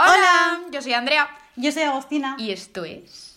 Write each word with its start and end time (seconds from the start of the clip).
Hola, 0.00 0.60
yo 0.70 0.80
soy 0.80 0.92
Andrea 0.92 1.28
Yo 1.56 1.72
soy 1.72 1.82
Agostina. 1.82 2.36
y 2.38 2.52
esto 2.52 2.84
es 2.84 3.34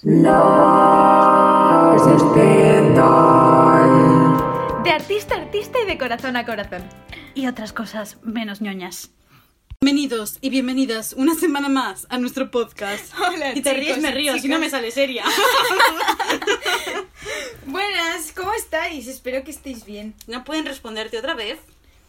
de 4.83 4.91
artista 4.91 5.33
a 5.33 5.41
artista 5.41 5.79
y 5.81 5.87
de 5.87 5.97
corazón 5.97 6.35
a 6.35 6.45
corazón. 6.45 6.83
y 7.33 7.47
otras 7.47 7.73
cosas 7.73 8.17
menos 8.21 8.61
ñoñas. 8.61 9.09
Bienvenidos 9.81 10.37
y 10.41 10.51
bienvenidas 10.51 11.13
una 11.13 11.33
semana 11.33 11.67
más 11.67 12.05
a 12.11 12.19
nuestro 12.19 12.51
podcast. 12.51 13.11
Hola, 13.27 13.53
y 13.55 13.63
te 13.63 13.71
chicos 13.71 13.79
ríes, 13.79 13.97
me 13.97 14.11
río, 14.11 14.37
si 14.37 14.47
no 14.47 14.59
me 14.59 14.69
sale 14.69 14.91
seria. 14.91 15.25
Buenas, 17.65 18.33
¿cómo 18.33 18.53
estáis? 18.53 19.07
Espero 19.07 19.43
que 19.43 19.49
estéis 19.49 19.83
bien. 19.83 20.13
no 20.27 20.43
pueden 20.43 20.67
responderte 20.67 21.17
otra 21.17 21.33
vez. 21.33 21.57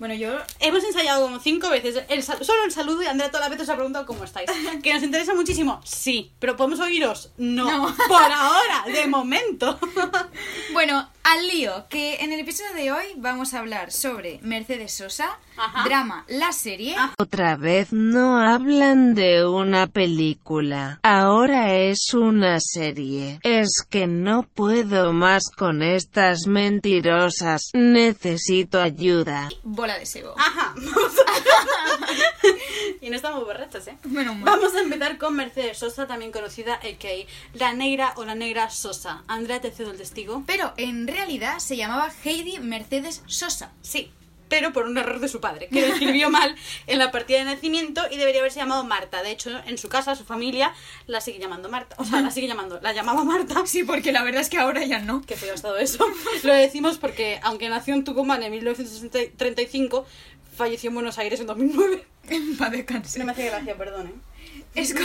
Bueno, 0.03 0.16
yo 0.16 0.37
Hemos 0.59 0.82
ensayado 0.82 1.23
como 1.23 1.39
cinco 1.39 1.71
veces 1.71 2.03
el 2.09 2.25
sal- 2.25 2.45
solo 2.45 2.64
el 2.64 2.73
saludo 2.73 3.05
y 3.05 3.07
Andrea 3.07 3.29
todas 3.30 3.43
las 3.43 3.50
veces 3.50 3.68
os 3.68 3.73
ha 3.73 3.77
preguntado 3.77 4.05
cómo 4.05 4.25
estáis. 4.25 4.50
¿Que 4.82 4.93
nos 4.93 5.00
interesa 5.05 5.32
muchísimo? 5.32 5.80
Sí. 5.85 6.32
¿Pero 6.40 6.57
podemos 6.57 6.81
oíros? 6.81 7.31
No. 7.36 7.67
No. 7.71 7.96
Por 8.08 8.21
ahora, 8.21 8.82
de 8.93 9.07
momento. 9.07 9.79
Bueno, 10.72 11.08
al 11.25 11.46
lío, 11.49 11.86
que 11.89 12.17
en 12.17 12.32
el 12.32 12.40
episodio 12.40 12.75
de 12.75 12.93
hoy 12.93 13.04
vamos 13.17 13.54
a 13.54 13.61
hablar 13.61 13.93
sobre 13.93 14.39
Mercedes 14.43 14.94
Sosa, 14.96 15.39
Ajá. 15.57 15.85
drama, 15.85 16.25
la 16.29 16.53
serie, 16.53 16.94
Ah. 16.99 17.14
Otra 17.18 17.57
vez 17.57 17.93
no 17.93 18.39
hablan 18.39 19.14
de 19.14 19.46
una 19.46 19.86
película. 19.86 20.99
Ahora 21.03 21.75
es 21.75 22.13
una 22.14 22.58
serie. 22.61 23.39
Es 23.43 23.85
que 23.89 24.07
no 24.07 24.43
puedo 24.43 25.13
más 25.13 25.44
con 25.57 25.82
estas 25.82 26.46
mentirosas. 26.46 27.71
Necesito 27.75 28.80
ayuda. 28.80 29.49
bola 29.63 29.99
de 29.99 30.07
sebo. 30.07 30.35
Ajá. 30.39 30.75
y 33.00 33.11
no 33.11 33.16
estamos 33.16 33.44
borrachos, 33.44 33.86
¿eh? 33.89 33.97
Menos 34.05 34.36
mal. 34.36 34.44
Vamos 34.58 34.75
a 34.75 34.80
empezar 34.80 35.19
con 35.19 35.34
Mercedes 35.36 35.78
Sosa, 35.78 36.06
también 36.06 36.33
conocida 36.33 36.75
a.k.a. 36.75 37.58
La 37.58 37.72
Negra 37.75 38.12
o 38.16 38.25
La 38.25 38.34
Negra 38.34 38.70
Sosa. 38.70 39.22
Andrea, 39.28 39.60
te 39.60 39.70
cedo 39.70 39.91
el 39.92 39.98
testigo. 39.98 40.42
Pero 40.47 40.72
en 40.77 41.06
realidad 41.12 41.58
se 41.58 41.77
llamaba 41.77 42.10
Heidi 42.24 42.58
Mercedes 42.58 43.22
Sosa. 43.27 43.72
Sí, 43.82 44.10
pero 44.48 44.72
por 44.74 44.84
un 44.86 44.98
error 44.98 45.19
de 45.20 45.28
su 45.28 45.41
padre, 45.41 45.69
que 45.69 45.80
lo 45.80 45.86
escribió 45.94 46.28
mal 46.28 46.54
en 46.86 46.98
la 46.98 47.10
partida 47.10 47.38
de 47.38 47.44
nacimiento 47.46 48.02
y 48.10 48.19
debería 48.19 48.41
haberse 48.42 48.58
llamado 48.60 48.84
Marta. 48.84 49.22
De 49.22 49.30
hecho, 49.30 49.50
en 49.66 49.78
su 49.78 49.88
casa, 49.88 50.14
su 50.14 50.24
familia, 50.24 50.74
la 51.06 51.22
sigue 51.22 51.38
llamando 51.38 51.70
Marta. 51.70 51.96
O 51.98 52.04
sea, 52.04 52.20
la 52.20 52.30
sigue 52.30 52.48
llamando, 52.48 52.78
la 52.82 52.92
llamaba 52.92 53.24
Marta. 53.24 53.62
Sí, 53.66 53.82
porque 53.84 54.12
la 54.12 54.22
verdad 54.22 54.42
es 54.42 54.50
que 54.50 54.58
ahora 54.58 54.84
ya 54.84 54.98
no. 54.98 55.22
Qué 55.22 55.36
feo 55.36 55.52
ha 55.52 55.54
estado 55.54 55.78
eso. 55.78 56.06
Lo 56.42 56.52
decimos 56.52 56.98
porque, 56.98 57.41
aunque 57.42 57.70
nació 57.70 57.94
en 57.94 58.04
Tucumán 58.04 58.42
en 58.42 58.52
1935, 58.52 60.06
falleció 60.54 60.88
en 60.88 60.94
Buenos 60.94 61.19
Aires 61.19 61.41
en 61.41 61.47
2009. 61.47 62.06
En 62.28 62.56
paz 62.56 62.70
descanse. 62.70 63.19
No 63.19 63.24
me 63.24 63.32
hace 63.32 63.47
gracia, 63.47 63.74
perdón, 63.76 64.06
¿eh? 64.06 64.62
Es, 64.76 64.94
con- 64.94 65.02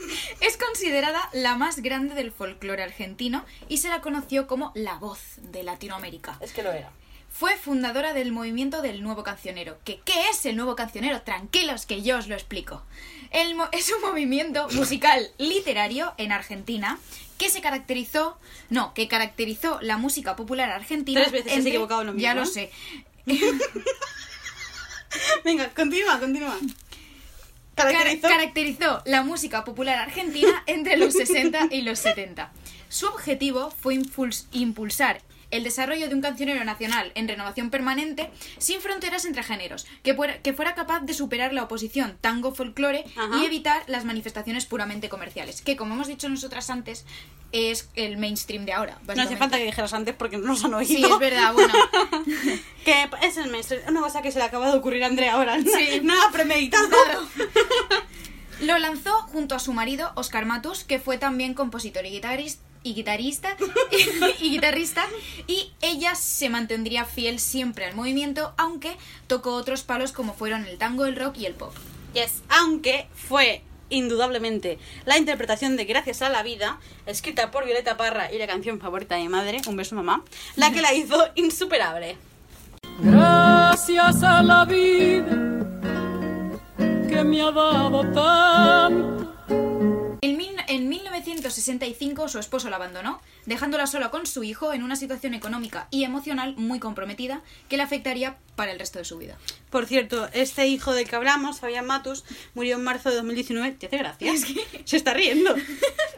es 0.40 0.56
considerada 0.56 1.28
la 1.32 1.56
más 1.56 1.80
grande 1.80 2.14
del 2.14 2.32
folclore 2.32 2.82
argentino 2.82 3.44
y 3.68 3.78
se 3.78 3.88
la 3.88 4.00
conoció 4.00 4.46
como 4.46 4.72
la 4.74 4.94
voz 4.96 5.20
de 5.38 5.62
Latinoamérica. 5.62 6.38
Es 6.40 6.52
que 6.52 6.62
lo 6.62 6.72
era. 6.72 6.90
Fue 7.28 7.56
fundadora 7.56 8.12
del 8.12 8.32
movimiento 8.32 8.82
del 8.82 9.02
nuevo 9.02 9.22
cancionero. 9.22 9.78
¿Que, 9.84 10.00
¿Qué 10.04 10.28
es 10.30 10.44
el 10.46 10.56
nuevo 10.56 10.74
cancionero? 10.74 11.22
Tranquilos 11.22 11.86
que 11.86 12.02
yo 12.02 12.18
os 12.18 12.26
lo 12.26 12.34
explico. 12.34 12.82
El 13.30 13.56
es 13.72 13.92
un 13.92 14.00
movimiento 14.02 14.68
musical 14.70 15.30
literario 15.38 16.12
en 16.16 16.32
Argentina 16.32 16.98
que 17.38 17.48
se 17.48 17.62
caracterizó, 17.62 18.38
no, 18.68 18.92
que 18.92 19.08
caracterizó 19.08 19.78
la 19.80 19.96
música 19.96 20.36
popular 20.36 20.70
argentina. 20.70 21.20
Tres 21.20 21.32
veces 21.32 21.58
has 21.58 21.64
equivocado 21.64 22.04
lo 22.04 22.14
Ya 22.14 22.34
mismo, 22.34 22.52
lo 22.54 22.60
¿eh? 22.60 22.70
sé. 22.70 22.70
Venga, 25.44 25.68
continúa, 25.70 26.18
continúa. 26.18 26.58
Cara- 27.84 27.98
Caracterizó. 27.98 28.28
caracterizó 28.28 29.02
la 29.06 29.22
música 29.22 29.64
popular 29.64 29.98
argentina 29.98 30.62
entre 30.66 30.96
los 30.96 31.12
60 31.14 31.68
y 31.70 31.82
los 31.82 31.98
70. 31.98 32.52
Su 32.88 33.06
objetivo 33.06 33.70
fue 33.70 33.94
impuls- 33.94 34.46
impulsar 34.52 35.20
el 35.50 35.64
desarrollo 35.64 36.08
de 36.08 36.14
un 36.14 36.20
cancionero 36.20 36.64
nacional 36.64 37.12
en 37.14 37.26
renovación 37.28 37.70
permanente 37.70 38.30
sin 38.58 38.80
fronteras 38.80 39.24
entre 39.24 39.42
géneros, 39.42 39.86
que, 40.02 40.14
fuera- 40.14 40.38
que 40.42 40.52
fuera 40.52 40.74
capaz 40.74 41.00
de 41.00 41.14
superar 41.14 41.52
la 41.52 41.64
oposición 41.64 42.16
tango-folclore 42.20 43.04
y 43.40 43.44
evitar 43.44 43.82
las 43.86 44.04
manifestaciones 44.04 44.66
puramente 44.66 45.08
comerciales, 45.08 45.62
que 45.62 45.76
como 45.76 45.94
hemos 45.94 46.08
dicho 46.08 46.28
nosotras 46.28 46.70
antes, 46.70 47.04
es 47.52 47.88
el 47.96 48.16
mainstream 48.16 48.64
de 48.64 48.72
ahora. 48.72 48.98
no 49.16 49.22
hace 49.22 49.36
falta 49.36 49.58
que 49.58 49.64
dijeras 49.64 49.92
antes 49.92 50.14
porque 50.14 50.38
no 50.38 50.46
nos 50.46 50.64
han 50.64 50.74
oído. 50.74 50.86
Sí, 50.96 51.04
es 51.04 51.18
verdad, 51.18 51.52
bueno. 51.52 51.74
Que 52.84 53.08
es 53.22 53.36
el 53.36 53.50
mainstream. 53.50 53.82
Una 53.88 54.00
cosa 54.00 54.22
que 54.22 54.30
se 54.32 54.38
le 54.38 54.44
acaba 54.44 54.70
de 54.70 54.78
ocurrir 54.78 55.02
a 55.04 55.08
Andrea 55.08 55.34
ahora. 55.34 55.58
Sí. 55.60 56.00
Nada 56.04 56.30
premeditado. 56.32 56.88
Lo 58.60 58.78
lanzó 58.78 59.12
junto 59.32 59.54
a 59.54 59.58
su 59.58 59.72
marido 59.72 60.12
Oscar 60.16 60.44
Matus, 60.46 60.84
que 60.84 60.98
fue 61.00 61.18
también 61.18 61.54
compositor 61.54 62.04
y 62.06 62.10
guitarrista. 62.10 62.62
Y 62.82 62.94
guitarrista, 62.94 63.56
y, 64.40 64.50
guitarrista, 64.50 65.04
y 65.46 65.72
ella 65.82 66.14
se 66.14 66.48
mantendría 66.48 67.04
fiel 67.04 67.38
siempre 67.38 67.84
al 67.84 67.94
movimiento, 67.94 68.54
aunque 68.56 68.96
tocó 69.26 69.54
otros 69.54 69.82
palos 69.82 70.12
como 70.12 70.32
fueron 70.32 70.64
el 70.64 70.78
tango, 70.78 71.04
el 71.04 71.16
rock 71.16 71.36
y 71.38 71.46
el 71.46 71.54
pop. 71.54 71.74
Yes, 72.14 72.42
aunque 72.48 73.06
fue 73.14 73.62
indudablemente 73.90 74.78
la 75.04 75.18
interpretación 75.18 75.76
de 75.76 75.84
Gracias 75.84 76.22
a 76.22 76.30
la 76.30 76.42
Vida, 76.42 76.80
escrita 77.06 77.50
por 77.50 77.66
Violeta 77.66 77.96
Parra 77.96 78.32
y 78.32 78.38
la 78.38 78.46
canción 78.46 78.80
favorita 78.80 79.16
de 79.16 79.22
mi 79.22 79.28
madre, 79.28 79.60
un 79.66 79.76
beso 79.76 79.94
mamá, 79.94 80.24
la 80.56 80.72
que 80.72 80.80
la 80.80 80.94
hizo 80.94 81.28
insuperable. 81.34 82.16
Gracias 83.02 84.22
a 84.22 84.42
la 84.42 84.64
vida 84.64 85.50
que 87.08 87.24
me 87.24 87.42
ha 87.42 87.50
dado 87.50 88.02
tanto. 88.12 89.19
En, 91.58 91.78
mil- 91.78 91.82
en 91.82 91.90
1965 91.90 92.28
su 92.28 92.38
esposo 92.38 92.70
la 92.70 92.76
abandonó, 92.76 93.20
dejándola 93.46 93.86
sola 93.86 94.10
con 94.10 94.26
su 94.26 94.42
hijo 94.44 94.72
en 94.72 94.82
una 94.82 94.96
situación 94.96 95.34
económica 95.34 95.88
y 95.90 96.04
emocional 96.04 96.54
muy 96.56 96.78
comprometida 96.78 97.42
que 97.68 97.76
le 97.76 97.82
afectaría 97.82 98.36
para 98.56 98.72
el 98.72 98.78
resto 98.78 98.98
de 98.98 99.04
su 99.04 99.18
vida. 99.18 99.36
Por 99.70 99.86
cierto, 99.86 100.28
este 100.32 100.66
hijo 100.66 100.92
del 100.92 101.08
que 101.08 101.16
hablamos, 101.16 101.60
Fabián 101.60 101.86
Matus, 101.86 102.24
murió 102.54 102.76
en 102.76 102.84
marzo 102.84 103.08
de 103.10 103.16
2019. 103.16 103.72
¿Te 103.72 103.86
hace 103.86 103.98
gracia? 103.98 104.32
Se 104.84 104.96
está 104.96 105.14
riendo. 105.14 105.54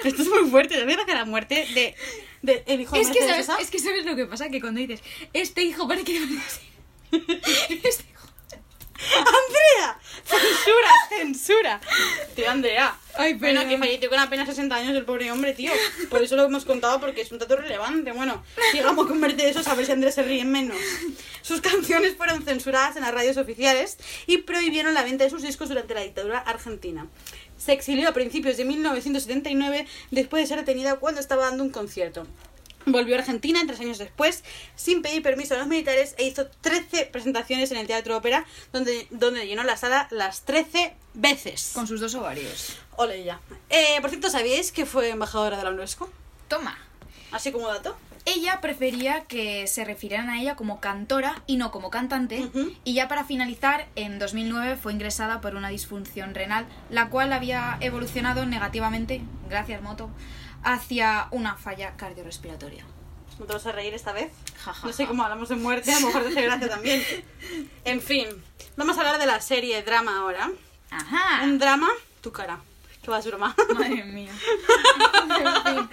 Esto 0.04 0.22
es 0.22 0.28
muy 0.28 0.50
fuerte. 0.50 0.74
¿Te 0.76 0.82
hace 0.82 0.92
gracia 0.92 1.14
la 1.14 1.24
muerte 1.24 1.66
de, 1.74 1.94
de 2.42 2.64
el 2.66 2.80
hijo 2.80 2.96
de 2.96 3.02
Es 3.02 3.08
que, 3.10 3.20
sabes, 3.20 3.48
es 3.60 3.70
que 3.70 3.78
sabes 3.78 4.04
lo 4.04 4.16
que 4.16 4.26
pasa, 4.26 4.48
que 4.48 4.60
cuando 4.60 4.80
dices, 4.80 5.00
este 5.32 5.62
hijo 5.62 5.86
parece 5.86 6.04
que... 6.04 6.16
Este 7.12 8.04
hijo... 8.10 8.11
¡Andrea! 9.10 9.98
¡Censura! 10.24 10.90
¡Censura! 11.08 11.80
Tío, 12.34 12.50
Andrea. 12.50 12.96
Ay, 13.16 13.34
Bueno, 13.34 13.60
perdón. 13.60 13.68
que 13.70 13.78
falleció 13.78 14.08
con 14.10 14.18
apenas 14.18 14.48
60 14.48 14.74
años 14.74 14.96
el 14.96 15.04
pobre 15.04 15.30
hombre, 15.30 15.52
tío. 15.52 15.72
Por 16.10 16.22
eso 16.22 16.36
lo 16.36 16.44
hemos 16.44 16.64
contado, 16.64 17.00
porque 17.00 17.20
es 17.20 17.32
un 17.32 17.38
dato 17.38 17.56
relevante. 17.56 18.12
Bueno, 18.12 18.42
sigamos 18.70 19.06
con 19.06 19.20
Mercedes 19.20 19.66
a 19.66 19.74
ver 19.74 19.86
si 19.86 19.92
Andrés 19.92 20.14
se 20.14 20.22
ríe 20.22 20.44
menos. 20.44 20.76
Sus 21.42 21.60
canciones 21.60 22.16
fueron 22.16 22.42
censuradas 22.44 22.96
en 22.96 23.02
las 23.02 23.12
radios 23.12 23.36
oficiales 23.36 23.98
y 24.26 24.38
prohibieron 24.38 24.94
la 24.94 25.02
venta 25.02 25.24
de 25.24 25.30
sus 25.30 25.42
discos 25.42 25.68
durante 25.68 25.94
la 25.94 26.00
dictadura 26.02 26.38
argentina. 26.38 27.06
Se 27.58 27.72
exilió 27.72 28.08
a 28.08 28.12
principios 28.12 28.56
de 28.56 28.64
1979 28.64 29.86
después 30.10 30.42
de 30.42 30.46
ser 30.46 30.58
detenida 30.58 30.96
cuando 30.96 31.20
estaba 31.20 31.44
dando 31.44 31.62
un 31.64 31.70
concierto. 31.70 32.26
Volvió 32.86 33.16
a 33.16 33.18
Argentina 33.18 33.60
tres 33.66 33.80
años 33.80 33.98
después, 33.98 34.44
sin 34.74 35.02
pedir 35.02 35.22
permiso 35.22 35.54
a 35.54 35.58
los 35.58 35.66
militares, 35.66 36.14
e 36.18 36.24
hizo 36.24 36.46
13 36.46 37.06
presentaciones 37.06 37.70
en 37.70 37.78
el 37.78 37.86
Teatro 37.86 38.16
Ópera, 38.16 38.44
donde, 38.72 39.06
donde 39.10 39.46
llenó 39.46 39.62
la 39.62 39.76
sala 39.76 40.08
las 40.10 40.42
13 40.42 40.94
veces. 41.14 41.72
Con 41.74 41.86
sus 41.86 42.00
dos 42.00 42.14
ovarios. 42.14 42.76
Ole 42.96 43.24
ya. 43.24 43.40
Eh, 43.70 43.98
por 44.00 44.10
cierto, 44.10 44.30
¿sabíais 44.30 44.72
que 44.72 44.86
fue 44.86 45.10
embajadora 45.10 45.56
de 45.56 45.64
la 45.64 45.70
UNESCO? 45.70 46.10
Toma. 46.48 46.76
Así 47.30 47.52
como 47.52 47.68
dato. 47.68 47.96
Ella 48.24 48.60
prefería 48.60 49.24
que 49.24 49.66
se 49.66 49.84
refirieran 49.84 50.30
a 50.30 50.40
ella 50.40 50.54
como 50.54 50.80
cantora 50.80 51.42
y 51.46 51.56
no 51.56 51.72
como 51.72 51.90
cantante. 51.90 52.40
Ujú. 52.44 52.72
Y 52.84 52.94
ya 52.94 53.08
para 53.08 53.24
finalizar, 53.24 53.88
en 53.96 54.20
2009 54.20 54.76
fue 54.76 54.92
ingresada 54.92 55.40
por 55.40 55.56
una 55.56 55.70
disfunción 55.70 56.34
renal, 56.34 56.66
la 56.88 57.08
cual 57.08 57.32
había 57.32 57.78
evolucionado 57.80 58.46
negativamente, 58.46 59.22
gracias 59.48 59.82
Moto, 59.82 60.08
hacia 60.62 61.28
una 61.30 61.56
falla 61.56 61.96
cardiorrespiratoria. 61.96 62.84
¿No 63.38 63.46
te 63.46 63.52
vas 63.54 63.66
a 63.66 63.72
reír 63.72 63.94
esta 63.94 64.12
vez? 64.12 64.30
Ja, 64.64 64.72
ja, 64.74 64.86
No 64.86 64.92
sé 64.92 65.04
ja. 65.04 65.08
cómo 65.08 65.22
hablamos 65.24 65.48
de 65.48 65.56
muerte, 65.56 65.92
a 65.92 66.00
lo 66.00 66.06
mejor 66.08 66.26
hace 66.26 66.42
gracia 66.42 66.68
también. 66.68 67.02
En 67.84 68.00
fin, 68.00 68.28
vamos 68.76 68.96
a 68.96 69.00
hablar 69.00 69.18
de 69.18 69.26
la 69.26 69.40
serie 69.40 69.82
drama 69.82 70.20
ahora. 70.20 70.50
Ajá. 70.90 71.42
Un 71.44 71.58
drama, 71.58 71.88
tu 72.20 72.30
cara. 72.32 72.60
Es 73.02 73.26
broma. 73.26 73.54
Madre 73.74 74.04
mía. 74.04 74.32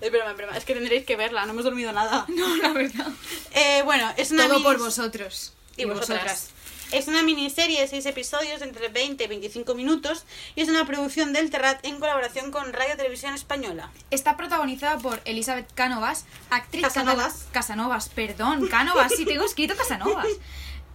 Es 0.00 0.12
broma, 0.12 0.30
es 0.30 0.36
broma. 0.36 0.56
Es 0.56 0.64
que 0.64 0.74
tendréis 0.74 1.04
que 1.04 1.16
verla, 1.16 1.44
no 1.46 1.52
hemos 1.52 1.64
dormido 1.64 1.90
nada. 1.92 2.24
No, 2.28 2.56
la 2.56 2.72
verdad. 2.72 3.08
Eh, 3.52 3.82
bueno, 3.84 4.12
es 4.16 4.30
una 4.30 4.46
Todo 4.46 4.62
por 4.62 4.78
vosotros. 4.78 5.54
y 5.76 5.84
vosotras. 5.86 6.50
Es 6.92 7.08
una 7.08 7.22
miniserie 7.22 7.80
de 7.80 7.88
6 7.88 8.06
episodios 8.06 8.60
de 8.60 8.66
entre 8.66 8.88
20 8.88 9.24
y 9.24 9.26
25 9.26 9.74
minutos 9.74 10.24
y 10.54 10.60
es 10.60 10.68
una 10.68 10.86
producción 10.86 11.32
del 11.32 11.50
Terrat 11.50 11.84
en 11.84 11.98
colaboración 11.98 12.52
con 12.52 12.72
Radio 12.72 12.96
Televisión 12.96 13.34
Española. 13.34 13.90
Está 14.10 14.36
protagonizada 14.36 14.98
por 14.98 15.20
Elizabeth 15.24 15.72
Cánovas, 15.74 16.26
actriz 16.48 16.84
Casanovas. 16.84 17.48
Casanovas, 17.50 18.08
perdón, 18.08 18.68
Cánovas, 18.68 19.12
sí 19.16 19.24
tengo 19.24 19.44
escrito 19.44 19.74
Casanovas. 19.76 20.26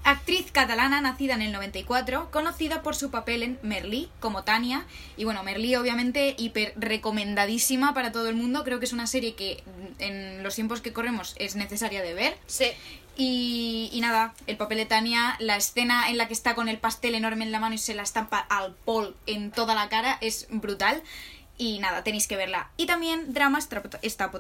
Actriz 0.03 0.51
catalana 0.51 0.99
nacida 0.99 1.35
en 1.35 1.43
el 1.43 1.51
94, 1.51 2.31
conocida 2.31 2.81
por 2.81 2.95
su 2.95 3.11
papel 3.11 3.43
en 3.43 3.59
Merlí 3.61 4.09
como 4.19 4.43
Tania. 4.43 4.87
Y 5.15 5.25
bueno, 5.25 5.43
Merlí 5.43 5.75
obviamente 5.75 6.33
hiper 6.39 6.73
recomendadísima 6.75 7.93
para 7.93 8.11
todo 8.11 8.27
el 8.27 8.35
mundo. 8.35 8.63
Creo 8.63 8.79
que 8.79 8.85
es 8.85 8.93
una 8.93 9.05
serie 9.05 9.35
que 9.35 9.63
mm, 9.65 10.01
en 10.01 10.43
los 10.43 10.55
tiempos 10.55 10.81
que 10.81 10.91
corremos 10.91 11.35
es 11.37 11.55
necesaria 11.55 12.01
de 12.01 12.15
ver. 12.15 12.37
Sí. 12.47 12.71
Y, 13.17 13.89
y 13.91 14.01
nada, 14.01 14.33
el 14.47 14.57
papel 14.57 14.79
de 14.79 14.85
Tania, 14.85 15.35
la 15.39 15.57
escena 15.57 16.09
en 16.09 16.17
la 16.17 16.27
que 16.27 16.33
está 16.33 16.55
con 16.55 16.69
el 16.69 16.77
pastel 16.77 17.15
enorme 17.15 17.43
en 17.43 17.51
la 17.51 17.59
mano 17.59 17.75
y 17.75 17.77
se 17.77 17.93
la 17.93 18.03
estampa 18.03 18.39
al 18.39 18.73
Paul 18.85 19.15
en 19.25 19.51
toda 19.51 19.75
la 19.75 19.89
cara 19.89 20.17
es 20.21 20.47
brutal. 20.49 21.03
Y 21.57 21.79
nada, 21.79 22.03
tenéis 22.03 22.27
que 22.27 22.37
verla. 22.37 22.69
Y 22.77 22.87
también 22.87 23.33
drama 23.33 23.59
está 24.01 24.31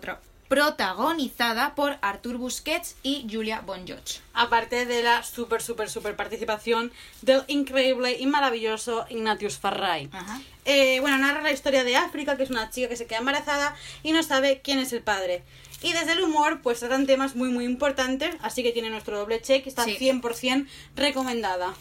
protagonizada 0.51 1.75
por 1.75 1.97
Artur 2.01 2.35
Busquets 2.37 2.97
y 3.03 3.25
Julia 3.31 3.61
Bonjoch. 3.61 4.19
Aparte 4.33 4.85
de 4.85 5.01
la 5.01 5.23
súper, 5.23 5.61
súper, 5.61 5.89
súper 5.89 6.17
participación 6.17 6.91
del 7.21 7.43
increíble 7.47 8.17
y 8.19 8.25
maravilloso 8.25 9.05
Ignatius 9.09 9.57
Farray. 9.57 10.09
Ajá. 10.11 10.41
Eh, 10.65 10.99
bueno, 10.99 11.17
narra 11.19 11.41
la 11.41 11.53
historia 11.53 11.85
de 11.85 11.95
África, 11.95 12.35
que 12.35 12.43
es 12.43 12.49
una 12.49 12.69
chica 12.69 12.89
que 12.89 12.97
se 12.97 13.07
queda 13.07 13.19
embarazada 13.19 13.75
y 14.03 14.11
no 14.11 14.23
sabe 14.23 14.59
quién 14.61 14.79
es 14.79 14.91
el 14.91 15.01
padre. 15.01 15.43
Y 15.83 15.93
desde 15.93 16.11
el 16.13 16.21
humor, 16.21 16.61
pues 16.61 16.79
tratan 16.79 17.07
temas 17.07 17.35
muy, 17.35 17.49
muy 17.49 17.65
importantes, 17.65 18.35
así 18.41 18.61
que 18.61 18.71
tiene 18.71 18.89
nuestro 18.89 19.17
doble 19.17 19.41
check, 19.41 19.65
está 19.65 19.83
Sí. 19.83 19.97
100% 19.99 20.67
recomendada. 20.95 21.73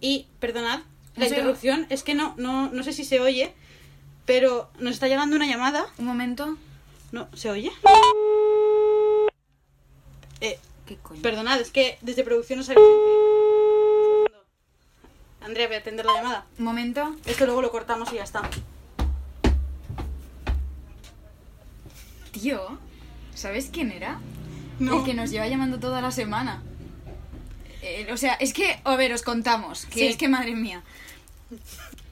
Y, 0.00 0.26
perdonad, 0.38 0.80
la 1.16 1.24
No 1.24 1.26
interrupción 1.26 1.86
es 1.90 2.02
que 2.04 2.14
no, 2.14 2.34
no, 2.38 2.70
no 2.70 2.82
sé 2.84 2.92
si 2.92 3.04
se 3.04 3.20
oye, 3.20 3.52
pero 4.26 4.70
nos 4.78 4.94
está 4.94 5.08
llegando 5.08 5.34
una 5.36 5.46
llamada. 5.46 5.86
Un 5.98 6.06
momento. 6.06 6.56
¿No? 7.10 7.28
¿Se 7.34 7.50
oye? 7.50 7.72
Eh, 10.40 10.58
¿Qué 10.86 10.96
coño? 10.96 11.20
Perdonad, 11.20 11.60
es 11.60 11.70
que 11.72 11.98
desde 12.02 12.22
producción. 12.22 12.60
Un 12.60 12.64
segundo. 12.64 12.88
Andrea, 15.40 15.66
voy 15.66 15.76
a 15.76 15.78
atender 15.80 16.06
la 16.06 16.14
llamada. 16.14 16.46
Un 16.58 16.64
momento. 16.64 17.16
Esto 17.26 17.44
luego 17.46 17.60
lo 17.60 17.72
cortamos 17.72 18.12
y 18.12 18.16
ya 18.16 18.22
está. 18.22 18.48
Tío, 22.32 22.78
¿sabes 23.40 23.70
quién 23.72 23.90
era? 23.92 24.20
No. 24.78 24.98
El 25.00 25.04
que 25.04 25.14
nos 25.14 25.30
lleva 25.30 25.46
llamando 25.48 25.78
toda 25.78 26.00
la 26.00 26.10
semana. 26.10 26.62
Eh, 27.82 28.08
o 28.12 28.16
sea, 28.16 28.34
es 28.34 28.52
que, 28.52 28.80
a 28.84 28.96
ver, 28.96 29.12
os 29.12 29.22
contamos. 29.22 29.86
Que 29.86 30.00
Sí. 30.00 30.06
es 30.06 30.16
que, 30.16 30.28
madre 30.28 30.54
mía. 30.54 30.82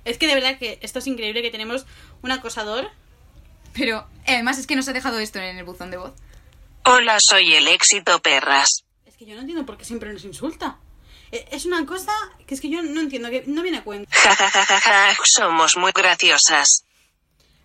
Es 0.05 0.19
que 0.19 0.27
de 0.27 0.35
verdad 0.35 0.59
que 0.59 0.79
esto 0.83 0.99
es 0.99 1.07
increíble 1.07 1.43
que 1.43 1.51
tenemos 1.51 1.87
un 2.23 2.31
acosador. 2.31 2.91
Pero, 3.75 4.07
eh, 4.27 4.35
además 4.35 4.59
es 4.59 4.67
que 4.67 4.77
nos 4.77 4.89
ha 4.89 4.93
dejado 4.93 5.19
esto 5.19 5.39
en 5.39 5.57
el 5.59 5.65
buzón 5.65 5.91
de 5.91 5.99
voz. 5.99 6.13
Hola, 6.85 7.19
soy 7.21 7.55
el 7.55 7.69
éxito 7.69 8.19
perras. 8.21 8.85
Es 9.07 9.17
que 9.17 9.27
yo 9.27 9.35
no 9.35 9.41
entiendo 9.43 9.67
por 9.67 9.77
qué 9.77 9.85
siempre 9.85 10.13
nos 10.13 10.25
insulta. 10.25 10.79
Eh, 11.31 11.47
Es 11.53 11.67
una 11.67 11.85
cosa 11.85 12.13
que 12.47 12.55
es 12.55 12.61
que 12.63 12.71
yo 12.71 12.83
no 12.83 13.01
entiendo, 13.01 13.29
que 13.29 13.45
no 13.47 13.63
viene 13.63 13.79
a 13.79 13.85
cuenta. 13.85 14.11
Ja 14.17 14.35
ja 14.35 14.49
ja 14.51 14.65
ja 14.65 14.81
ja, 14.81 15.17
somos 15.25 15.77
muy 15.77 15.93
graciosas. 15.95 16.85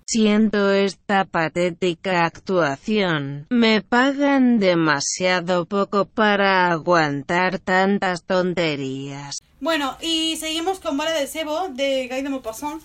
Siento 0.05 0.71
esta 0.71 1.25
patética 1.25 2.25
actuación. 2.25 3.47
Me 3.49 3.81
pagan 3.81 4.59
demasiado 4.59 5.65
poco 5.65 6.05
para 6.05 6.71
aguantar 6.71 7.59
tantas 7.59 8.23
tonterías. 8.23 9.39
Bueno, 9.59 9.97
y 10.01 10.35
seguimos 10.37 10.79
con 10.79 10.97
Bola 10.97 11.13
de 11.13 11.27
Sebo 11.27 11.69
de 11.69 12.07
Guy 12.09 12.21
de 12.21 12.29
Maupassant. 12.29 12.81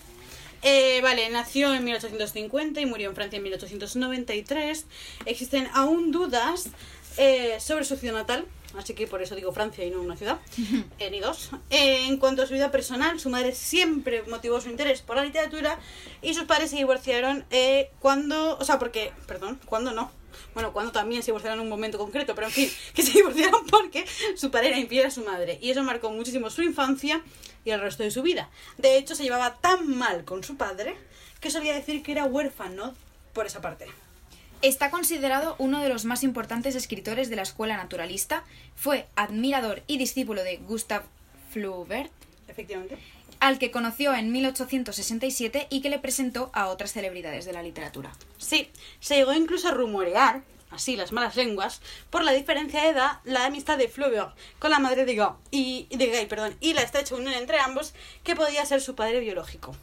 Eh, 0.61 0.99
vale, 1.01 1.29
nació 1.29 1.73
en 1.73 1.83
1850 1.83 2.81
y 2.81 2.85
murió 2.85 3.09
en 3.09 3.15
Francia 3.15 3.37
en 3.37 3.43
1893. 3.43 4.85
Existen 5.25 5.67
aún 5.73 6.11
dudas 6.11 6.69
eh, 7.17 7.57
sobre 7.59 7.85
su 7.85 7.95
ciudad 7.95 8.15
natal, 8.15 8.45
así 8.77 8.93
que 8.93 9.07
por 9.07 9.21
eso 9.21 9.35
digo 9.35 9.51
Francia 9.51 9.85
y 9.85 9.91
no 9.91 10.01
una 10.01 10.15
ciudad, 10.15 10.39
eh, 10.99 11.09
ni 11.09 11.19
dos. 11.19 11.51
Eh, 11.69 12.05
en 12.07 12.17
cuanto 12.17 12.43
a 12.43 12.45
su 12.45 12.53
vida 12.53 12.71
personal, 12.71 13.19
su 13.19 13.29
madre 13.29 13.53
siempre 13.53 14.23
motivó 14.23 14.61
su 14.61 14.69
interés 14.69 15.01
por 15.01 15.15
la 15.15 15.23
literatura 15.23 15.79
y 16.21 16.33
sus 16.33 16.43
padres 16.43 16.69
se 16.69 16.77
divorciaron 16.77 17.45
eh, 17.49 17.91
cuando, 17.99 18.57
o 18.57 18.65
sea, 18.65 18.79
porque, 18.79 19.11
perdón, 19.27 19.59
cuando 19.65 19.91
no. 19.91 20.11
Bueno, 20.53 20.73
cuando 20.73 20.91
también 20.91 21.21
se 21.21 21.27
divorciaron 21.27 21.59
en 21.59 21.63
un 21.63 21.69
momento 21.69 21.97
concreto, 21.97 22.33
pero 22.35 22.47
en 22.47 22.53
fin, 22.53 22.71
que 22.93 23.01
se 23.01 23.13
divorciaron 23.13 23.65
porque 23.67 24.05
su 24.35 24.51
padre 24.51 24.69
era 24.69 24.77
infiel 24.77 25.05
a 25.05 25.11
su 25.11 25.23
madre. 25.23 25.57
Y 25.61 25.71
eso 25.71 25.83
marcó 25.83 26.11
muchísimo 26.11 26.49
su 26.49 26.61
infancia 26.61 27.23
y 27.65 27.71
el 27.71 27.81
resto 27.81 28.03
de 28.03 28.11
su 28.11 28.21
vida. 28.21 28.49
De 28.77 28.97
hecho, 28.97 29.15
se 29.15 29.23
llevaba 29.23 29.55
tan 29.55 29.97
mal 29.97 30.25
con 30.25 30.43
su 30.43 30.57
padre 30.57 30.95
que 31.39 31.51
solía 31.51 31.73
decir 31.73 32.03
que 32.03 32.11
era 32.11 32.25
huérfano 32.25 32.93
por 33.33 33.45
esa 33.45 33.61
parte. 33.61 33.87
Está 34.61 34.91
considerado 34.91 35.55
uno 35.57 35.81
de 35.81 35.87
los 35.87 36.03
más 36.03 36.21
importantes 36.21 36.75
escritores 36.75 37.29
de 37.29 37.37
la 37.37 37.43
escuela 37.43 37.77
naturalista. 37.77 38.43
Fue 38.75 39.07
admirador 39.15 39.83
y 39.87 39.97
discípulo 39.97 40.43
de 40.43 40.57
Gustav 40.57 41.03
Flaubert, 41.51 42.11
Efectivamente. 42.49 42.97
al 43.39 43.57
que 43.57 43.71
conoció 43.71 44.13
en 44.13 44.33
1867 44.33 45.67
y 45.69 45.79
que 45.79 45.89
le 45.89 45.97
presentó 45.97 46.49
a 46.53 46.67
otras 46.67 46.91
celebridades 46.91 47.45
de 47.45 47.53
la 47.53 47.63
literatura. 47.63 48.11
Sí, 48.37 48.69
se 48.99 49.15
llegó 49.15 49.31
incluso 49.31 49.69
a 49.69 49.71
rumorear, 49.71 50.43
así 50.71 50.97
las 50.97 51.13
malas 51.13 51.37
lenguas, 51.37 51.81
por 52.09 52.25
la 52.25 52.33
diferencia 52.33 52.83
de 52.83 52.89
edad, 52.89 53.19
la 53.23 53.45
amistad 53.45 53.77
de 53.77 53.87
Flaubert 53.87 54.35
con 54.59 54.71
la 54.71 54.79
madre 54.79 55.05
de 55.05 55.15
Guy, 55.15 55.35
y, 55.51 55.87
de 55.95 56.07
Guy, 56.07 56.25
perdón, 56.25 56.57
y 56.59 56.73
la 56.73 56.81
estrecha 56.81 57.15
unión 57.15 57.33
entre 57.33 57.59
ambos, 57.59 57.93
que 58.25 58.35
podía 58.35 58.65
ser 58.65 58.81
su 58.81 58.93
padre 58.93 59.21
biológico. 59.21 59.73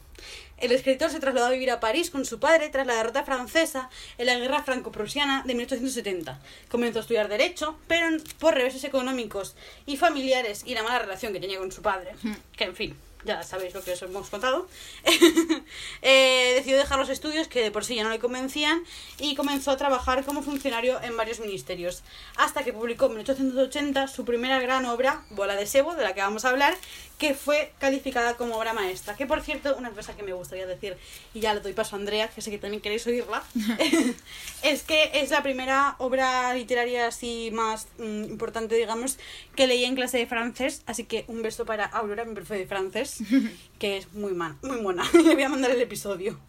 El 0.57 0.71
escritor 0.71 1.11
se 1.11 1.19
trasladó 1.19 1.47
a 1.47 1.51
vivir 1.51 1.69
a 1.69 1.79
París 1.79 2.09
con 2.09 2.25
su 2.25 2.39
padre 2.39 2.69
tras 2.69 2.87
la 2.87 2.95
derrota 2.95 3.23
francesa 3.23 3.89
en 4.17 4.25
la 4.25 4.39
guerra 4.39 4.63
franco-prusiana 4.63 5.43
de 5.45 5.53
1870. 5.53 6.39
Comenzó 6.69 6.99
a 6.99 7.01
estudiar 7.01 7.27
Derecho, 7.27 7.77
pero 7.87 8.07
por 8.39 8.55
reveses 8.55 8.83
económicos 8.83 9.55
y 9.85 9.97
familiares 9.97 10.63
y 10.65 10.73
la 10.73 10.83
mala 10.83 10.99
relación 10.99 11.31
que 11.31 11.39
tenía 11.39 11.59
con 11.59 11.71
su 11.71 11.81
padre, 11.81 12.15
que 12.55 12.63
en 12.63 12.75
fin, 12.75 12.97
ya 13.27 13.43
sabéis 13.43 13.73
lo 13.73 13.83
que 13.83 13.91
os 13.91 14.01
hemos 14.01 14.29
contado, 14.29 14.67
eh, 16.01 16.53
decidió 16.55 16.77
dejar 16.77 16.97
los 16.97 17.09
estudios 17.09 17.47
que 17.47 17.61
de 17.61 17.71
por 17.71 17.85
sí 17.85 17.95
ya 17.95 18.03
no 18.03 18.09
le 18.09 18.19
convencían 18.19 18.83
y 19.19 19.35
comenzó 19.35 19.71
a 19.71 19.77
trabajar 19.77 20.23
como 20.25 20.41
funcionario 20.41 20.99
en 21.03 21.15
varios 21.15 21.39
ministerios, 21.39 22.03
hasta 22.37 22.63
que 22.63 22.73
publicó 22.73 23.05
en 23.07 23.15
1880 23.17 24.07
su 24.07 24.25
primera 24.25 24.59
gran 24.59 24.85
obra, 24.85 25.21
Bola 25.29 25.55
de 25.55 25.67
Sebo, 25.67 25.93
de 25.93 26.03
la 26.03 26.13
que 26.13 26.21
vamos 26.21 26.45
a 26.45 26.49
hablar, 26.49 26.75
que 27.17 27.33
fue 27.33 27.73
calificada 27.79 28.35
como 28.35 28.57
obra 28.57 28.73
maestra. 28.73 29.15
Que 29.15 29.25
por 29.25 29.41
cierto, 29.41 29.75
una 29.77 29.91
cosa 29.91 30.15
que 30.15 30.23
me 30.23 30.33
gustaría 30.33 30.67
decir, 30.67 30.97
y 31.33 31.39
ya 31.39 31.53
le 31.53 31.61
doy 31.61 31.73
paso 31.73 31.95
a 31.95 31.99
Andrea, 31.99 32.29
que 32.29 32.41
sé 32.41 32.51
que 32.51 32.59
también 32.59 32.81
queréis 32.81 33.05
oírla, 33.07 33.43
es 34.63 34.83
que 34.83 35.11
es 35.13 35.29
la 35.31 35.43
primera 35.43 35.95
obra 35.97 36.53
literaria 36.53 37.07
así 37.07 37.49
más 37.51 37.87
mm, 37.97 38.23
importante, 38.25 38.75
digamos, 38.75 39.17
que 39.55 39.67
leí 39.67 39.83
en 39.83 39.95
clase 39.95 40.17
de 40.17 40.27
francés. 40.27 40.83
Así 40.85 41.05
que 41.05 41.25
un 41.27 41.41
beso 41.41 41.65
para 41.65 41.85
Aurora, 41.85 42.25
mi 42.25 42.35
profe 42.35 42.55
de 42.55 42.67
francés, 42.67 43.16
que 43.79 43.97
es 43.97 44.13
muy, 44.13 44.33
man, 44.33 44.57
muy 44.61 44.81
mona. 44.81 45.03
Le 45.13 45.33
voy 45.33 45.43
a 45.43 45.49
mandar 45.49 45.71
el 45.71 45.81
episodio. 45.81 46.39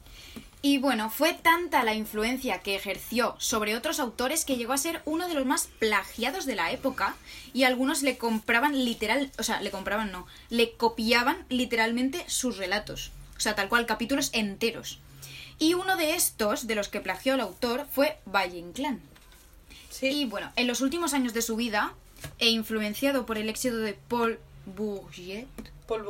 Y 0.60 0.78
bueno, 0.78 1.08
fue 1.08 1.34
tanta 1.34 1.84
la 1.84 1.94
influencia 1.94 2.60
que 2.60 2.74
ejerció 2.74 3.36
sobre 3.38 3.76
otros 3.76 4.00
autores 4.00 4.44
que 4.44 4.56
llegó 4.56 4.72
a 4.72 4.78
ser 4.78 5.02
uno 5.04 5.28
de 5.28 5.34
los 5.34 5.46
más 5.46 5.68
plagiados 5.78 6.46
de 6.46 6.56
la 6.56 6.72
época 6.72 7.14
y 7.54 7.62
algunos 7.62 8.02
le 8.02 8.18
compraban 8.18 8.84
literal, 8.84 9.30
o 9.38 9.44
sea, 9.44 9.60
le 9.60 9.70
compraban 9.70 10.10
no, 10.10 10.26
le 10.50 10.72
copiaban 10.72 11.44
literalmente 11.48 12.24
sus 12.26 12.56
relatos, 12.56 13.12
o 13.36 13.40
sea, 13.40 13.54
tal 13.54 13.68
cual 13.68 13.86
capítulos 13.86 14.30
enteros. 14.32 14.98
Y 15.60 15.74
uno 15.74 15.96
de 15.96 16.14
estos, 16.14 16.66
de 16.66 16.74
los 16.74 16.88
que 16.88 17.00
plagió 17.00 17.34
el 17.34 17.40
autor, 17.40 17.86
fue 17.92 18.18
Valle 18.26 18.58
Inclán. 18.58 19.00
Sí. 19.90 20.08
Y 20.08 20.24
bueno, 20.24 20.52
en 20.56 20.66
los 20.66 20.80
últimos 20.80 21.14
años 21.14 21.34
de 21.34 21.42
su 21.42 21.56
vida, 21.56 21.94
e 22.38 22.48
influenciado 22.48 23.26
por 23.26 23.38
el 23.38 23.48
éxito 23.48 23.76
de 23.78 23.94
Paul 23.94 24.38
Bourget, 24.66 25.46
Paul 25.88 26.04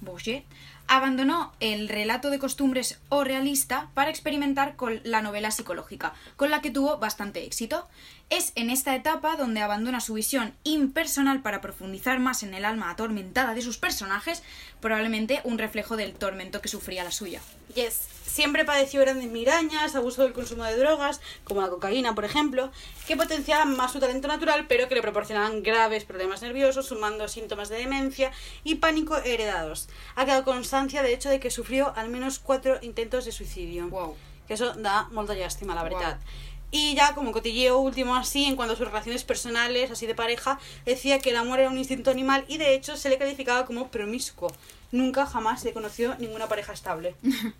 Bourget. 0.00 0.44
Abandonó 0.86 1.52
el 1.58 1.88
relato 1.88 2.28
de 2.28 2.38
costumbres 2.38 3.00
o 3.08 3.24
realista 3.24 3.88
para 3.94 4.10
experimentar 4.10 4.76
con 4.76 5.00
la 5.04 5.22
novela 5.22 5.50
psicológica, 5.50 6.12
con 6.36 6.50
la 6.50 6.60
que 6.60 6.70
tuvo 6.70 6.98
bastante 6.98 7.44
éxito. 7.44 7.88
Es 8.30 8.52
en 8.56 8.68
esta 8.68 8.94
etapa 8.94 9.36
donde 9.36 9.62
abandona 9.62 10.00
su 10.00 10.14
visión 10.14 10.54
impersonal 10.64 11.40
para 11.40 11.62
profundizar 11.62 12.18
más 12.20 12.42
en 12.42 12.52
el 12.52 12.66
alma 12.66 12.90
atormentada 12.90 13.54
de 13.54 13.62
sus 13.62 13.78
personajes, 13.78 14.42
probablemente 14.80 15.40
un 15.44 15.58
reflejo 15.58 15.96
del 15.96 16.12
tormento 16.12 16.60
que 16.60 16.68
sufría 16.68 17.02
la 17.02 17.10
suya. 17.10 17.40
Yes. 17.74 18.08
Siempre 18.26 18.64
padeció 18.64 19.00
grandes 19.00 19.30
migrañas, 19.30 19.94
abuso 19.94 20.22
del 20.22 20.32
consumo 20.32 20.64
de 20.64 20.76
drogas, 20.76 21.20
como 21.44 21.60
la 21.60 21.68
cocaína, 21.68 22.14
por 22.14 22.24
ejemplo, 22.24 22.70
que 23.06 23.16
potenciaban 23.16 23.76
más 23.76 23.92
su 23.92 24.00
talento 24.00 24.26
natural, 24.26 24.66
pero 24.68 24.88
que 24.88 24.94
le 24.94 25.02
proporcionaban 25.02 25.62
graves 25.62 26.04
problemas 26.04 26.40
nerviosos, 26.40 26.86
sumando 26.86 27.28
síntomas 27.28 27.68
de 27.68 27.76
demencia 27.76 28.32
y 28.64 28.76
pánico 28.76 29.16
heredados. 29.18 29.88
Ha 30.14 30.24
quedado 30.24 30.44
constancia, 30.44 31.02
de 31.02 31.12
hecho, 31.12 31.28
de 31.28 31.40
que 31.40 31.50
sufrió 31.50 31.92
al 31.94 32.08
menos 32.08 32.38
cuatro 32.38 32.78
intentos 32.80 33.26
de 33.26 33.32
suicidio. 33.32 33.88
Wow. 33.88 34.16
Que 34.48 34.54
eso 34.54 34.72
da 34.74 35.08
molta 35.10 35.34
lástima, 35.34 35.74
la 35.74 35.82
verdad. 35.82 36.16
Wow. 36.16 36.26
Y 36.74 36.94
ya 36.94 37.14
como 37.14 37.32
cotilleo 37.32 37.78
último 37.80 38.16
así, 38.16 38.46
en 38.46 38.56
cuanto 38.56 38.72
a 38.72 38.76
sus 38.76 38.86
relaciones 38.86 39.24
personales, 39.24 39.90
así 39.90 40.06
de 40.06 40.14
pareja, 40.14 40.58
decía 40.86 41.18
que 41.18 41.28
el 41.28 41.36
amor 41.36 41.60
era 41.60 41.68
un 41.68 41.76
instinto 41.76 42.10
animal 42.10 42.46
y 42.48 42.56
de 42.56 42.74
hecho 42.74 42.96
se 42.96 43.10
le 43.10 43.18
calificaba 43.18 43.66
como 43.66 43.90
promiscuo. 43.90 44.50
Nunca 44.92 45.26
jamás 45.26 45.60
se 45.60 45.72
conoció 45.72 46.14
ninguna 46.18 46.46
pareja 46.48 46.72
estable. 46.72 47.16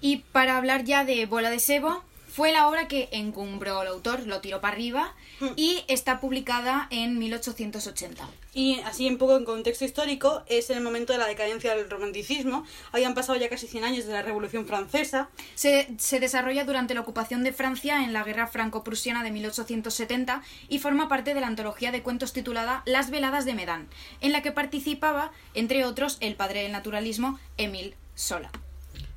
Y 0.00 0.18
para 0.18 0.58
hablar 0.58 0.84
ya 0.84 1.04
de 1.04 1.24
Bola 1.26 1.50
de 1.50 1.58
Sebo, 1.58 2.04
Fue 2.36 2.52
la 2.52 2.68
obra 2.68 2.86
que 2.86 3.08
encumbró 3.12 3.80
al 3.80 3.86
autor, 3.86 4.26
lo 4.26 4.42
tiró 4.42 4.60
para 4.60 4.74
arriba 4.74 5.14
Mm. 5.40 5.46
y 5.56 5.84
está 5.88 6.20
publicada 6.20 6.86
en 6.90 7.18
1880. 7.18 8.28
Y 8.52 8.80
así 8.80 9.08
un 9.08 9.16
poco 9.16 9.36
en 9.38 9.46
contexto 9.46 9.86
histórico, 9.86 10.42
es 10.46 10.68
en 10.68 10.76
el 10.76 10.82
momento 10.82 11.14
de 11.14 11.18
la 11.18 11.26
decadencia 11.26 11.74
del 11.74 11.88
romanticismo. 11.88 12.66
Habían 12.92 13.14
pasado 13.14 13.38
ya 13.38 13.48
casi 13.48 13.66
100 13.66 13.84
años 13.84 14.04
de 14.04 14.12
la 14.12 14.20
Revolución 14.20 14.66
Francesa. 14.66 15.30
Se, 15.54 15.88
se 15.96 16.20
desarrolla 16.20 16.64
durante 16.66 16.92
la 16.92 17.00
ocupación 17.00 17.42
de 17.42 17.54
Francia 17.54 18.04
en 18.04 18.12
la 18.12 18.22
Guerra 18.22 18.46
Franco-Prusiana 18.48 19.22
de 19.24 19.30
1870 19.30 20.42
y 20.68 20.78
forma 20.78 21.08
parte 21.08 21.32
de 21.32 21.40
la 21.40 21.46
antología 21.46 21.90
de 21.90 22.02
cuentos 22.02 22.34
titulada 22.34 22.82
Las 22.84 23.08
veladas 23.08 23.46
de 23.46 23.54
Medán, 23.54 23.88
en 24.20 24.32
la 24.32 24.42
que 24.42 24.52
participaba, 24.52 25.32
entre 25.54 25.86
otros, 25.86 26.18
el 26.20 26.34
padre 26.34 26.64
del 26.64 26.72
naturalismo, 26.72 27.38
Émile 27.56 27.94
Sola. 28.14 28.50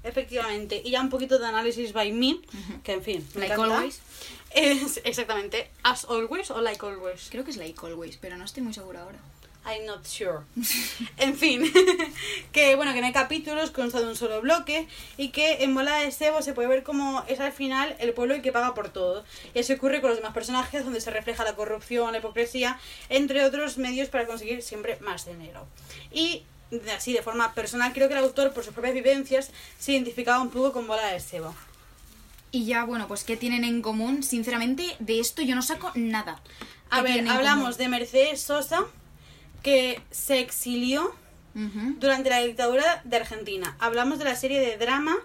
Efectivamente. 0.03 0.81
Y 0.83 0.91
ya 0.91 1.01
un 1.01 1.09
poquito 1.09 1.39
de 1.39 1.45
análisis 1.47 1.93
by 1.93 2.11
me, 2.11 2.39
que 2.83 2.93
en 2.93 3.03
fin, 3.03 3.27
me 3.35 3.41
Like 3.41 3.53
encanta. 3.53 3.77
always. 3.77 3.99
Es 4.51 5.01
exactamente 5.03 5.69
as 5.83 6.05
always 6.05 6.49
o 6.51 6.61
like 6.61 6.83
always. 6.85 7.29
Creo 7.29 7.43
que 7.43 7.51
es 7.51 7.57
Like 7.57 7.79
Always, 7.85 8.17
pero 8.17 8.37
no 8.37 8.45
estoy 8.45 8.63
muy 8.63 8.73
segura 8.73 9.03
ahora. 9.03 9.19
I'm 9.65 9.85
not 9.85 10.07
sure. 10.07 10.39
en 11.17 11.35
fin, 11.37 11.61
que 12.51 12.75
bueno, 12.75 12.93
que 12.93 13.01
no 13.01 13.07
hay 13.07 13.13
capítulos, 13.13 13.69
consta 13.71 13.99
de 13.99 14.07
un 14.07 14.15
solo 14.15 14.41
bloque 14.41 14.87
y 15.17 15.29
que 15.29 15.63
en 15.63 15.75
Bola 15.75 15.97
de 15.97 16.11
Sebo 16.11 16.41
se 16.41 16.53
puede 16.53 16.67
ver 16.69 16.81
como 16.83 17.23
es 17.27 17.39
al 17.41 17.51
final 17.51 17.95
el 17.99 18.13
pueblo 18.13 18.33
el 18.33 18.41
que 18.41 18.51
paga 18.51 18.73
por 18.73 18.89
todo. 18.89 19.23
Y 19.53 19.59
así 19.59 19.73
ocurre 19.73 20.01
con 20.01 20.09
los 20.09 20.17
demás 20.17 20.33
personajes 20.33 20.83
donde 20.83 21.01
se 21.01 21.11
refleja 21.11 21.43
la 21.43 21.55
corrupción, 21.55 22.11
la 22.13 22.19
hipocresía, 22.19 22.79
entre 23.09 23.43
otros 23.43 23.77
medios 23.77 24.09
para 24.09 24.25
conseguir 24.25 24.63
siempre 24.63 24.97
más 25.01 25.25
dinero. 25.25 25.67
Y 26.11 26.43
así 26.95 27.13
de 27.13 27.21
forma 27.21 27.53
personal 27.53 27.93
creo 27.93 28.07
que 28.07 28.13
el 28.15 28.23
autor 28.23 28.53
por 28.53 28.63
sus 28.63 28.73
propias 28.73 28.93
vivencias 28.93 29.51
se 29.79 29.91
identificaba 29.93 30.41
un 30.41 30.49
poco 30.49 30.71
con 30.73 30.88
Bola 30.88 31.07
de 31.07 31.19
Sebo. 31.19 31.53
Y 32.51 32.65
ya, 32.65 32.83
bueno, 32.83 33.07
pues 33.07 33.23
¿qué 33.23 33.38
tienen 33.38 33.63
en 33.63 33.81
común? 33.81 34.23
Sinceramente, 34.23 34.95
de 34.99 35.19
esto 35.19 35.41
yo 35.43 35.55
no 35.55 35.61
saco 35.61 35.91
nada. 35.95 36.41
A 36.89 37.03
¿Qué 37.03 37.21
ver, 37.21 37.27
hablamos 37.29 37.77
de 37.77 37.88
Mercedes 37.89 38.41
Sosa 38.41 38.85
que 39.61 40.01
se 40.09 40.39
exilió 40.39 41.13
durante 41.99 42.29
la 42.29 42.39
dictadura 42.39 43.01
de 43.03 43.17
Argentina. 43.17 43.75
Hablamos 43.79 44.17
de 44.17 44.25
la 44.25 44.35
serie 44.35 44.59
de 44.61 44.77
drama 44.77 45.15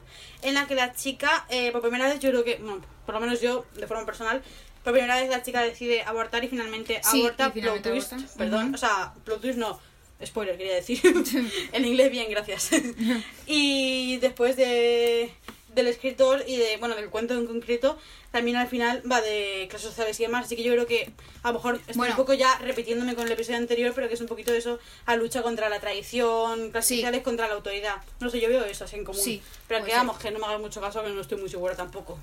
en 0.42 0.54
la 0.54 0.66
que 0.66 0.74
la 0.74 0.92
chica, 0.92 1.46
eh, 1.48 1.70
por 1.70 1.80
primera 1.80 2.06
vez, 2.08 2.18
yo 2.18 2.30
creo 2.30 2.42
que, 2.44 2.56
bueno, 2.56 2.80
por 3.06 3.14
lo 3.14 3.20
menos 3.20 3.40
yo, 3.40 3.64
de 3.76 3.86
forma 3.86 4.04
personal, 4.04 4.42
por 4.82 4.92
primera 4.92 5.14
vez 5.20 5.30
la 5.30 5.42
chica 5.42 5.60
decide 5.62 6.02
abortar 6.02 6.42
y 6.42 6.48
finalmente 6.48 7.00
Sí, 7.08 7.20
aborta, 7.22 7.48
y 7.48 7.52
finalmente 7.52 7.88
plot 7.90 7.94
twist, 8.00 8.12
aborta. 8.14 8.34
perdón, 8.36 8.74
o 8.74 8.78
sea, 8.78 9.14
plot 9.24 9.40
twist 9.40 9.58
no, 9.58 9.78
spoiler 10.26 10.56
quería 10.56 10.74
decir, 10.74 11.00
en 11.72 11.84
inglés 11.84 12.10
bien, 12.10 12.28
gracias. 12.30 12.70
y 13.46 14.16
después 14.18 14.56
de 14.56 15.30
del 15.74 15.88
escritor 15.88 16.44
y 16.46 16.56
de, 16.56 16.76
bueno, 16.76 16.94
del 16.94 17.10
cuento 17.10 17.34
en 17.34 17.46
concreto, 17.48 17.98
también 18.30 18.56
al 18.56 18.68
final 18.68 19.02
va 19.10 19.20
de 19.20 19.66
clases 19.68 19.88
sociales 19.88 20.20
y 20.20 20.22
demás, 20.22 20.44
así 20.46 20.54
que 20.54 20.62
yo 20.62 20.72
creo 20.72 20.86
que 20.86 21.10
a 21.42 21.48
lo 21.48 21.54
mejor 21.54 21.74
estoy 21.80 21.94
Bueno. 21.96 22.12
un 22.12 22.16
poco 22.16 22.32
ya 22.32 22.56
repitiéndome 22.60 23.16
con 23.16 23.26
el 23.26 23.32
episodio 23.32 23.58
anterior, 23.58 23.90
pero 23.92 24.06
que 24.06 24.14
es 24.14 24.20
un 24.20 24.28
poquito 24.28 24.52
de 24.52 24.58
eso, 24.58 24.78
a 25.04 25.16
lucha 25.16 25.42
contra 25.42 25.68
la 25.68 25.80
traición, 25.80 26.70
clases 26.70 26.88
Sí. 26.90 26.94
sociales 26.98 27.22
contra 27.22 27.48
la 27.48 27.54
autoridad. 27.54 27.96
No 28.20 28.30
sé, 28.30 28.38
yo 28.40 28.48
veo 28.48 28.64
eso 28.64 28.84
así 28.84 28.94
en 28.94 29.02
común. 29.04 29.20
Sí, 29.20 29.42
pero 29.66 29.84
que 29.84 29.90
vamos, 29.90 30.16
que 30.18 30.30
no 30.30 30.38
me 30.38 30.46
hagas 30.46 30.60
mucho 30.60 30.80
caso, 30.80 31.02
que 31.02 31.08
no 31.10 31.20
estoy 31.20 31.38
muy 31.38 31.48
segura 31.50 31.74
tampoco. 31.74 32.20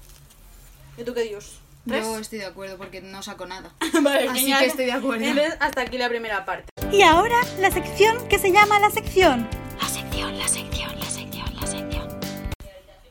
¿Y 0.97 1.03
tú 1.03 1.13
qué 1.13 1.23
dios? 1.23 1.55
¿Tres? 1.87 2.05
Yo 2.05 2.17
estoy 2.19 2.39
de 2.39 2.45
acuerdo 2.45 2.77
porque 2.77 3.01
no 3.01 3.23
saco 3.23 3.45
nada. 3.45 3.73
vale, 4.01 4.27
Así 4.29 4.39
genial. 4.41 4.59
que 4.59 4.65
estoy 4.67 4.85
de 4.85 4.91
acuerdo. 4.91 5.25
Entonces, 5.25 5.57
hasta 5.59 5.81
aquí 5.81 5.97
la 5.97 6.09
primera 6.09 6.45
parte. 6.45 6.65
Y 6.91 7.01
ahora 7.01 7.37
la 7.59 7.71
sección 7.71 8.27
que 8.27 8.37
se 8.39 8.51
llama 8.51 8.79
la 8.79 8.89
sección. 8.91 9.47
La 9.81 9.87
sección, 9.89 10.37
la 10.37 10.47
sección, 10.47 10.99
la 10.99 11.05
sección, 11.09 11.55
la 11.59 11.67
sección. 11.67 12.19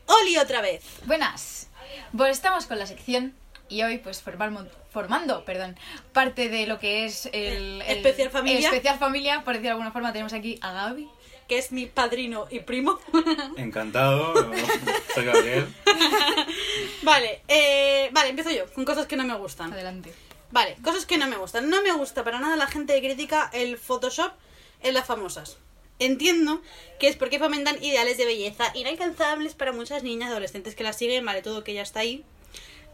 Oli 0.07 0.37
otra 0.37 0.61
vez. 0.61 0.83
Buenas. 1.05 1.67
Pues 2.15 2.31
estamos 2.31 2.65
con 2.65 2.79
la 2.79 2.85
sección 2.85 3.33
y 3.69 3.83
hoy 3.83 3.97
pues 3.97 4.21
formamos- 4.23 4.67
formando, 4.91 5.45
perdón, 5.45 5.77
parte 6.13 6.49
de 6.49 6.67
lo 6.67 6.79
que 6.79 7.05
es 7.05 7.27
el, 7.27 7.81
el- 7.81 7.97
Especial 7.97 8.29
familia. 8.29 8.59
el 8.59 8.65
especial 8.65 8.99
familia, 8.99 9.43
por 9.43 9.53
decir 9.53 9.63
de 9.63 9.69
alguna 9.71 9.91
forma, 9.91 10.11
tenemos 10.11 10.33
aquí 10.33 10.59
a 10.61 10.71
Gaby. 10.73 11.09
Que 11.51 11.57
es 11.57 11.73
mi 11.73 11.85
padrino 11.85 12.47
y 12.49 12.61
primo. 12.61 12.97
Encantado, 13.57 14.33
soy 15.13 15.25
Gabriel. 15.25 15.67
vale, 17.03 17.41
eh, 17.49 18.07
vale, 18.13 18.29
empiezo 18.29 18.51
yo, 18.51 18.71
con 18.71 18.85
cosas 18.85 19.05
que 19.05 19.17
no 19.17 19.25
me 19.25 19.35
gustan. 19.35 19.73
Adelante. 19.73 20.13
Vale, 20.51 20.77
cosas 20.81 21.05
que 21.05 21.17
no 21.17 21.27
me 21.27 21.35
gustan. 21.35 21.69
No 21.69 21.81
me 21.81 21.91
gusta 21.91 22.23
para 22.23 22.39
nada 22.39 22.55
la 22.55 22.67
gente 22.67 22.93
que 22.93 23.05
critica 23.05 23.49
el 23.51 23.77
Photoshop 23.77 24.31
en 24.81 24.93
las 24.93 25.05
famosas. 25.05 25.57
Entiendo 25.99 26.61
que 27.01 27.09
es 27.09 27.17
porque 27.17 27.37
fomentan 27.37 27.83
ideales 27.83 28.17
de 28.17 28.23
belleza 28.23 28.71
inalcanzables 28.73 29.53
para 29.53 29.73
muchas 29.73 30.03
niñas 30.03 30.29
y 30.29 30.31
adolescentes 30.31 30.73
que 30.73 30.85
las 30.85 30.97
siguen, 30.97 31.25
vale, 31.25 31.41
todo 31.41 31.65
que 31.65 31.73
ya 31.73 31.81
está 31.81 31.99
ahí. 31.99 32.23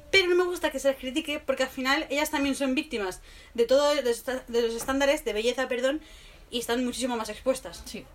Pero 0.09 0.29
no 0.29 0.35
me 0.35 0.45
gusta 0.45 0.71
que 0.71 0.79
se 0.79 0.87
las 0.87 0.97
critique 0.97 1.39
porque 1.45 1.61
al 1.61 1.69
final 1.69 2.07
ellas 2.09 2.31
también 2.31 2.55
son 2.55 2.73
víctimas 2.73 3.21
de 3.53 3.65
todos 3.65 3.95
de 3.95 4.61
los 4.63 4.73
estándares 4.73 5.23
de 5.25 5.33
belleza, 5.33 5.67
perdón, 5.67 6.01
y 6.51 6.59
están 6.59 6.83
muchísimo 6.85 7.17
más 7.17 7.29
expuestas. 7.29 7.81
Sí. 7.85 8.05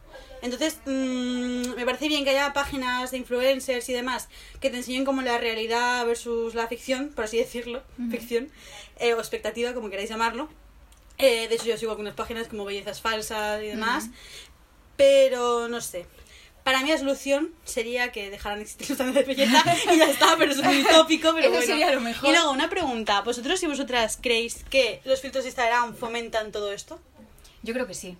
Entonces, 0.42 0.78
mm, 0.86 1.74
me 1.76 1.84
parece 1.84 2.08
bien 2.08 2.24
que 2.24 2.30
haya 2.30 2.52
páginas 2.52 3.10
de 3.12 3.18
influencers 3.18 3.88
y 3.88 3.92
demás 3.92 4.28
que 4.60 4.70
te 4.70 4.76
enseñen 4.78 5.04
como 5.04 5.22
la 5.22 5.38
realidad 5.38 6.04
versus 6.06 6.54
la 6.54 6.66
ficción, 6.66 7.10
por 7.10 7.24
así 7.24 7.38
decirlo, 7.38 7.82
ficción, 8.10 8.50
eh, 8.98 9.14
o 9.14 9.18
expectativa, 9.18 9.72
como 9.72 9.88
queráis 9.90 10.10
llamarlo. 10.10 10.48
Eh, 11.18 11.46
de 11.48 11.54
hecho, 11.54 11.66
yo 11.66 11.76
sigo 11.78 11.92
algunas 11.92 12.14
páginas 12.14 12.48
como 12.48 12.64
Bellezas 12.64 13.00
Falsas 13.00 13.62
y 13.62 13.66
demás, 13.66 14.08
pero 14.96 15.68
no 15.68 15.80
sé. 15.80 16.06
Para 16.64 16.80
mí 16.82 16.90
la 16.90 16.98
solución 16.98 17.52
sería 17.64 18.12
que 18.12 18.30
dejaran 18.30 18.58
de 18.58 18.62
existir 18.62 18.88
los 18.88 18.92
estándares 18.98 19.26
de 19.26 19.34
belleza 19.34 19.64
y 19.92 19.98
ya 19.98 20.04
está, 20.08 20.36
pero 20.38 20.52
eso 20.52 20.60
es 20.62 20.66
muy 20.66 20.84
tópico, 20.90 21.32
pero 21.34 21.46
Eso 21.48 21.50
bueno. 21.50 21.66
sería 21.66 21.92
lo 21.92 22.00
mejor. 22.00 22.28
Y 22.28 22.32
luego 22.32 22.52
una 22.52 22.70
pregunta, 22.70 23.20
¿vosotros 23.22 23.60
y 23.64 23.66
vosotras 23.66 24.18
creéis 24.20 24.62
que 24.70 25.00
los 25.04 25.20
filtros 25.20 25.42
de 25.42 25.50
Instagram 25.50 25.96
fomentan 25.96 26.52
todo 26.52 26.72
esto? 26.72 27.00
Yo 27.62 27.72
creo 27.74 27.86
que 27.86 27.94
sí. 27.94 28.16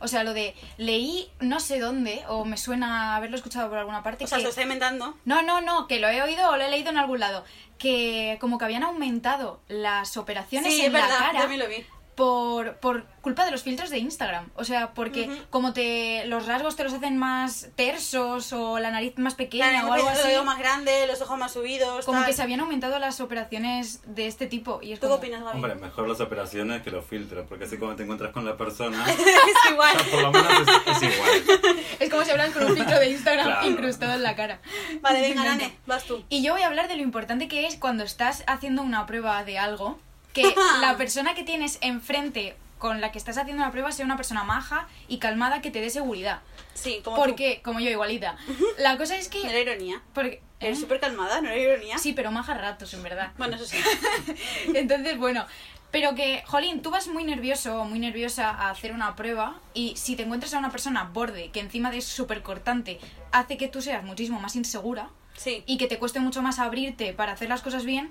O 0.00 0.08
sea, 0.08 0.22
lo 0.24 0.34
de 0.34 0.54
leí 0.76 1.30
no 1.40 1.60
sé 1.60 1.78
dónde, 1.78 2.22
o 2.28 2.44
me 2.44 2.56
suena 2.58 3.16
haberlo 3.16 3.36
escuchado 3.36 3.68
por 3.70 3.78
alguna 3.78 4.02
parte. 4.02 4.24
O 4.24 4.26
sea, 4.26 4.36
que- 4.36 4.42
se 4.42 4.46
lo 4.46 4.50
está 4.50 4.62
inventando. 4.62 5.16
No, 5.24 5.42
no, 5.42 5.60
no, 5.60 5.86
que 5.86 5.98
lo 5.98 6.08
he 6.08 6.20
oído 6.20 6.50
o 6.50 6.56
lo 6.56 6.62
he 6.64 6.68
leído 6.70 6.90
en 6.90 6.98
algún 6.98 7.20
lado. 7.20 7.44
Que 7.78 8.36
como 8.40 8.58
que 8.58 8.64
habían 8.66 8.82
aumentado 8.82 9.60
las 9.68 10.16
operaciones 10.16 10.72
Sí, 10.74 10.80
en 10.80 10.86
es 10.86 10.92
verdad, 10.92 11.08
la 11.10 11.18
cara 11.26 11.38
también 11.40 11.60
lo 11.60 11.68
vi. 11.68 11.86
Por, 12.14 12.76
por 12.76 13.04
culpa 13.20 13.44
de 13.44 13.50
los 13.50 13.62
filtros 13.62 13.90
de 13.90 13.98
Instagram. 13.98 14.50
O 14.56 14.64
sea, 14.64 14.92
porque 14.94 15.28
como 15.50 15.72
te 15.72 16.24
los 16.26 16.46
rasgos 16.46 16.76
te 16.76 16.84
los 16.84 16.92
hacen 16.92 17.16
más 17.16 17.68
tersos 17.74 18.52
o 18.52 18.78
la 18.78 18.90
nariz 18.90 19.14
más 19.16 19.34
pequeña 19.34 19.70
Claro, 19.70 19.88
o 19.88 19.92
algo 19.94 20.10
el 20.10 20.14
así. 20.18 20.28
oído 20.28 20.44
más 20.44 20.58
grande, 20.58 21.06
los 21.06 21.20
ojos 21.22 21.38
más 21.38 21.52
subidos. 21.52 22.04
Como 22.04 22.18
tal. 22.18 22.26
que 22.26 22.32
se 22.34 22.42
habían 22.42 22.60
aumentado 22.60 22.98
las 22.98 23.20
operaciones 23.20 24.00
de 24.06 24.26
este 24.26 24.46
tipo. 24.46 24.80
Y 24.82 24.92
es 24.92 25.00
¿Tú 25.00 25.06
qué 25.06 25.08
como- 25.08 25.18
opinas, 25.18 25.42
Gaby? 25.42 25.54
Hombre, 25.56 25.74
mejor 25.76 26.08
las 26.08 26.20
operaciones 26.20 26.82
que 26.82 26.90
los 26.90 27.04
filtros, 27.04 27.46
porque 27.48 27.64
así 27.64 27.76
cuando 27.78 27.96
te 27.96 28.02
encuentras 28.02 28.32
con 28.32 28.44
la 28.44 28.56
persona, 28.56 29.04
es 29.10 29.70
igual. 29.70 29.96
o 29.96 30.00
sea, 30.02 30.10
por 30.10 30.22
lo 30.22 30.32
menos 30.32 30.52
es, 30.86 31.02
es 31.02 31.14
igual. 31.14 31.30
Es 32.00 32.10
como 32.10 32.24
si 32.24 32.30
hablan 32.32 32.52
con 32.52 32.64
un 32.66 32.74
filtro 32.76 32.98
de 32.98 33.08
Instagram 33.10 33.46
Claro. 33.46 33.66
incrustado 33.68 34.14
en 34.14 34.22
la 34.22 34.34
cara. 34.36 34.58
Vale, 35.00 35.20
venga. 35.20 35.44
Nane, 35.44 35.76
vas 35.86 36.04
tú. 36.04 36.22
Y 36.28 36.42
yo 36.42 36.52
voy 36.52 36.62
a 36.62 36.66
hablar 36.66 36.88
de 36.88 36.96
lo 36.96 37.02
importante 37.02 37.48
que 37.48 37.66
es 37.66 37.76
cuando 37.76 38.02
estás 38.04 38.42
haciendo 38.46 38.82
una 38.82 39.06
prueba 39.06 39.42
de 39.44 39.58
algo, 39.58 39.98
que 40.34 40.54
la 40.82 40.96
persona 40.98 41.34
que 41.34 41.42
tienes 41.44 41.78
enfrente 41.80 42.54
con 42.78 43.00
la 43.00 43.12
que 43.12 43.18
estás 43.18 43.38
haciendo 43.38 43.62
la 43.62 43.70
prueba 43.70 43.90
sea 43.92 44.04
una 44.04 44.16
persona 44.16 44.44
maja 44.44 44.88
y 45.08 45.16
calmada 45.18 45.62
que 45.62 45.70
te 45.70 45.80
dé 45.80 45.88
seguridad. 45.88 46.40
Sí, 46.74 47.00
como 47.02 47.16
Porque, 47.16 47.62
como 47.62 47.80
yo, 47.80 47.88
igualita. 47.88 48.36
La 48.76 48.98
cosa 48.98 49.16
es 49.16 49.30
tú. 49.30 49.38
No 49.38 49.44
que... 49.44 49.60
era 49.60 49.72
ironía. 49.72 50.02
Porque, 50.12 50.42
Eres 50.60 50.78
¿eh? 50.78 50.80
súper 50.82 51.00
calmada, 51.00 51.40
no 51.40 51.48
era 51.48 51.58
ironía. 51.58 51.96
Sí, 51.96 52.12
pero 52.12 52.30
maja 52.30 52.52
ratos, 52.52 52.92
en 52.92 53.02
verdad. 53.02 53.32
Bueno, 53.38 53.56
eso 53.56 53.64
sí. 53.64 53.78
Entonces, 54.74 55.16
bueno, 55.16 55.46
pero 55.90 56.14
que, 56.14 56.42
Jolín, 56.46 56.82
tú 56.82 56.90
vas 56.90 57.06
muy 57.06 57.24
nervioso 57.24 57.80
o 57.80 57.84
muy 57.84 58.00
nerviosa 58.00 58.50
a 58.50 58.70
hacer 58.70 58.92
una 58.92 59.14
prueba 59.14 59.54
y 59.74 59.96
si 59.96 60.16
te 60.16 60.24
encuentras 60.24 60.52
a 60.52 60.58
una 60.58 60.70
persona 60.70 61.04
borde 61.04 61.50
que 61.52 61.60
encima 61.60 61.90
de 61.90 61.98
es 61.98 62.04
súper 62.04 62.42
cortante 62.42 62.98
hace 63.30 63.56
que 63.56 63.68
tú 63.68 63.80
seas 63.80 64.02
muchísimo 64.02 64.40
más 64.40 64.56
insegura 64.56 65.08
Sí. 65.36 65.62
y 65.66 65.78
que 65.78 65.86
te 65.86 65.98
cueste 65.98 66.20
mucho 66.20 66.42
más 66.42 66.58
abrirte 66.58 67.12
para 67.12 67.32
hacer 67.32 67.48
las 67.48 67.60
cosas 67.60 67.84
bien, 67.84 68.10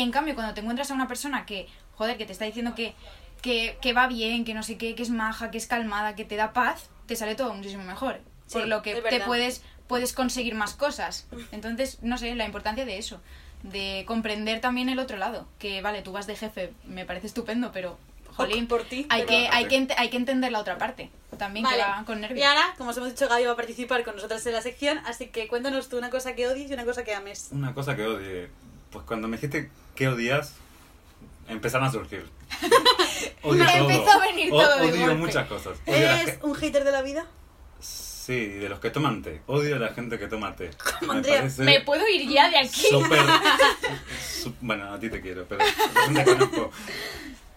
en 0.00 0.10
cambio, 0.10 0.34
cuando 0.34 0.54
te 0.54 0.60
encuentras 0.60 0.90
a 0.90 0.94
una 0.94 1.08
persona 1.08 1.46
que, 1.46 1.68
joder, 1.96 2.16
que 2.16 2.26
te 2.26 2.32
está 2.32 2.44
diciendo 2.44 2.74
que, 2.74 2.94
que, 3.42 3.78
que 3.80 3.92
va 3.92 4.06
bien, 4.06 4.44
que 4.44 4.54
no 4.54 4.62
sé 4.62 4.76
qué, 4.78 4.94
que 4.94 5.02
es 5.02 5.10
maja, 5.10 5.50
que 5.50 5.58
es 5.58 5.66
calmada, 5.66 6.14
que 6.16 6.24
te 6.24 6.36
da 6.36 6.52
paz, 6.52 6.88
te 7.06 7.16
sale 7.16 7.34
todo 7.34 7.52
muchísimo 7.54 7.84
mejor. 7.84 8.20
Sí, 8.46 8.58
por 8.58 8.68
lo 8.68 8.82
que 8.82 8.94
te 9.02 9.20
puedes, 9.20 9.62
puedes 9.88 10.12
conseguir 10.12 10.54
más 10.54 10.74
cosas. 10.74 11.26
Entonces, 11.52 11.98
no 12.02 12.16
sé, 12.18 12.34
la 12.34 12.44
importancia 12.44 12.84
de 12.84 12.98
eso. 12.98 13.20
De 13.62 14.04
comprender 14.06 14.60
también 14.60 14.88
el 14.88 14.98
otro 14.98 15.16
lado. 15.16 15.48
Que 15.58 15.80
vale, 15.82 16.02
tú 16.02 16.12
vas 16.12 16.26
de 16.26 16.36
jefe, 16.36 16.72
me 16.84 17.04
parece 17.04 17.26
estupendo, 17.26 17.72
pero 17.72 17.98
jolín, 18.36 18.66
por 18.68 18.84
ti, 18.84 19.06
hay, 19.08 19.22
pero- 19.22 19.28
que, 19.28 19.48
hay, 19.50 19.64
que, 19.66 19.88
hay 19.96 20.10
que 20.10 20.16
entender 20.16 20.52
la 20.52 20.60
otra 20.60 20.76
parte. 20.78 21.10
También 21.38 21.64
Vale. 21.64 21.78
que 21.78 21.82
va 21.82 22.04
con 22.04 22.18
Y 22.18 22.20
nervios. 22.20 22.46
ahora, 22.46 22.74
como 22.78 22.90
os 22.90 22.96
hemos 22.96 23.10
dicho, 23.10 23.28
Gaby 23.28 23.44
va 23.46 23.52
a 23.52 23.56
participar 23.56 24.04
con 24.04 24.14
nosotras 24.16 24.46
en 24.46 24.52
la 24.52 24.62
sección, 24.62 24.98
así 25.06 25.26
que 25.28 25.48
cuéntanos 25.48 25.88
tú 25.88 25.98
una 25.98 26.10
cosa 26.10 26.34
que 26.34 26.46
odies 26.46 26.70
y 26.70 26.74
una 26.74 26.84
cosa 26.84 27.02
que 27.04 27.14
ames. 27.14 27.48
Una 27.50 27.74
cosa 27.74 27.96
que 27.96 28.06
odie, 28.06 28.48
pues 28.90 29.04
cuando 29.06 29.26
me 29.28 29.36
dijiste 29.36 29.70
que 29.96 30.06
odias, 30.08 30.54
empezaron 31.48 31.88
a 31.88 31.90
surgir. 31.90 32.24
Odio 33.42 33.64
Me 33.64 33.72
todo. 33.78 33.90
empezó 33.90 34.10
a 34.12 34.18
venir 34.26 34.52
O- 34.52 34.56
todo 34.60 34.76
de 34.78 34.82
Odio 34.92 35.00
golpe. 35.00 35.14
muchas 35.16 35.48
cosas. 35.48 35.78
Odio 35.86 35.96
¿Eres 35.96 36.38
un 36.42 36.54
hater 36.54 36.84
de 36.84 36.92
la 36.92 37.02
vida? 37.02 37.26
Sí, 37.80 38.46
de 38.46 38.68
los 38.68 38.80
que 38.80 38.90
toman 38.90 39.22
té. 39.22 39.40
Odio 39.46 39.76
a 39.76 39.78
la 39.78 39.88
gente 39.94 40.18
que 40.18 40.26
toma 40.26 40.54
té. 40.56 40.70
Me 41.02 41.12
Andrea, 41.14 41.38
parece 41.38 41.62
¿Me 41.62 41.80
puedo 41.82 42.06
ir 42.08 42.28
ya 42.28 42.48
de 42.50 42.58
aquí? 42.58 42.86
súper... 42.90 43.20
su- 44.42 44.54
bueno, 44.60 44.92
a 44.92 44.98
ti 44.98 45.08
te 45.10 45.20
quiero, 45.20 45.44
pero 45.48 45.64
la 45.64 46.02
gente 46.02 46.24
que 46.24 46.30
conozco... 46.36 46.70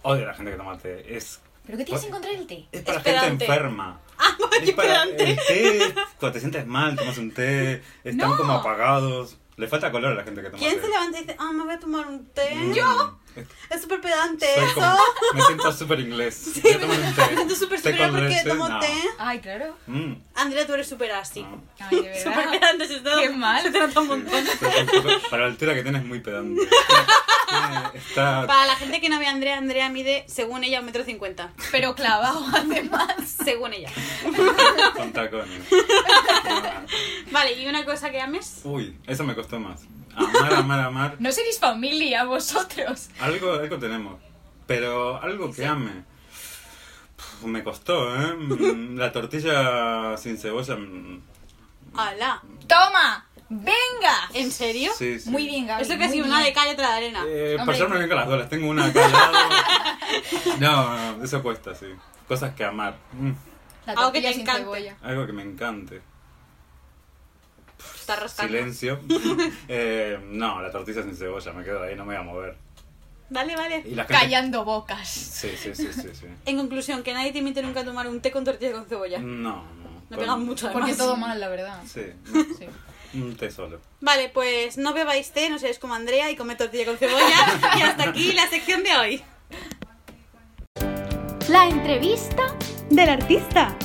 Odio 0.02 0.24
a 0.24 0.26
la 0.28 0.34
gente 0.34 0.50
que 0.52 0.56
toma 0.56 0.78
té. 0.78 1.16
Es, 1.16 1.40
¿Pero 1.66 1.76
qué 1.78 1.84
tienes 1.84 2.04
en 2.04 2.10
contra 2.10 2.30
del 2.30 2.46
té? 2.46 2.66
es 2.72 2.82
para 2.82 3.00
gente 3.00 3.44
enferma. 3.44 4.00
Ah, 4.18 4.36
Es 4.62 4.70
para 4.72 5.02
el 5.04 5.16
té, 5.16 5.94
cuando 6.18 6.32
te 6.32 6.40
sientes 6.40 6.66
mal, 6.66 6.96
tomas 6.96 7.18
un 7.18 7.32
té, 7.32 7.82
están 8.04 8.30
No. 8.30 8.36
como 8.36 8.52
apagados. 8.52 9.36
Le 9.60 9.68
falta 9.68 9.92
color 9.92 10.12
a 10.12 10.14
la 10.14 10.24
gente 10.24 10.40
que 10.42 10.48
toma 10.48 10.58
¿Quién 10.58 10.74
té. 10.76 10.80
se 10.80 10.88
levanta 10.88 11.18
y 11.18 11.22
dice, 11.22 11.36
ah, 11.38 11.52
me 11.52 11.64
voy 11.64 11.74
a 11.74 11.78
tomar 11.78 12.06
un 12.06 12.26
té? 12.32 12.72
Yo. 12.74 13.19
Es 13.70 13.82
súper 13.82 14.00
pedante 14.00 14.46
Soy 14.54 14.64
eso. 14.64 14.74
como- 14.74 14.98
me 15.34 15.42
siento 15.42 15.72
súper 15.72 16.00
inglés. 16.00 16.52
Un 16.56 16.62
té. 16.62 16.76
Me 16.76 17.34
siento 17.36 17.54
súper 17.54 17.78
superior 17.78 18.10
porque 18.10 18.42
tomo 18.46 18.68
no. 18.68 18.80
té. 18.80 18.92
Ay, 19.18 19.38
claro. 19.40 19.76
Mm. 19.86 20.12
Andrea, 20.34 20.66
tú 20.66 20.74
eres 20.74 20.88
súper 20.88 21.12
así. 21.12 21.42
No. 21.42 21.62
Ay, 21.78 22.00
de 22.02 22.18
Súper 22.22 22.36
verdad. 22.36 22.52
pedante, 22.52 22.88
se 22.88 23.02
Qué 23.02 23.30
mal. 23.30 23.62
Se 23.62 23.70
te 23.70 23.78
nota 23.78 24.00
un 24.00 24.08
montón. 24.08 24.44
Para 25.30 25.42
la 25.44 25.48
altura 25.48 25.74
que 25.74 25.82
tienes 25.82 26.04
muy 26.04 26.20
pedante. 26.20 26.62
Está 27.94 28.46
Para 28.46 28.66
la 28.66 28.76
gente 28.76 29.00
que 29.00 29.08
no 29.08 29.18
ve 29.18 29.26
a 29.26 29.30
Andrea, 29.30 29.58
Andrea 29.58 29.88
mide, 29.88 30.24
según 30.28 30.62
ella, 30.64 30.80
un 30.80 30.86
metro 30.86 31.04
cincuenta. 31.04 31.50
Pero 31.72 31.94
clavado, 31.94 32.44
además. 32.54 33.14
Según 33.44 33.72
ella. 33.72 33.90
con 34.96 35.12
tacones. 35.12 35.48
Vale, 37.30 37.52
¿y 37.54 37.66
una 37.66 37.84
cosa 37.84 38.10
que 38.10 38.20
ames? 38.20 38.60
Uy, 38.64 38.96
eso 39.06 39.24
me 39.24 39.34
costó 39.34 39.58
más. 39.60 39.80
Amar, 40.14 40.54
amar, 40.54 40.80
amar. 40.80 41.16
No 41.18 41.30
seréis 41.32 41.58
familia 41.58 42.24
vosotros. 42.24 43.08
Algo, 43.20 43.52
algo 43.54 43.78
tenemos. 43.78 44.20
Pero 44.66 45.20
algo 45.22 45.52
que 45.52 45.66
ame. 45.66 46.04
Puf, 47.16 47.44
Me 47.44 47.62
costó, 47.64 48.14
¿eh? 48.16 48.34
Mm, 48.34 48.96
La 48.98 49.12
tortilla 49.12 50.16
sin 50.16 50.38
cebolla. 50.38 50.76
mm, 50.76 51.20
¡Hala! 51.96 52.42
¡Toma! 52.66 53.26
¡Venga! 53.48 54.30
¿En 54.34 54.50
serio? 54.52 54.92
Sí, 54.96 55.18
sí. 55.18 55.28
Muy 55.28 55.46
bien, 55.46 55.66
Gaby. 55.66 55.82
Esto 55.82 55.98
que 55.98 56.04
ha 56.04 56.08
sido 56.08 56.24
una 56.26 56.40
de 56.40 56.52
calle 56.52 56.72
otra 56.72 56.90
de 56.90 56.94
arena. 56.98 57.24
Eh, 57.26 57.56
Hombre. 57.58 57.66
para 57.66 57.76
llevarme 57.78 57.96
bien 57.98 58.08
con 58.08 58.16
las 58.18 58.28
dos, 58.28 58.48
tengo 58.48 58.68
una 58.70 58.84
acá 58.86 59.04
al 59.06 59.12
lado. 59.12 59.32
No, 60.60 61.16
no, 61.16 61.24
eso 61.24 61.42
cuesta, 61.42 61.74
sí. 61.74 61.86
Cosas 62.28 62.54
que 62.54 62.64
amar. 62.64 62.96
Mm, 63.12 63.30
La 63.86 63.92
Algo 63.94 64.12
que 64.12 64.20
te 64.20 64.32
sin 64.32 64.42
encante. 64.42 64.62
cebolla. 64.62 64.96
Algo 65.02 65.26
que 65.26 65.32
me 65.32 65.42
encante. 65.42 66.02
Está 68.10 68.22
rascando. 68.22 68.52
Silencio. 68.52 69.00
Eh, 69.68 70.18
no, 70.30 70.60
la 70.60 70.70
tortilla 70.70 71.02
sin 71.02 71.14
cebolla, 71.16 71.52
me 71.52 71.64
quedo 71.64 71.82
ahí, 71.82 71.94
no 71.94 72.04
me 72.04 72.14
voy 72.14 72.20
a 72.20 72.22
mover. 72.24 72.56
Vale, 73.30 73.54
vale. 73.56 73.82
Y 73.86 73.94
la 73.94 74.04
gente... 74.04 74.20
Callando 74.20 74.64
bocas. 74.64 75.08
Sí, 75.08 75.50
sí, 75.56 75.74
sí, 75.74 75.88
sí, 75.92 76.08
sí. 76.12 76.26
En 76.46 76.56
conclusión, 76.56 77.02
que 77.04 77.12
nadie 77.14 77.32
te 77.32 77.38
invite 77.38 77.62
nunca 77.62 77.80
a 77.80 77.84
tomar 77.84 78.08
un 78.08 78.20
té 78.20 78.32
con 78.32 78.44
tortilla 78.44 78.72
con 78.72 78.86
cebolla. 78.86 79.18
No, 79.20 79.62
no. 79.62 79.64
Me 80.10 80.16
con- 80.16 80.18
pegan 80.18 80.44
mucho 80.44 80.66
además. 80.66 80.88
Porque 80.88 80.96
todo 80.98 81.16
mal, 81.16 81.38
la 81.38 81.48
verdad. 81.48 81.80
Sí, 81.86 82.02
Sí. 82.58 82.66
un 83.14 83.36
té 83.36 83.50
solo. 83.50 83.80
Vale, 84.00 84.28
pues 84.30 84.76
no 84.78 84.92
bebáis 84.92 85.30
té, 85.30 85.48
no 85.48 85.58
seáis 85.60 85.78
como 85.78 85.94
Andrea 85.94 86.28
y 86.30 86.36
comed 86.36 86.56
tortilla 86.56 86.86
con 86.86 86.96
cebolla. 86.96 87.36
y 87.78 87.82
hasta 87.82 88.08
aquí 88.08 88.32
la 88.32 88.48
sección 88.48 88.82
de 88.82 88.92
hoy. 88.96 89.22
La 91.48 91.68
entrevista 91.68 92.42
del 92.90 93.08
artista. 93.08 93.76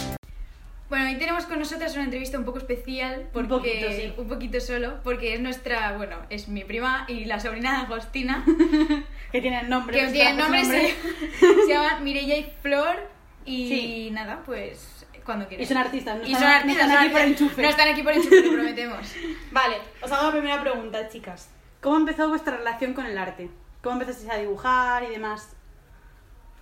Bueno, 0.96 1.10
hoy 1.10 1.18
tenemos 1.18 1.46
con 1.46 1.60
nosotras 1.60 1.94
una 1.96 2.06
entrevista 2.06 2.38
un 2.40 2.46
poco 2.46 2.58
especial 2.60 3.28
porque 3.34 3.52
Un 3.54 3.60
poquito, 3.60 3.88
sí. 3.92 4.14
un 4.16 4.28
poquito 4.30 4.62
solo, 4.62 5.02
porque 5.04 5.34
es 5.34 5.42
nuestra, 5.42 5.98
bueno, 5.98 6.16
es 6.30 6.48
mi 6.48 6.64
prima 6.64 7.04
y 7.10 7.26
la 7.26 7.38
sobrina 7.42 7.72
de 7.72 7.78
Agostina, 7.86 8.46
Que 9.34 9.42
tienen 9.42 9.68
nombre. 9.70 10.00
que 10.00 10.08
tienen 10.14 10.38
nombres, 10.38 10.70
se, 10.70 10.96
se 11.42 11.68
llaman 11.68 12.02
Mireia 12.02 12.38
y 12.38 12.50
Flor 12.62 12.96
y 13.44 13.68
Sí. 13.68 14.10
nada, 14.14 14.42
pues 14.46 15.06
cuando 15.26 15.50
quieras. 15.50 15.66
Y 15.66 15.68
son 15.68 15.78
artistas, 15.80 16.18
no 16.18 16.26
Y 16.26 16.32
están- 16.32 16.42
son 16.42 16.50
no 16.50 16.56
artistas, 16.56 16.86
están 16.86 16.90
son 16.98 17.04
aquí 17.04 17.10
por 17.12 17.22
enchufe. 17.22 17.62
No 17.62 17.68
están 17.68 17.88
aquí 17.90 18.02
por 18.04 18.14
enchufe, 18.14 18.42
lo 18.42 18.52
prometemos. 18.54 19.14
Vale, 19.52 19.76
os 20.02 20.10
hago 20.14 20.24
la 20.28 20.32
primera 20.32 20.62
pregunta, 20.62 21.10
chicas. 21.10 21.50
¿Cómo 21.82 21.98
empezó 21.98 22.30
vuestra 22.30 22.56
relación 22.56 22.94
con 22.94 23.06
el 23.06 23.18
arte? 23.18 23.50
¿Cómo 23.84 23.96
empezasteis 24.00 24.32
a 24.32 24.38
dibujar 24.38 25.04
y 25.04 25.08
demás? 25.08 25.58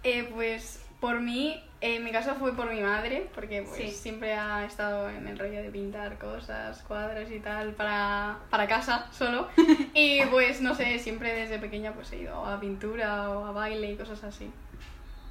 Eh, 0.02 0.28
pues 0.34 0.84
por 1.00 1.20
mí, 1.22 1.64
en 1.86 2.04
mi 2.04 2.12
caso 2.12 2.34
fue 2.36 2.56
por 2.56 2.72
mi 2.72 2.80
madre, 2.82 3.30
porque 3.36 3.62
pues, 3.64 3.76
Sí. 3.76 3.92
siempre 3.92 4.34
ha 4.34 4.64
estado 4.66 5.10
en 5.10 5.28
el 5.28 5.38
rollo 5.38 5.62
de 5.62 5.70
pintar 5.70 6.18
cosas, 6.18 6.82
cuadros 6.88 7.30
y 7.30 7.40
tal, 7.40 7.74
para, 7.74 8.38
para 8.50 8.68
casa 8.68 9.08
solo. 9.12 9.50
y 9.94 10.22
pues 10.28 10.62
no 10.62 10.76
sé, 10.76 10.98
siempre 11.00 11.34
desde 11.34 11.60
pequeña 11.60 11.94
pues 11.94 12.12
he 12.14 12.20
ido 12.20 12.46
a 12.46 12.60
pintura 12.60 13.30
o 13.30 13.46
a 13.46 13.52
baile 13.52 13.92
y 13.92 13.96
cosas 13.98 14.24
así. 14.24 14.50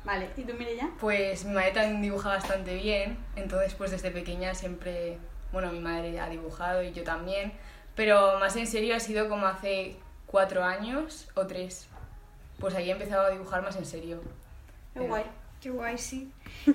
Vale, 0.04 0.28
¿y 0.36 0.42
tú, 0.42 0.52
Mireia? 0.54 0.90
Pues 1.00 1.44
mi 1.44 1.54
madre 1.54 1.70
también 1.70 2.02
dibuja 2.02 2.28
bastante 2.28 2.74
bien, 2.74 3.16
entonces 3.36 3.72
pues 3.74 3.90
desde 3.92 4.10
pequeña 4.10 4.54
siempre, 4.54 5.16
bueno, 5.52 5.72
mi 5.72 5.78
madre 5.80 6.18
ha 6.20 6.28
dibujado 6.28 6.82
y 6.82 6.92
yo 6.92 7.02
también, 7.04 7.52
pero 7.94 8.38
más 8.40 8.56
en 8.56 8.66
serio 8.66 8.94
ha 8.96 9.00
sido 9.00 9.28
como 9.28 9.46
hace 9.46 9.96
cuatro 10.26 10.64
años 10.64 11.28
o 11.34 11.46
tres. 11.46 11.88
Pues 12.58 12.74
ahí 12.74 12.88
he 12.90 12.92
empezado 12.92 13.26
a 13.26 13.30
dibujar 13.30 13.62
más 13.62 13.76
en 13.76 13.86
serio. 13.86 14.20
Qué 14.22 15.00
Pero- 15.00 15.06
guay. 15.06 15.24
Qué 15.62 15.70
guay, 15.70 15.96
sí. 15.96 16.28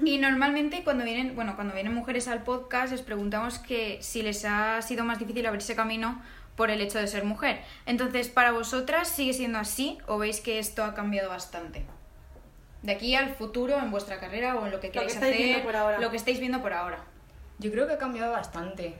Y 0.05 0.17
normalmente 0.17 0.81
cuando 0.85 1.03
vienen, 1.03 1.35
bueno, 1.35 1.55
cuando 1.55 1.73
vienen 1.73 1.93
mujeres 1.93 2.29
al 2.29 2.43
podcast 2.43 2.93
les 2.93 3.01
preguntamos 3.01 3.59
que 3.59 3.97
si 4.01 4.21
les 4.21 4.45
ha 4.45 4.81
sido 4.81 5.03
más 5.03 5.19
difícil 5.19 5.45
abrirse 5.45 5.75
camino 5.75 6.21
por 6.55 6.71
el 6.71 6.79
hecho 6.79 6.97
de 6.97 7.07
ser 7.07 7.25
mujer. 7.25 7.61
Entonces, 7.85 8.29
¿para 8.29 8.53
vosotras 8.53 9.09
sigue 9.09 9.33
siendo 9.33 9.59
así 9.59 9.97
o 10.07 10.17
veis 10.17 10.39
que 10.39 10.57
esto 10.57 10.85
ha 10.85 10.93
cambiado 10.93 11.29
bastante? 11.29 11.85
De 12.81 12.93
aquí 12.93 13.13
al 13.13 13.35
futuro, 13.35 13.77
en 13.77 13.91
vuestra 13.91 14.21
carrera 14.21 14.55
o 14.55 14.65
en 14.65 14.71
lo 14.71 14.79
que 14.79 14.89
queráis 14.89 15.13
estáis 15.13 15.33
hacer, 15.33 15.45
viendo 15.45 15.63
por 15.65 15.75
ahora. 15.75 15.99
lo 15.99 16.09
que 16.09 16.15
estáis 16.15 16.39
viendo 16.39 16.61
por 16.61 16.71
ahora. 16.71 16.99
Yo 17.59 17.71
creo 17.71 17.87
que 17.87 17.93
ha 17.93 17.97
cambiado 17.97 18.31
bastante. 18.31 18.95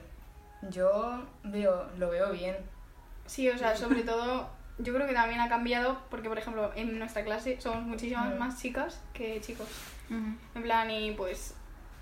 Yo 0.70 1.24
veo, 1.44 1.88
lo 1.96 2.10
veo 2.10 2.30
bien. 2.32 2.56
Sí, 3.24 3.48
o 3.48 3.56
sea, 3.56 3.74
sobre 3.74 4.02
todo 4.02 4.50
yo 4.78 4.94
creo 4.94 5.06
que 5.06 5.14
también 5.14 5.40
ha 5.40 5.48
cambiado 5.48 6.00
porque, 6.10 6.28
por 6.28 6.38
ejemplo, 6.38 6.70
en 6.76 6.98
nuestra 6.98 7.24
clase 7.24 7.60
somos 7.60 7.82
muchísimas 7.84 8.36
más 8.38 8.60
chicas 8.60 9.00
que 9.12 9.40
chicos. 9.40 9.68
En 10.10 10.62
plan, 10.62 10.90
y 10.90 11.10
pues 11.12 11.54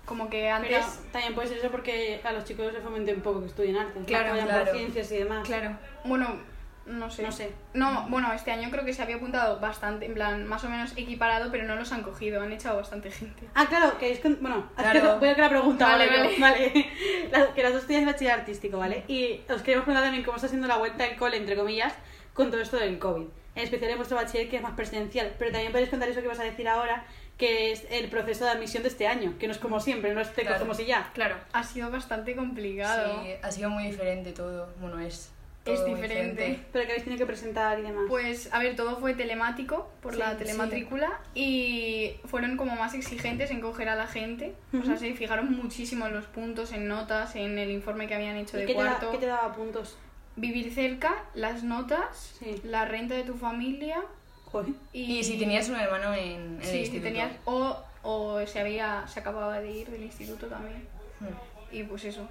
como 0.05 0.29
que 0.29 0.49
antes... 0.49 0.69
Pero 0.71 1.11
también 1.11 1.35
puede 1.35 1.49
ser 1.49 1.57
eso 1.57 1.69
porque 1.69 2.21
a 2.23 2.31
los 2.31 2.45
chicos 2.45 2.71
les 2.71 2.81
fomente 2.81 3.13
un 3.13 3.21
poco 3.21 3.41
que 3.41 3.47
estudien 3.47 3.75
arte. 3.77 3.99
Claro, 4.05 4.25
que 4.25 4.31
vayan 4.31 4.47
claro. 4.47 4.65
por 4.65 4.73
ciencias 4.75 5.11
y 5.11 5.17
demás. 5.17 5.45
Claro. 5.45 5.77
Bueno, 6.05 6.37
no 6.85 7.09
sé. 7.09 7.23
No 7.23 7.31
sé. 7.33 7.51
No, 7.73 8.05
bueno, 8.07 8.31
este 8.31 8.51
año 8.51 8.69
creo 8.71 8.85
que 8.85 8.93
se 8.93 9.01
había 9.01 9.17
apuntado 9.17 9.59
bastante, 9.59 10.05
en 10.05 10.13
plan, 10.13 10.47
más 10.47 10.63
o 10.63 10.69
menos 10.69 10.93
equiparado, 10.95 11.51
pero 11.51 11.65
no 11.65 11.75
los 11.75 11.91
han 11.91 12.03
cogido, 12.03 12.41
han 12.41 12.53
echado 12.53 12.77
bastante 12.77 13.11
gente. 13.11 13.45
Ah, 13.53 13.65
claro, 13.65 13.97
que 13.97 14.09
es 14.13 14.19
con... 14.21 14.37
Bueno, 14.39 14.69
Claro. 14.77 14.93
que 14.93 15.19
voy 15.19 15.27
a 15.27 15.31
hacer 15.33 15.43
la 15.43 15.49
pregunta, 15.49 15.85
Vale, 15.87 16.07
vale, 16.07 16.19
vale. 16.21 16.35
yo, 16.35 16.41
vale. 16.41 16.91
La- 17.31 17.53
que 17.53 17.63
las 17.63 17.73
dos 17.73 17.81
estudian 17.81 18.05
bachiller 18.05 18.33
artístico, 18.35 18.77
¿vale? 18.77 19.03
Y 19.09 19.41
os 19.51 19.61
queremos 19.61 19.83
preguntar 19.83 20.03
también 20.03 20.23
cómo 20.23 20.37
está 20.37 20.47
siendo 20.47 20.67
la 20.69 20.77
vuelta 20.77 21.03
al 21.03 21.17
cole, 21.17 21.35
entre 21.35 21.57
comillas, 21.57 21.93
con 22.37 22.49
todo 22.51 22.61
esto 22.61 22.77
del 22.77 22.97
COVID. 22.99 23.25
En 23.55 23.63
especial 23.63 23.89
en 23.91 23.97
vuestro 23.97 24.15
bachiller, 24.15 24.47
que 24.49 24.57
es 24.57 24.61
más 24.61 24.73
presencial. 24.73 25.33
Pero 25.39 25.51
también 25.51 25.71
podéis 25.71 25.89
contar 25.89 26.07
eso 26.07 26.21
que 26.21 26.27
vas 26.27 26.39
a 26.39 26.43
decir 26.43 26.67
ahora, 26.69 27.03
que 27.37 27.71
es 27.71 27.85
el 27.89 28.07
proceso 28.07 28.45
de 28.45 28.51
admisión 28.51 28.83
de 28.83 28.89
este 28.89 29.07
año, 29.07 29.33
que 29.39 29.47
no 29.47 29.51
es 29.53 29.59
como 29.59 29.79
siempre, 29.79 30.13
no 30.13 30.21
es 30.21 30.31
te 30.33 30.43
Claro. 30.43 30.57
cogemos 30.57 30.79
y 30.79 30.85
ya. 30.85 31.09
Claro. 31.13 31.35
Ha 31.53 31.63
sido 31.63 31.89
bastante 31.91 32.35
complicado. 32.35 33.23
Sí, 33.23 33.31
ha 33.41 33.51
sido 33.51 33.69
muy 33.71 33.85
diferente 33.85 34.31
todo. 34.31 34.69
Bueno, 34.79 34.99
es. 34.99 35.33
Es 35.65 35.81
muy 35.81 35.95
diferente. 35.95 36.59
Pero 36.71 36.85
que 36.85 36.91
habéis 36.91 37.03
tenido 37.03 37.19
que 37.19 37.25
presentar 37.25 37.77
y 37.77 37.81
demás. 37.81 38.05
Pues, 38.07 38.53
a 38.53 38.59
ver, 38.59 38.77
todo 38.77 38.95
fue 38.97 39.15
telemático 39.15 39.91
por 40.01 40.13
Sí, 40.13 40.19
la 40.19 40.31
sí. 40.31 40.37
telematrícula 40.37 41.19
y 41.35 42.13
fueron 42.23 42.55
como 42.55 42.75
más 42.77 42.93
exigentes 42.93 43.51
en 43.51 43.59
coger 43.59 43.89
a 43.89 43.95
la 43.95 44.07
gente. 44.07 44.53
O 44.79 44.85
sea, 44.85 44.95
se 44.95 45.13
fijaron 45.13 45.51
muchísimo 45.51 46.05
en 46.07 46.13
los 46.13 46.25
puntos, 46.25 46.71
en 46.71 46.87
notas, 46.87 47.35
en 47.35 47.57
el 47.57 47.69
informe 47.71 48.07
que 48.07 48.15
habían 48.15 48.37
hecho 48.37 48.55
¿Y 48.57 48.61
de 48.61 48.65
qué 48.67 48.73
te, 48.75 48.79
da- 48.81 48.89
cuarto. 48.91 49.11
qué 49.11 49.17
te 49.17 49.25
daba 49.25 49.53
puntos? 49.53 49.97
Vivir 50.37 50.73
cerca, 50.73 51.13
las 51.33 51.63
notas, 51.63 52.35
Sí. 52.39 52.61
la 52.63 52.85
renta 52.85 53.15
de 53.15 53.23
tu 53.23 53.33
familia 53.35 54.01
Joder. 54.45 54.71
y, 54.93 55.17
Y 55.19 55.23
si 55.23 55.37
tenías 55.37 55.67
un 55.67 55.75
hermano 55.75 56.13
en, 56.13 56.21
en 56.21 56.57
el 56.61 56.63
sí, 56.63 56.69
si 56.71 56.77
instituto. 56.79 57.03
tenías 57.03 57.31
o, 57.45 57.77
o 58.03 58.45
se 58.47 58.59
había 58.61 59.05
se 59.07 59.19
acababa 59.19 59.59
de 59.59 59.69
ir 59.71 59.87
del 59.89 60.03
instituto 60.03 60.47
también. 60.47 60.87
Hmm. 61.19 61.75
Y 61.75 61.83
pues 61.83 62.05
eso. 62.05 62.27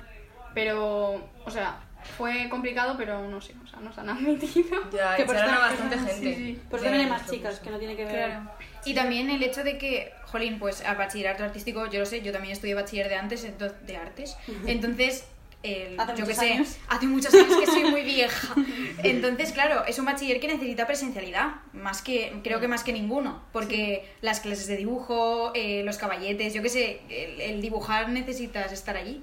Pero, 0.55 1.21
o 1.45 1.51
sea, 1.51 1.81
fue 2.17 2.49
complicado, 2.49 2.95
pero 2.97 3.29
no 3.29 3.41
sé, 3.41 3.55
o 3.63 3.67
sea, 3.67 3.81
nos 3.81 3.99
han 3.99 4.09
admitido. 4.11 4.89
Ya, 4.91 5.17
Que 5.17 5.25
por 5.25 5.37
estar- 5.37 5.59
bastante 5.59 5.99
sí, 5.99 6.07
gente. 6.07 6.35
sí. 6.37 6.61
Pues 6.71 6.83
de 6.83 6.89
también 6.89 7.05
hay 7.07 7.11
más 7.11 7.31
chicas, 7.31 7.55
curso. 7.57 7.65
que 7.65 7.71
no 7.71 7.79
tiene 7.79 7.97
que 7.97 8.05
ver. 8.05 8.15
Claro. 8.31 8.51
Y 8.85 8.95
también 8.95 9.29
el 9.31 9.43
hecho 9.43 9.65
de 9.65 9.77
que, 9.79 10.13
jolín, 10.27 10.59
pues 10.61 10.83
al 10.85 10.97
bachillerato 10.97 11.43
artístico, 11.45 11.87
yo 11.91 11.99
lo 11.99 12.07
sé, 12.07 12.23
yo 12.23 12.33
también 12.33 12.53
estudié 12.53 12.75
bachiller 12.75 13.09
de 13.09 13.17
antes, 13.17 13.43
de 13.87 13.97
artes. 13.97 14.37
Entonces, 14.67 15.27
el- 15.67 16.01
Hace 16.01 16.17
yo 16.17 16.27
que 16.27 16.35
sé, 16.35 16.65
hace 16.89 17.07
muchos 17.07 17.33
años 17.35 17.57
que 17.59 17.67
soy 17.67 17.85
muy 17.85 18.03
vieja. 18.15 18.55
Entonces, 19.03 19.53
claro, 19.53 19.85
es 19.87 19.99
un 19.99 20.05
bachiller 20.07 20.41
que 20.41 20.49
necesita 20.49 20.87
presencialidad, 20.87 21.57
más 21.73 22.03
que, 22.03 22.33
creo 22.43 22.61
que 22.61 22.69
más 22.69 22.85
que 22.85 22.93
ninguno, 22.93 23.43
porque 23.53 24.09
las 24.21 24.41
clases 24.41 24.67
de 24.67 24.77
dibujo, 24.77 25.53
eh, 25.55 25.83
los 25.85 25.99
caballetes, 25.99 26.55
yo 26.55 26.63
que 26.63 26.69
sé, 26.69 27.01
el, 27.09 27.41
el 27.41 27.61
dibujar 27.61 28.09
necesitas 28.09 28.73
estar 28.73 28.97
allí. 28.97 29.23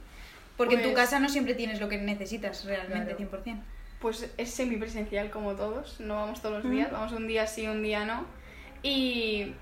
Porque 0.58 0.76
en 0.76 0.82
tu 0.84 0.90
Pues- 0.90 0.98
casa 1.06 1.20
no 1.20 1.30
siempre 1.30 1.56
tienes 1.56 1.80
lo 1.80 1.90
que 1.90 1.98
necesitas 1.98 2.66
realmente, 2.66 3.16
Claro. 3.16 3.44
100%. 3.44 3.62
Pues 4.00 4.30
es 4.38 4.52
semipresencial 4.52 5.30
como 5.32 5.54
todos, 5.56 6.00
no 6.00 6.16
vamos 6.16 6.42
todos 6.42 6.62
los 6.64 6.72
días, 6.72 6.92
vamos 6.92 7.12
un 7.14 7.26
día 7.28 7.48
sí, 7.48 7.66
un 7.68 7.82
día 7.82 8.06
no. 8.06 8.26
Y 8.84 9.54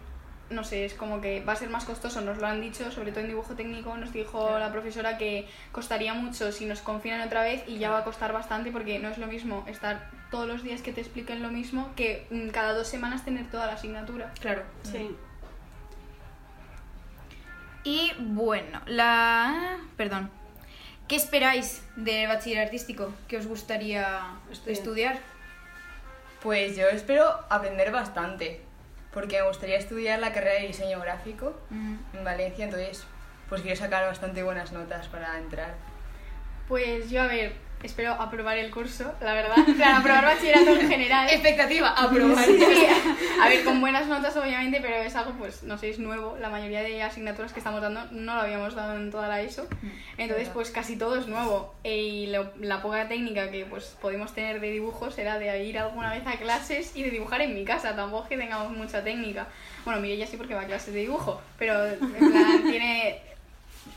no 0.52 0.64
sé, 0.64 0.86
es 0.86 0.94
como 0.94 1.22
que 1.22 1.44
va 1.44 1.54
a 1.54 1.56
ser 1.56 1.70
más 1.70 1.86
costoso, 1.86 2.22
nos 2.22 2.38
lo 2.38 2.48
han 2.48 2.62
dicho, 2.62 2.92
sobre 2.92 3.12
todo 3.12 3.22
en 3.22 3.28
dibujo 3.28 3.56
técnico, 3.56 3.96
nos 3.98 4.14
dijo 4.14 4.60
la 4.60 4.72
profesora 4.72 5.18
que 5.18 5.48
costaría 5.72 6.14
mucho 6.14 6.52
si 6.52 6.66
nos 6.66 6.82
confinan 6.82 7.22
otra 7.22 7.44
vez 7.44 7.64
y 7.68 7.78
ya 7.78 7.90
va 7.90 8.00
a 8.00 8.04
costar 8.04 8.34
bastante 8.34 8.72
porque 8.72 9.00
no 9.00 9.10
es 9.10 9.18
lo 9.18 9.28
mismo 9.28 9.64
estar 9.68 10.10
todos 10.30 10.48
los 10.48 10.64
días 10.64 10.82
que 10.82 10.94
te 10.94 11.02
expliquen 11.02 11.42
lo 11.42 11.50
mismo 11.50 11.92
que 11.96 12.28
mm, 12.30 12.50
cada 12.50 12.74
dos 12.74 12.88
semanas 12.88 13.26
tener 13.26 13.50
toda 13.50 13.68
la 13.68 13.74
asignatura. 13.74 14.32
Claro. 14.40 14.64
Sí. 14.84 15.16
Y 17.84 18.12
bueno, 18.20 18.82
la... 18.86 19.78
Perdón. 19.98 20.30
¿Qué 21.08 21.16
esperáis 21.16 21.84
de 21.96 22.28
bachiller 22.28 22.64
artístico? 22.66 23.14
¿Qué 23.28 23.38
os 23.38 23.48
gustaría 23.48 24.36
Estudiar. 24.52 24.78
estudiar? 24.78 25.20
Pues 26.42 26.78
yo 26.78 26.88
espero 26.88 27.26
aprender 27.50 27.92
bastante, 27.92 28.62
porque 29.14 29.42
me 29.42 29.48
gustaría 29.48 29.78
estudiar 29.78 30.20
la 30.20 30.32
carrera 30.34 30.62
de 30.62 30.68
diseño 30.68 31.00
gráfico 31.00 31.54
Mm. 31.70 31.96
en 32.14 32.24
Valencia, 32.24 32.66
entonces 32.66 33.06
pues 33.50 33.62
quiero 33.62 33.76
sacar 33.78 34.06
bastante 34.06 34.44
buenas 34.44 34.72
notas 34.72 35.08
para 35.10 35.38
entrar. 35.38 35.74
Pues 36.68 37.10
yo, 37.10 37.22
a 37.22 37.28
ver, 37.28 37.54
espero 37.84 38.14
aprobar 38.14 38.58
el 38.58 38.72
curso, 38.72 39.14
la 39.22 39.34
verdad. 39.34 39.56
Plan, 39.76 39.96
aprobar 39.96 40.26
bachillerato 40.26 40.76
en 40.80 40.88
general. 40.90 41.30
Expectativa, 41.30 41.90
aprobar. 41.90 42.46
Sí, 42.46 42.60
a 43.42 43.48
ver, 43.50 43.64
con 43.64 43.80
buenas 43.82 44.08
notas 44.08 44.36
obviamente, 44.38 44.80
pero 44.82 44.96
es 44.98 45.16
algo, 45.16 45.32
pues, 45.40 45.64
no 45.64 45.78
sé, 45.78 45.90
es 45.90 46.00
nuevo. 46.00 46.38
La 46.40 46.50
mayoría 46.50 46.82
de 46.82 47.02
asignaturas 47.04 47.54
que 47.54 47.60
estamos 47.60 47.82
dando 47.82 48.06
no 48.12 48.36
lo 48.36 48.42
habíamos 48.42 48.76
dado 48.76 48.96
en 48.96 49.10
toda 49.12 49.28
la 49.28 49.42
ESO. 49.42 49.68
Entonces, 50.18 50.50
pues 50.50 50.72
casi 50.72 50.98
todo 50.98 51.18
es 51.18 51.28
nuevo. 51.28 51.74
E- 51.84 51.98
Y 51.98 52.28
lo- 52.28 52.52
la 52.60 52.82
poca 52.82 53.08
técnica 53.08 53.50
que 53.52 53.66
pues 53.66 53.96
podemos 54.02 54.34
tener 54.34 54.60
de 54.60 54.70
dibujo 54.72 55.10
será 55.12 55.40
de 55.40 55.64
ir 55.64 55.78
alguna 55.80 56.12
vez 56.12 56.26
a 56.28 56.34
clases 56.38 56.96
y 56.96 57.04
de 57.04 57.10
dibujar 57.12 57.42
en 57.42 57.54
mi 57.56 57.64
casa. 57.66 57.96
Tampoco 57.96 58.24
es 58.24 58.30
que 58.30 58.38
tengamos 58.38 58.72
mucha 58.76 59.04
técnica. 59.04 59.48
Bueno, 59.86 60.00
mire, 60.02 60.18
ya 60.18 60.28
sí 60.28 60.38
porque 60.38 60.54
va 60.54 60.62
a 60.62 60.66
clases 60.66 60.94
de 60.94 61.00
dibujo, 61.02 61.42
pero 61.58 61.86
en 61.88 61.98
plan 62.32 62.64
tiene... 62.70 63.22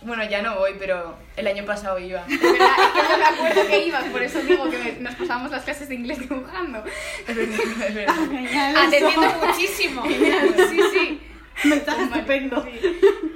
Bueno, 0.04 0.22
ya 0.24 0.42
no 0.42 0.56
voy, 0.56 0.72
pero 0.78 1.16
el 1.36 1.46
año 1.46 1.64
pasado 1.64 1.98
iba. 1.98 2.24
De 2.26 2.36
verdad, 2.36 2.68
es 2.78 2.92
que 3.02 3.08
no 3.12 3.18
me 3.18 3.24
acuerdo 3.24 3.66
que 3.66 3.86
ibas, 3.86 4.04
por 4.04 4.22
eso 4.22 4.40
digo 4.42 4.68
que 4.70 4.78
me- 4.78 4.92
nos 5.00 5.14
pasábamos 5.14 5.50
las 5.50 5.64
clases 5.64 5.88
de 5.88 5.94
inglés 5.94 6.18
dibujando. 6.20 6.84
Es 7.26 7.34
verdad, 7.36 7.86
es 7.88 7.94
verdad. 7.94 8.14
Genial. 8.30 8.76
Atendiendo 8.76 9.32
muchísimo. 9.46 10.02
Sí, 10.70 10.80
sí. 10.92 11.20
Mensaje 11.68 12.02
estupendo. 12.04 12.66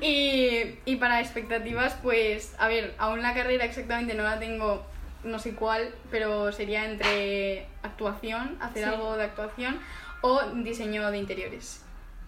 Y, 0.01 0.75
y 0.85 0.97
para 0.97 1.21
expectativas, 1.21 1.95
pues, 2.03 2.55
a 2.59 2.69
ver, 2.69 2.95
aún 2.99 3.23
la 3.23 3.33
carrera 3.35 3.65
exactamente 3.65 4.15
no 4.15 4.25
la 4.25 4.39
tengo, 4.39 4.85
no 5.25 5.39
sé 5.39 5.55
cuál, 5.55 5.95
pero 6.11 6.51
sería 6.53 6.85
entre 6.85 7.67
actuación, 7.83 8.57
hacer 8.61 8.85
Sí. 8.85 8.91
algo 8.91 9.17
de 9.17 9.25
actuación, 9.25 9.79
o 10.21 10.43
diseño 10.55 11.11
de 11.11 11.19
interiores. 11.19 11.83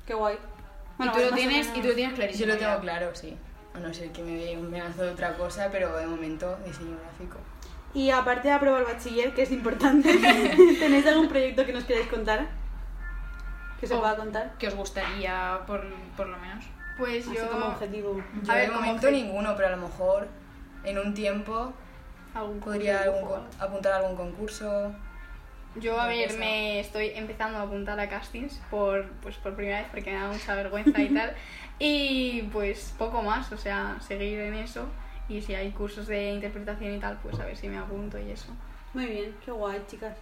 Qué 0.07 0.15
guay. 0.15 0.37
y 0.99 1.03
tú 1.05 1.11
pues 1.13 1.25
lo 1.25 1.31
más 1.31 1.33
o 1.33 1.35
tienes, 1.35 1.69
y 1.75 1.81
tú 1.81 1.89
lo 1.89 1.95
tienes 1.95 2.15
clarísimo. 2.15 2.47
Yo 2.47 2.53
lo 2.55 2.59
tengo 2.59 2.73
ya. 2.75 2.81
claro, 2.81 3.11
sí. 3.15 3.37
A 3.75 3.79
no 3.79 3.93
ser 3.95 4.11
que 4.11 4.23
me 4.23 4.33
dé 4.37 4.57
un 4.57 4.71
pedazo 4.71 5.03
de 5.03 5.11
otra 5.11 5.37
cosa, 5.37 5.69
pero 5.71 5.97
de 5.97 6.07
momento 6.07 6.59
diseño 6.67 6.97
gráfico. 7.03 7.39
Y 7.95 8.11
aparte 8.11 8.49
de 8.49 8.55
aprobar 8.55 8.85
bachiller, 8.85 9.33
que 9.35 9.43
es 9.43 9.51
importante, 9.53 10.13
¿tenéis 10.79 11.07
algún 11.07 11.29
proyecto 11.29 11.65
que 11.67 11.73
nos 11.73 11.85
queráis 11.85 12.07
contar? 12.09 12.49
Que 13.81 13.87
se 13.87 13.95
O- 13.95 14.01
pueda 14.01 14.17
contar. 14.17 14.53
¿Qué 14.59 14.69
os 14.69 14.75
gustaría, 14.75 15.61
por, 15.67 15.83
por 16.17 16.27
lo 16.29 16.37
menos? 16.39 16.65
Pues 16.99 17.27
Así 17.27 17.37
yo... 17.37 17.51
como 17.51 17.67
objetivo. 17.67 18.23
Yo 18.43 18.53
A 18.53 18.55
ver, 18.57 18.67
de 18.67 18.73
como 18.75 18.81
momento 18.87 19.09
obje- 19.09 19.13
ninguno, 19.13 19.55
pero 19.57 19.69
a 19.69 19.71
lo 19.73 19.77
mejor 19.79 20.29
en 20.85 20.99
un 20.99 21.15
tiempo 21.15 21.73
algún 22.35 22.61
podría 22.61 23.03
algún 23.03 23.29
apuntar 23.59 23.93
a 23.93 23.97
algún 23.99 24.17
concurso. 24.17 24.93
Yo, 25.77 26.01
a 26.01 26.09
ver, 26.09 26.37
me 26.39 26.81
estoy 26.81 27.13
empezando 27.15 27.59
a 27.59 27.63
apuntar 27.63 27.99
a 28.01 28.09
castings 28.09 28.61
por, 28.71 29.09
pues, 29.23 29.37
por 29.37 29.55
primera 29.55 29.79
vez 29.81 29.89
porque 29.91 30.11
me 30.11 30.19
da 30.19 30.29
mucha 30.29 30.55
vergüenza 30.55 31.01
y 31.01 31.09
tal. 31.15 31.33
Y 31.79 32.43
pues 32.53 32.95
poco 32.99 33.23
más, 33.23 33.51
o 33.53 33.57
sea, 33.57 33.97
seguir 34.01 34.41
en 34.41 34.55
eso. 34.55 34.87
Y 35.29 35.41
si 35.43 35.55
hay 35.55 35.71
cursos 35.71 36.09
de 36.09 36.33
interpretación 36.33 36.95
y 36.95 36.99
tal, 36.99 37.19
pues 37.23 37.39
a 37.39 37.45
ver 37.45 37.57
si 37.57 37.69
me 37.69 37.79
apunto 37.79 38.19
y 38.19 38.31
eso. 38.31 38.53
Muy 38.95 39.07
bien, 39.07 39.37
qué 39.45 39.53
guay, 39.53 39.81
chicas. 39.89 40.17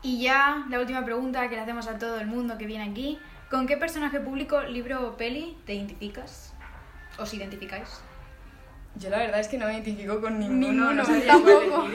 Y 0.00 0.22
ya, 0.22 0.64
la 0.70 0.80
última 0.80 1.04
pregunta 1.04 1.48
que 1.50 1.56
le 1.56 1.60
hacemos 1.60 1.86
a 1.86 1.98
todo 1.98 2.18
el 2.18 2.26
mundo 2.26 2.56
que 2.56 2.64
viene 2.66 2.84
aquí. 2.90 3.18
¿Con 3.50 3.66
qué 3.66 3.76
personaje 3.76 4.20
público, 4.20 4.62
libro 4.62 5.06
o 5.06 5.16
peli 5.16 5.58
te 5.66 5.74
identificas? 5.74 6.54
¿Os 7.18 7.32
identificáis? 7.34 8.00
Yo 8.94 9.10
la 9.10 9.18
verdad 9.18 9.40
es 9.40 9.48
que 9.48 9.58
no 9.58 9.66
me 9.66 9.72
identifico 9.74 10.20
con 10.20 10.38
ninguno, 10.38 10.92
Ninguno, 10.92 10.94
no 10.94 11.04
cuál 11.04 11.26
tampoco. 11.26 11.88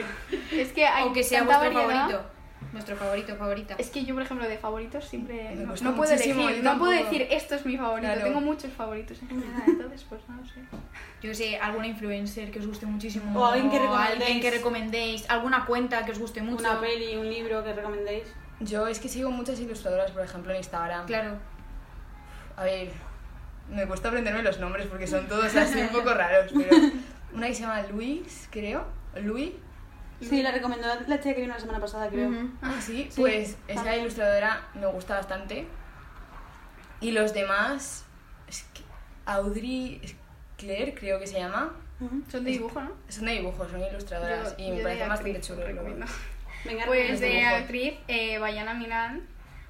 Es 0.52 0.72
que 0.72 0.86
hay 0.86 1.08
o 1.08 1.12
que 1.12 1.22
sea 1.24 1.42
vuestro 1.42 1.72
variedad. 1.72 2.08
favorito. 2.08 2.33
Vuestro 2.72 2.96
favorito, 2.96 3.36
favorita. 3.36 3.74
Es 3.78 3.90
que 3.90 4.04
yo, 4.04 4.14
por 4.14 4.22
ejemplo, 4.24 4.48
de 4.48 4.58
favoritos 4.58 5.04
siempre 5.04 5.54
no, 5.54 5.74
no 5.74 5.94
puedo 5.96 6.12
elegir, 6.12 6.62
no 6.64 6.78
puedo 6.78 6.92
decir 6.92 7.26
esto 7.30 7.54
es 7.54 7.64
mi 7.66 7.76
favorito, 7.76 8.06
Claro. 8.12 8.24
tengo 8.26 8.40
muchos 8.40 8.72
favoritos 8.72 9.20
en 9.22 9.28
general, 9.28 9.62
entonces 9.66 10.04
pues 10.08 10.20
no 10.28 10.36
lo 10.36 10.44
sé. 10.44 10.60
Yo 11.22 11.34
sé, 11.34 11.56
alguna 11.58 11.86
influencer 11.86 12.50
que 12.50 12.58
os 12.58 12.66
guste 12.66 12.86
muchísimo. 12.86 13.38
O 13.40 13.46
alguien 13.46 13.70
que 13.70 13.78
alguien 13.78 13.90
recomendéis. 13.90 14.42
que 14.42 14.50
recomendéis. 14.50 15.30
Alguna 15.30 15.64
cuenta 15.66 16.04
que 16.04 16.12
os 16.12 16.18
guste 16.18 16.42
mucho. 16.42 16.62
Una 16.64 16.80
peli, 16.80 17.16
un 17.16 17.28
libro 17.28 17.62
que 17.64 17.72
recomendéis. 17.72 18.24
Yo 18.60 18.86
es 18.86 18.98
que 18.98 19.08
sigo 19.08 19.30
muchas 19.30 19.58
ilustradoras, 19.60 20.10
por 20.10 20.22
ejemplo, 20.22 20.50
en 20.52 20.58
Instagram. 20.58 21.06
Claro. 21.06 21.38
A 22.56 22.64
ver, 22.64 22.90
me 23.70 23.86
cuesta 23.86 24.08
aprenderme 24.08 24.42
los 24.42 24.58
nombres 24.60 24.86
porque 24.86 25.06
son 25.06 25.26
todos 25.26 25.54
así 25.56 25.80
un 25.80 25.88
poco 25.92 26.12
raros, 26.14 26.52
pero 26.54 26.76
una 27.32 27.46
que 27.48 27.54
se 27.54 27.62
llama 27.62 27.82
Luis, 27.90 28.48
creo. 28.50 28.84
Luis. 29.22 29.52
Sí, 30.20 30.42
la 30.42 30.52
recomendó 30.52 30.86
la 31.06 31.18
chica 31.20 31.34
que 31.34 31.40
vino 31.42 31.54
la 31.54 31.60
semana 31.60 31.80
pasada, 31.80 32.08
creo. 32.08 32.28
Ujú. 32.30 32.50
Ah, 32.62 32.74
sí, 32.80 33.08
Sí, 33.10 33.20
pues 33.20 33.56
esa 33.68 33.82
también. 33.82 34.00
ilustradora 34.02 34.66
me 34.74 34.86
gusta 34.86 35.14
bastante. 35.16 35.66
Y 37.00 37.10
los 37.12 37.34
demás, 37.34 38.04
es 38.48 38.64
que 38.72 38.82
Audrey 39.26 40.00
Claire, 40.56 40.94
creo 40.94 41.18
que 41.18 41.26
se 41.26 41.38
llama. 41.38 41.74
Son 42.30 42.44
de 42.44 42.50
dibujo, 42.52 42.80
¿no? 42.80 42.92
Son 43.08 43.24
de 43.24 43.32
dibujos, 43.32 43.70
son 43.70 43.80
ilustradoras 43.82 44.56
Yo- 44.58 44.64
y 44.64 44.68
yo 44.68 44.74
me 44.76 44.82
parecen 44.82 45.08
bastante 45.08 45.40
chulos. 45.40 45.64
luego. 45.64 45.78
recomiendo. 45.80 46.06
Venga, 46.64 46.86
Pues 46.86 47.20
de 47.20 47.26
dibujo. 47.28 47.54
actriz, 47.56 47.94
eh, 48.08 48.38
Bayana 48.38 48.74
Milán, 48.74 49.26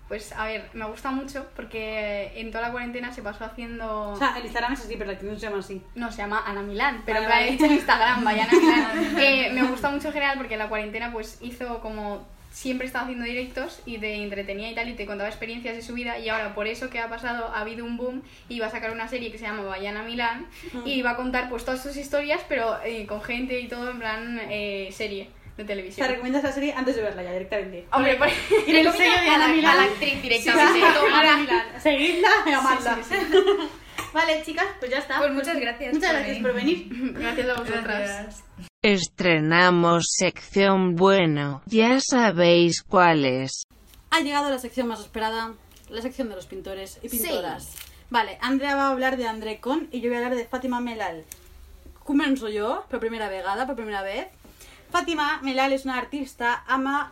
pues 0.08 0.32
a 0.32 0.44
ver, 0.44 0.68
me 0.74 0.84
gusta 0.84 1.10
mucho 1.10 1.46
porque 1.56 2.32
en 2.36 2.50
toda 2.50 2.62
la 2.66 2.72
cuarentena 2.72 3.12
se 3.12 3.22
pasó 3.22 3.44
haciendo... 3.44 4.10
O 4.10 4.16
sea, 4.16 4.36
el 4.36 4.44
Instagram 4.44 4.74
es 4.74 4.80
así, 4.80 4.94
pero 4.96 5.06
la 5.06 5.12
actriz 5.12 5.32
no 5.32 5.38
se 5.38 5.46
llama 5.46 5.58
así. 5.60 5.82
No, 5.94 6.10
se 6.12 6.18
llama 6.18 6.42
Ana 6.46 6.62
Milán, 6.62 7.02
pero 7.06 7.20
me 7.22 7.26
vale. 7.28 7.48
he 7.48 7.52
dicho 7.52 7.64
en 7.64 7.72
Instagram, 7.74 8.22
Bayana 8.22 8.52
Milán. 8.52 9.16
Eh, 9.18 9.50
me 9.52 9.62
gusta 9.62 9.90
mucho 9.90 10.08
en 10.08 10.12
general 10.12 10.36
porque 10.36 10.54
en 10.54 10.58
la 10.58 10.68
cuarentena 10.68 11.12
pues 11.12 11.38
hizo 11.40 11.80
como... 11.80 12.26
Siempre 12.50 12.86
estaba 12.86 13.04
haciendo 13.06 13.24
directos 13.24 13.82
y 13.84 13.98
te 13.98 14.14
entretenía 14.14 14.70
y 14.70 14.76
tal 14.76 14.88
y 14.88 14.94
te 14.94 15.06
contaba 15.06 15.28
experiencias 15.28 15.74
de 15.74 15.82
su 15.82 15.92
vida 15.92 16.20
y 16.20 16.28
ahora 16.28 16.54
por 16.54 16.68
eso 16.68 16.88
que 16.88 17.00
ha 17.00 17.08
pasado 17.08 17.48
ha 17.48 17.60
habido 17.60 17.84
un 17.84 17.96
boom 17.96 18.22
y 18.48 18.60
va 18.60 18.66
a 18.68 18.70
sacar 18.70 18.92
una 18.92 19.08
serie 19.08 19.32
que 19.32 19.38
se 19.38 19.44
llama 19.44 19.64
Bayana 19.64 20.04
Milán 20.04 20.46
y 20.84 21.02
va 21.02 21.10
a 21.10 21.16
contar 21.16 21.48
pues 21.48 21.64
todas 21.64 21.82
sus 21.82 21.96
historias 21.96 22.42
pero 22.48 22.78
eh, 22.84 23.06
con 23.06 23.20
gente 23.22 23.58
y 23.58 23.66
todo 23.66 23.90
en 23.90 23.98
plan 23.98 24.40
eh, 24.48 24.88
serie 24.92 25.30
de 25.56 25.62
O 25.62 25.66
sea, 25.66 25.66
televisión. 25.66 26.08
recomiendas 26.08 26.42
la 26.42 26.52
serie 26.52 26.72
antes 26.74 26.96
de 26.96 27.02
verla 27.02 27.22
ya 27.22 27.32
directamente. 27.32 27.86
Hombre, 27.92 28.16
por... 28.16 28.28
Y 28.66 28.76
el 28.76 28.92
sello 28.92 29.20
de 29.20 29.28
Ana 29.28 29.44
a, 29.44 29.48
la, 29.48 29.54
Milán. 29.54 29.70
a 29.72 29.76
la 29.76 29.82
actriz 29.84 30.22
directamente. 30.22 30.86
Ana 31.12 31.36
Milán. 31.38 31.80
Seguidla 31.82 32.28
y 32.46 32.52
amadla. 32.52 32.98
Sí, 33.08 33.14
sí, 33.14 33.36
Vale, 34.12 34.42
chicas, 34.44 34.66
pues 34.78 34.90
ya 34.90 34.98
está. 34.98 35.18
Pues 35.18 35.32
muchas 35.32 35.58
gracias. 35.58 35.94
Muchas 35.94 36.10
por 36.10 36.18
gracias 36.20 36.42
por 36.42 36.54
venir. 36.54 36.86
Gracias 37.18 37.48
a 37.48 37.54
vosotras. 37.54 37.84
Gracias. 37.84 38.44
Estrenamos 38.82 40.04
sección 40.08 40.94
bueno, 40.94 41.62
ya 41.66 41.98
sabéis 42.00 42.82
cuál 42.82 43.24
es. 43.24 43.64
Ha 44.10 44.20
llegado 44.20 44.50
la 44.50 44.58
sección 44.58 44.86
más 44.88 45.00
esperada, 45.00 45.54
la 45.88 46.00
sección 46.02 46.28
de 46.28 46.36
los 46.36 46.46
pintores 46.46 46.98
y 47.02 47.08
pintoras. 47.08 47.74
Vale, 48.10 48.38
Andrea 48.40 48.76
va 48.76 48.86
a 48.88 48.90
hablar 48.90 49.16
de 49.16 49.26
André 49.26 49.58
Con 49.58 49.88
y 49.90 50.00
yo 50.00 50.10
voy 50.10 50.16
a 50.18 50.24
hablar 50.24 50.36
de 50.36 50.46
Fátima 50.46 50.80
Melal. 50.80 51.24
Començo 52.04 52.48
jo, 52.52 52.84
per 52.90 53.00
primera 53.00 53.30
vegada, 53.30 53.66
per 53.66 53.74
primera 53.74 54.02
vez. 54.02 54.26
Fátima 54.94 55.40
Melal 55.42 55.72
es 55.72 55.86
una 55.86 55.98
artista 55.98 56.62
ama 56.68 57.10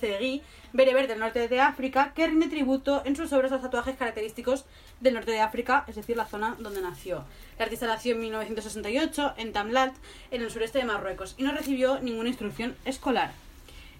ceguí 0.00 0.42
bereber 0.72 1.08
del 1.08 1.18
norte 1.18 1.48
de 1.48 1.60
África 1.60 2.12
que 2.14 2.24
rinde 2.24 2.46
tributo 2.46 3.02
en 3.04 3.16
sus 3.16 3.32
obras 3.32 3.50
a 3.50 3.56
los 3.56 3.64
tatuajes 3.64 3.96
característicos 3.96 4.64
del 5.00 5.14
norte 5.14 5.32
de 5.32 5.40
África, 5.40 5.82
es 5.88 5.96
decir, 5.96 6.16
la 6.16 6.26
zona 6.26 6.54
donde 6.60 6.80
nació. 6.80 7.24
La 7.58 7.64
artista 7.64 7.88
nació 7.88 8.14
en 8.14 8.20
1968 8.20 9.34
en 9.38 9.52
Tamlat, 9.52 9.92
en 10.30 10.42
el 10.42 10.52
sureste 10.52 10.78
de 10.78 10.84
Marruecos, 10.84 11.34
y 11.36 11.42
no 11.42 11.50
recibió 11.50 11.98
ninguna 11.98 12.28
instrucción 12.28 12.76
escolar. 12.84 13.32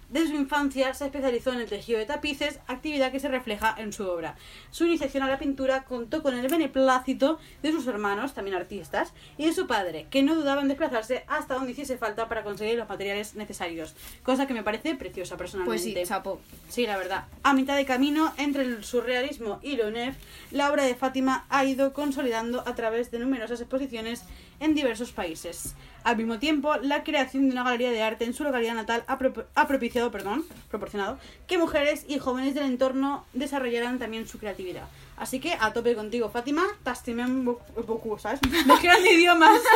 Desde 0.09 0.29
su 0.29 0.35
infancia 0.35 0.93
se 0.93 1.03
especializó 1.05 1.51
en 1.51 1.59
el 1.59 1.67
tejido 1.67 1.99
de 1.99 2.05
tapices, 2.05 2.59
actividad 2.67 3.11
que 3.11 3.19
se 3.19 3.27
refleja 3.27 3.75
en 3.77 3.91
su 3.91 4.07
obra. 4.07 4.35
Su 4.71 4.85
iniciación 4.85 5.23
a 5.23 5.27
la 5.27 5.37
pintura 5.37 5.83
contó 5.83 6.23
con 6.23 6.33
el 6.37 6.47
beneplácito 6.47 7.39
de 7.61 7.73
sus 7.73 7.85
hermanos, 7.87 8.33
también 8.33 8.55
artistas, 8.55 9.11
y 9.37 9.47
de 9.47 9.53
su 9.53 9.67
padre, 9.67 10.07
que 10.09 10.23
no 10.23 10.35
dudaba 10.35 10.61
en 10.61 10.69
desplazarse 10.69 11.25
hasta 11.27 11.55
donde 11.55 11.71
hiciese 11.73 11.97
falta 11.97 12.29
para 12.29 12.43
conseguir 12.45 12.77
los 12.77 12.87
materiales 12.87 13.35
necesarios, 13.35 13.95
cosa 14.23 14.47
que 14.47 14.53
me 14.53 14.63
parece 14.63 14.95
preciosa 14.95 15.35
Pues 15.35 15.51
personalmente. 15.51 16.01
sí, 16.01 16.07
chapo. 16.07 16.39
Sí, 16.69 16.87
la 16.87 16.97
verdad. 16.97 17.25
A 17.43 17.53
mitad 17.53 17.75
de 17.75 17.85
camino 17.85 18.33
entre 18.37 18.63
el 18.63 18.85
surrealismo 18.85 19.59
y 19.61 19.75
lo 19.75 19.91
nef, 19.91 20.15
la 20.51 20.71
obra 20.71 20.83
de 20.83 20.95
Fátima 20.95 21.45
ha 21.49 21.65
ido 21.65 21.91
consolidando 21.91 22.63
a 22.65 22.75
través 22.75 23.11
de 23.11 23.19
numerosas 23.19 23.59
exposiciones 23.59 24.23
en 24.59 24.73
diversos 24.75 25.11
países. 25.11 25.75
Al 26.03 26.15
mismo 26.17 26.39
tiempo, 26.39 26.75
la 26.81 27.03
creación 27.03 27.45
de 27.47 27.51
una 27.51 27.63
galería 27.63 27.91
de 27.91 28.01
arte 28.01 28.23
en 28.25 28.33
su 28.33 28.43
localidad 28.45 28.75
natal 28.75 29.03
ha, 29.07 29.17
pro- 29.17 29.45
ha 29.55 29.67
propiciado, 29.67 30.09
perdón, 30.09 30.45
proporcionado 30.69 31.19
que 31.47 31.57
mujeres 31.57 32.05
y 32.07 32.17
jóvenes 32.17 32.55
del 32.55 32.63
entorno 32.65 33.25
desarrollaran 33.33 33.99
también 33.99 34.27
su 34.27 34.39
creatividad. 34.39 34.87
Así 35.17 35.39
que 35.39 35.57
a 35.59 35.73
tope 35.73 35.95
contigo, 35.95 36.29
Fátima, 36.29 36.63
t'estimem 36.83 37.43
bo- 37.43 37.59
beaucoup, 37.87 38.19
¿sabes? 38.19 38.39
Mezclan 38.65 39.05
idiomas. 39.05 39.59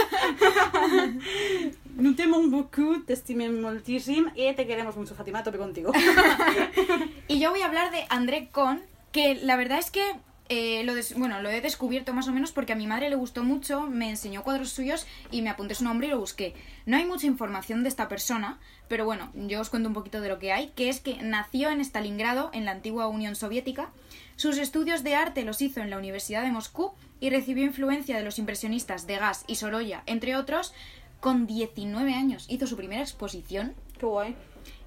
No 1.98 2.16
t'aimons 2.16 2.50
beaucoup, 2.50 3.04
t'estimem 3.06 3.60
moltíssim 3.62 4.30
y 4.36 4.54
te 4.56 4.66
queremos 4.66 4.96
mucho, 4.96 5.14
Fátima, 5.14 5.40
a 5.40 5.44
tope 5.44 5.58
contigo. 5.58 5.92
Y 7.28 7.40
yo 7.40 7.50
voy 7.52 7.62
a 7.62 7.66
hablar 7.66 7.92
de 7.92 8.06
André 8.10 8.50
Con, 8.52 8.82
que 9.12 9.36
la 9.36 9.56
verdad 9.56 9.80
es 9.80 9.90
que 9.92 10.04
eh, 10.52 10.84
lo, 10.84 10.94
des- 10.94 11.16
bueno, 11.18 11.42
lo 11.42 11.50
he 11.50 11.62
descubierto 11.62 12.14
más 12.14 12.28
o 12.28 12.32
menos 12.32 12.52
porque 12.52 12.74
a 12.74 12.76
mi 12.76 12.86
madre 12.86 13.10
le 13.10 13.16
gustó 13.16 13.44
mucho, 13.44 13.88
me 13.88 14.10
enseñó 14.10 14.44
cuadros 14.44 14.70
suyos 14.70 15.08
y 15.32 15.42
me 15.42 15.50
apunté 15.50 15.74
su 15.76 15.84
nombre 15.84 16.08
y 16.08 16.10
lo 16.10 16.20
busqué. 16.20 16.54
No 16.86 16.98
hay 16.98 17.06
mucha 17.06 17.26
información 17.26 17.84
de 17.84 17.90
esta 17.90 18.08
persona, 18.08 18.60
pero 18.88 19.06
bueno, 19.06 19.32
yo 19.34 19.62
os 19.62 19.70
cuento 19.70 19.88
un 19.90 19.96
poquito 19.96 20.20
de 20.22 20.30
lo 20.30 20.38
que 20.40 20.52
hay, 20.52 20.68
que 20.76 20.90
es 20.90 21.00
que 21.00 21.16
nació 21.24 21.70
en 21.72 21.80
Stalingrado, 21.82 22.50
en 22.54 22.66
la 22.66 22.72
antigua 22.72 23.08
Unión 23.08 23.36
Soviética. 23.36 23.90
Sus 24.36 24.58
estudios 24.58 25.04
de 25.04 25.16
arte 25.16 25.44
los 25.44 25.62
hizo 25.62 25.80
en 25.82 25.90
la 25.90 25.98
Universidad 25.98 26.44
de 26.44 26.52
Moscú 26.52 26.92
y 27.20 27.30
recibió 27.30 27.64
influencia 27.64 28.18
de 28.18 28.24
los 28.24 28.38
impresionistas 28.40 29.08
Degas 29.08 29.44
y 29.48 29.56
Sorolla, 29.56 30.04
entre 30.06 30.36
otros. 30.36 30.74
Con 31.22 31.46
19 31.48 32.14
años 32.16 32.48
hizo 32.50 32.66
su 32.66 32.76
primera 32.76 33.02
exposición 33.04 33.76
Qué 34.00 34.08
guay. 34.08 34.36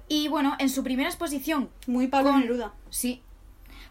y 0.09 0.27
bueno, 0.27 0.57
en 0.59 0.69
su 0.69 0.83
primera 0.83 1.07
exposición 1.09 1.69
Muy 1.87 2.07
Pablo 2.07 2.31
con- 2.31 2.41
Neruda. 2.41 2.73
Sí. 2.89 3.21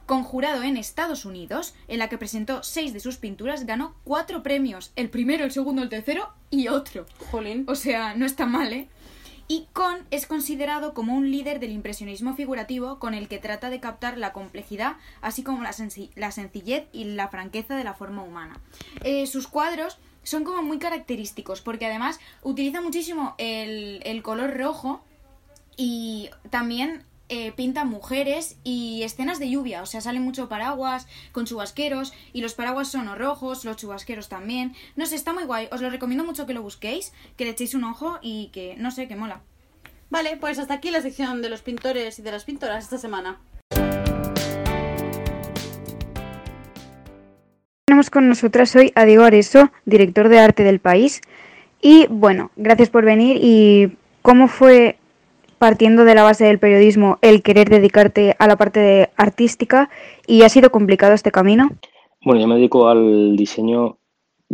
Conjurado 0.07 0.63
en 0.63 0.77
Estados 0.77 1.25
Unidos, 1.25 1.75
en 1.89 1.99
la 1.99 2.09
que 2.09 2.19
presentó 2.19 2.63
seis 2.63 2.93
de 2.93 3.01
sus 3.01 3.17
pinturas, 3.17 3.65
ganó 3.67 3.95
cuatro 4.05 4.43
premios. 4.43 4.93
El 4.97 5.09
primero, 5.09 5.45
el 5.45 5.53
segundo, 5.53 5.83
el 5.83 5.89
tercero 5.89 6.31
y 6.51 6.69
otro. 6.69 7.07
Jolín. 7.31 7.65
O 7.69 7.75
sea, 7.75 8.15
no 8.15 8.27
está 8.27 8.45
mal, 8.47 8.73
¿eh? 8.73 8.89
Y 9.47 9.67
Kohn 9.75 9.99
es 10.11 10.27
considerado 10.27 10.95
como 10.95 11.15
un 11.15 11.31
líder 11.31 11.61
del 11.61 11.71
impresionismo 11.71 12.35
figurativo 12.35 12.99
con 12.99 13.13
el 13.13 13.29
que 13.29 13.39
trata 13.39 13.69
de 13.69 13.79
captar 13.79 14.17
la 14.17 14.33
complejidad, 14.33 14.97
así 15.21 15.43
como 15.43 15.63
la, 15.63 15.73
senci- 15.73 16.11
la 16.15 16.33
sencillez 16.33 16.87
y 16.93 17.05
la 17.05 17.29
franqueza 17.29 17.77
de 17.77 17.85
la 17.85 17.93
forma 17.93 18.23
humana. 18.23 18.59
Eh, 19.03 19.27
sus 19.27 19.47
cuadros 19.47 19.99
son 20.23 20.45
como 20.45 20.63
muy 20.63 20.79
característicos 20.79 21.61
porque 21.61 21.85
además 21.85 22.21
utiliza 22.43 22.81
muchísimo 22.81 23.35
el, 23.37 24.01
el 24.05 24.23
color 24.23 24.57
rojo 24.57 25.05
y 25.77 26.31
también 26.49 27.05
eh, 27.29 27.53
pinta 27.53 27.85
mujeres 27.85 28.57
y 28.65 29.03
escenas 29.03 29.39
de 29.39 29.49
lluvia, 29.49 29.83
o 29.83 29.87
sea, 29.87 30.01
salen 30.01 30.23
mucho 30.23 30.49
paraguas 30.49 31.07
con 31.33 31.47
chubasqueros 31.47 32.13
y 32.33 32.43
los 32.43 32.55
paraguas 32.55 32.89
son 32.89 33.09
o 33.09 33.15
rojos, 33.15 33.65
los 33.65 33.77
chubasqueros 33.77 34.29
también. 34.29 34.75
No 34.97 35.07
sé, 35.07 35.17
está 35.17 35.33
muy 35.33 35.45
guay, 35.45 35.69
os 35.73 35.81
lo 35.81 35.91
recomiendo 35.91 36.25
mucho 36.25 36.47
que 36.47 36.55
lo 36.55 36.63
busquéis, 36.63 37.13
que 37.37 37.45
le 37.45 37.53
echéis 37.53 37.75
un 37.75 37.85
ojo 37.85 38.19
y 38.21 38.49
que, 38.53 38.75
no 38.77 38.91
sé, 38.91 39.09
que 39.09 39.17
mola. 39.17 39.41
Vale, 40.11 40.37
pues 40.37 40.59
hasta 40.59 40.75
aquí 40.75 40.91
la 40.91 41.01
sección 41.01 41.43
de 41.43 41.49
los 41.49 41.63
pintores 41.63 42.19
y 42.19 42.23
de 42.23 42.31
las 42.31 42.45
pintoras 42.45 42.85
esta 42.85 42.99
semana. 42.99 43.41
Tenemos 47.87 48.11
con 48.11 48.29
nosotras 48.29 48.75
hoy 48.77 48.93
a 48.95 49.05
Diego 49.05 49.25
Areso, 49.25 49.71
director 49.87 50.29
de 50.29 50.41
arte 50.41 50.63
del 50.63 50.79
país. 50.79 51.21
Y 51.81 52.07
bueno, 52.09 52.51
gracias 52.57 52.91
por 52.91 53.05
venir. 53.05 53.39
¿Y 53.41 53.97
cómo 54.23 54.49
fue, 54.49 54.99
partiendo 55.65 56.05
de 56.05 56.15
la 56.15 56.23
base 56.25 56.45
del 56.45 56.59
periodismo, 56.59 57.17
el 57.23 57.41
querer 57.41 57.71
dedicarte 57.71 58.37
a 58.39 58.47
la 58.47 58.57
parte 58.57 59.09
artística? 59.17 59.89
¿Y 60.27 60.43
ha 60.43 60.51
sido 60.51 60.69
complicado 60.69 61.15
este 61.15 61.33
camino? 61.33 61.71
Bueno, 62.23 62.43
yo 62.43 62.47
me 62.47 62.57
dedico 62.57 62.87
al 62.87 63.35
diseño 63.35 63.97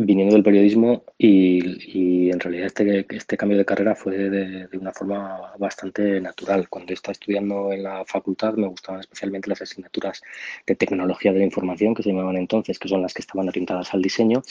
viniendo 0.04 0.34
del 0.34 0.42
periodismo 0.42 1.04
y, 1.18 2.26
y 2.26 2.30
en 2.30 2.40
realidad 2.40 2.66
este, 2.66 3.06
este 3.10 3.36
cambio 3.36 3.58
de 3.58 3.64
carrera 3.64 3.94
fue 3.94 4.16
de, 4.16 4.66
de 4.66 4.78
una 4.78 4.92
forma 4.92 5.52
bastante 5.58 6.20
natural. 6.20 6.68
Cuando 6.68 6.92
estaba 6.92 7.12
estudiando 7.12 7.72
en 7.72 7.82
la 7.82 8.04
facultad 8.04 8.54
me 8.54 8.66
gustaban 8.66 9.00
especialmente 9.00 9.48
las 9.48 9.62
asignaturas 9.62 10.22
de 10.66 10.74
tecnología 10.74 11.32
de 11.32 11.40
la 11.40 11.44
información 11.44 11.94
que 11.94 12.02
se 12.02 12.10
llamaban 12.10 12.36
entonces, 12.36 12.78
que 12.78 12.88
son 12.88 13.02
las 13.02 13.14
que 13.14 13.22
estaban 13.22 13.48
orientadas 13.48 13.92
al 13.94 14.02
diseño 14.02 14.42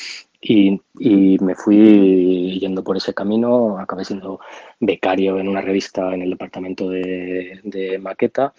y, 0.41 0.81
y 0.99 1.37
me 1.39 1.55
fui 1.55 2.59
yendo 2.59 2.83
por 2.83 2.97
ese 2.97 3.13
camino, 3.13 3.79
acabé 3.79 4.05
siendo 4.05 4.39
becario 4.79 5.39
en 5.39 5.47
una 5.47 5.61
revista 5.61 6.13
en 6.13 6.21
el 6.21 6.31
departamento 6.31 6.89
de, 6.89 7.59
de 7.63 7.99
maqueta 7.99 8.53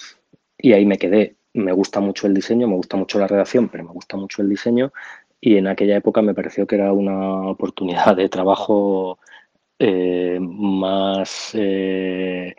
y 0.59 0.73
ahí 0.73 0.87
me 0.87 0.99
quedé. 0.99 1.37
Me 1.53 1.73
gusta 1.73 1.99
mucho 1.99 2.29
el 2.29 2.35
diseño, 2.35 2.69
me 2.69 2.77
gusta 2.77 2.97
mucho 2.97 3.19
la 3.19 3.27
redacción, 3.27 3.69
pero 3.69 3.83
me 3.83 3.91
gusta 3.91 4.17
mucho 4.17 4.41
el 4.41 4.49
diseño 4.49 4.93
y 5.41 5.57
en 5.57 5.67
aquella 5.69 5.97
época 5.97 6.23
me 6.23 6.35
pareció 6.35 6.67
que 6.67 6.77
era 6.77 6.93
una 6.93 7.49
oportunidad 7.49 8.17
de 8.17 8.29
trabajo 8.29 9.19
eh, 9.79 10.39
más 10.41 11.53
eh, 11.55 12.55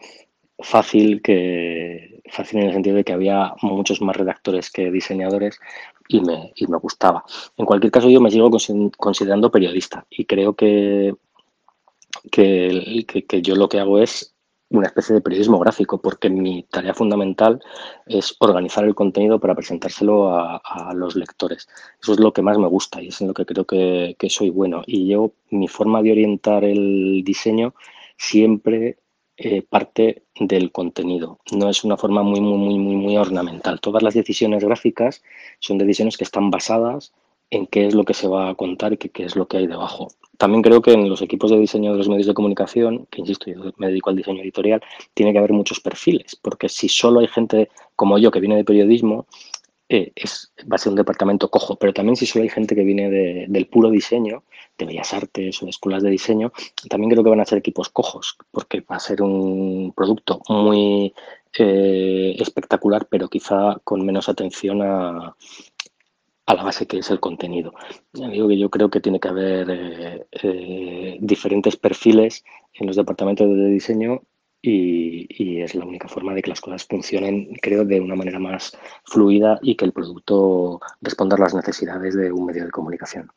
fácil 0.59 1.21
que 1.21 2.21
fácil 2.31 2.59
en 2.59 2.67
el 2.67 2.73
sentido 2.73 2.95
de 2.95 3.03
que 3.03 3.13
había 3.13 3.53
muchos 3.61 4.01
más 4.01 4.15
redactores 4.15 4.71
que 4.71 4.89
diseñadores 4.91 5.59
y 6.07 6.21
me, 6.21 6.53
y 6.55 6.67
me 6.67 6.77
gustaba. 6.77 7.23
En 7.57 7.65
cualquier 7.65 7.91
caso, 7.91 8.09
yo 8.09 8.21
me 8.21 8.31
sigo 8.31 8.49
consi- 8.49 8.91
considerando 8.97 9.51
periodista 9.51 10.05
y 10.09 10.25
creo 10.25 10.55
que, 10.55 11.13
que, 12.31 13.05
que- 13.07 13.25
que 13.25 13.41
yo 13.41 13.55
lo 13.55 13.69
que 13.69 13.79
hago 13.79 13.99
es 13.99 14.33
una 14.71 14.87
especie 14.87 15.13
de 15.13 15.21
periodismo 15.21 15.59
gráfico, 15.59 16.01
porque 16.01 16.29
mi 16.29 16.63
tarea 16.63 16.93
fundamental 16.93 17.61
es 18.05 18.35
organizar 18.39 18.85
el 18.85 18.95
contenido 18.95 19.39
para 19.39 19.55
presentárselo 19.55 20.29
a, 20.33 20.93
los 20.95 21.15
lectores. 21.15 21.67
Eso 22.01 22.13
es 22.13 22.19
lo 22.19 22.33
que 22.33 22.41
más 22.41 22.57
me 22.57 22.67
gusta 22.67 23.01
y 23.01 23.07
es 23.09 23.21
en 23.21 23.27
lo 23.27 23.33
que 23.33 23.45
creo 23.45 23.65
que, 23.65 24.15
que 24.17 24.29
soy 24.29 24.49
bueno. 24.49 24.83
Y 24.85 25.07
yo, 25.07 25.33
mi 25.49 25.67
forma 25.67 26.01
de 26.01 26.11
orientar 26.11 26.63
el 26.63 27.23
diseño 27.23 27.73
siempre 28.17 28.97
eh, 29.37 29.63
parte 29.63 30.23
del 30.39 30.71
contenido. 30.71 31.39
No 31.51 31.69
es 31.69 31.83
una 31.83 31.97
forma 31.97 32.21
muy, 32.21 32.39
muy, 32.41 32.57
muy, 32.57 32.77
muy, 32.77 32.95
muy 32.95 33.17
ornamental. 33.17 33.79
Todas 33.81 34.03
las 34.03 34.13
decisiones 34.13 34.63
gráficas 34.63 35.23
son 35.59 35.79
decisiones 35.79 36.15
que 36.15 36.23
están 36.23 36.51
basadas 36.51 37.11
en 37.51 37.67
qué 37.67 37.85
es 37.85 37.93
lo 37.93 38.03
que 38.05 38.13
se 38.13 38.27
va 38.27 38.49
a 38.49 38.55
contar 38.55 38.93
y 38.93 38.97
qué, 38.97 39.23
es 39.23 39.35
lo 39.35 39.47
que 39.47 39.57
hay 39.57 39.67
debajo. 39.67 40.07
También 40.37 40.63
creo 40.63 40.81
que 40.81 40.93
en 40.93 41.07
los 41.07 41.21
equipos 41.21 41.51
de 41.51 41.59
diseño 41.59 41.91
de 41.91 41.97
los 41.99 42.09
medios 42.09 42.25
de 42.27 42.33
comunicación, 42.33 43.05
que 43.11 43.21
insisto, 43.21 43.51
yo 43.51 43.71
me 43.77 43.87
dedico 43.87 44.09
al 44.09 44.15
diseño 44.15 44.41
editorial, 44.41 44.81
tiene 45.13 45.31
que 45.33 45.37
haber 45.37 45.53
muchos 45.53 45.79
perfiles, 45.79 46.35
porque 46.41 46.69
si 46.69 46.89
solo 46.89 47.19
hay 47.19 47.27
gente 47.27 47.69
como 47.95 48.17
yo 48.17 48.31
que 48.31 48.39
viene 48.39 48.55
de 48.55 48.63
periodismo, 48.63 49.27
eh, 49.89 50.13
es, 50.15 50.53
va 50.71 50.75
a 50.75 50.77
ser 50.79 50.91
un 50.91 50.95
departamento 50.95 51.49
cojo, 51.49 51.75
pero 51.75 51.93
también 51.93 52.15
si 52.15 52.25
solo 52.25 52.43
hay 52.43 52.49
gente 52.49 52.75
que 52.75 52.83
viene 52.85 53.09
de- 53.09 53.45
del 53.49 53.67
puro 53.67 53.89
diseño, 53.89 54.43
de 54.77 54.85
bellas 54.85 55.13
artes 55.13 55.61
o 55.61 55.65
de 55.65 55.69
escuelas 55.71 56.01
de 56.01 56.09
diseño, 56.09 56.53
también 56.89 57.11
creo 57.11 57.23
que 57.23 57.29
van 57.29 57.41
a 57.41 57.45
ser 57.45 57.57
equipos 57.57 57.89
cojos, 57.89 58.37
porque 58.51 58.79
va 58.89 58.95
a 58.95 58.99
ser 58.99 59.21
un 59.21 59.91
producto 59.95 60.41
muy 60.47 61.13
eh, 61.59 62.35
espectacular, 62.39 63.07
pero 63.09 63.27
quizá 63.27 63.75
con 63.83 64.05
menos 64.05 64.29
atención 64.29 64.81
a, 64.81 65.35
a 66.51 66.55
la 66.55 66.63
base 66.63 66.85
que 66.85 66.99
es 66.99 67.09
el 67.09 67.19
contenido. 67.19 67.73
Digo 68.13 68.47
que 68.47 68.57
yo 68.57 68.69
creo 68.69 68.89
que 68.89 68.99
tiene 68.99 69.19
que 69.19 69.29
haber 69.29 69.67
eh, 69.69 70.25
eh, 70.43 71.17
diferentes 71.21 71.77
perfiles 71.77 72.43
en 72.73 72.87
los 72.87 72.95
departamentos 72.95 73.47
de 73.47 73.69
diseño 73.69 74.21
y, 74.61 75.27
y 75.29 75.61
es 75.61 75.73
la 75.75 75.85
única 75.85 76.07
forma 76.07 76.33
de 76.33 76.41
que 76.41 76.49
las 76.49 76.61
cosas 76.61 76.85
funcionen, 76.85 77.53
creo, 77.61 77.85
de 77.85 77.99
una 77.99 78.15
manera 78.15 78.37
más 78.37 78.77
fluida 79.05 79.59
y 79.61 79.75
que 79.75 79.85
el 79.85 79.93
producto 79.93 80.79
responda 81.01 81.35
a 81.35 81.39
las 81.39 81.55
necesidades 81.55 82.15
de 82.15 82.31
un 82.31 82.45
medio 82.45 82.65
de 82.65 82.71
comunicación. 82.71 83.31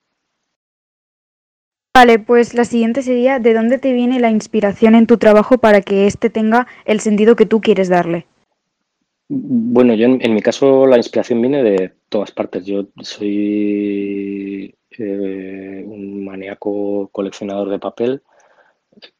Vale, 1.96 2.18
pues 2.18 2.54
la 2.54 2.64
siguiente 2.64 3.02
sería, 3.02 3.38
¿de 3.38 3.54
dónde 3.54 3.78
te 3.78 3.92
viene 3.92 4.18
la 4.18 4.30
inspiración 4.30 4.96
en 4.96 5.06
tu 5.06 5.16
trabajo 5.16 5.58
para 5.58 5.80
que 5.80 6.08
éste 6.08 6.28
tenga 6.28 6.66
el 6.84 6.98
sentido 6.98 7.36
que 7.36 7.46
tú 7.46 7.60
quieres 7.60 7.88
darle? 7.88 8.26
Bueno, 9.28 9.94
yo 9.94 10.06
en, 10.06 10.34
mi 10.34 10.42
caso 10.42 10.86
la 10.86 10.98
inspiración 10.98 11.40
viene 11.40 11.62
de 11.62 11.94
todas 12.08 12.30
partes. 12.32 12.64
Yo 12.66 12.86
soy 13.00 14.76
eh, 14.90 15.84
un 15.86 16.24
maníaco 16.24 17.08
coleccionador 17.10 17.70
de 17.70 17.78
papel, 17.78 18.22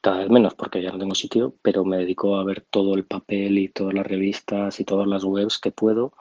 cada 0.01 0.19
vez 0.19 0.31
menos 0.31 0.55
porque 0.55 0.83
ya 0.83 0.93
no 0.93 0.99
tengo 0.99 1.15
sitio, 1.15 1.55
pero 1.63 1.85
me 1.85 1.99
dedico 1.99 2.37
a 2.37 2.45
ver 2.45 2.63
todo 2.71 2.95
el 2.95 3.05
papel 3.07 3.59
y 3.59 3.69
todas 3.69 3.95
las 3.95 4.07
revistas 4.07 4.79
y 4.81 4.85
todas 4.85 5.07
las 5.09 5.25
webs 5.25 5.59
que 5.59 5.73
puedo. 5.73 6.13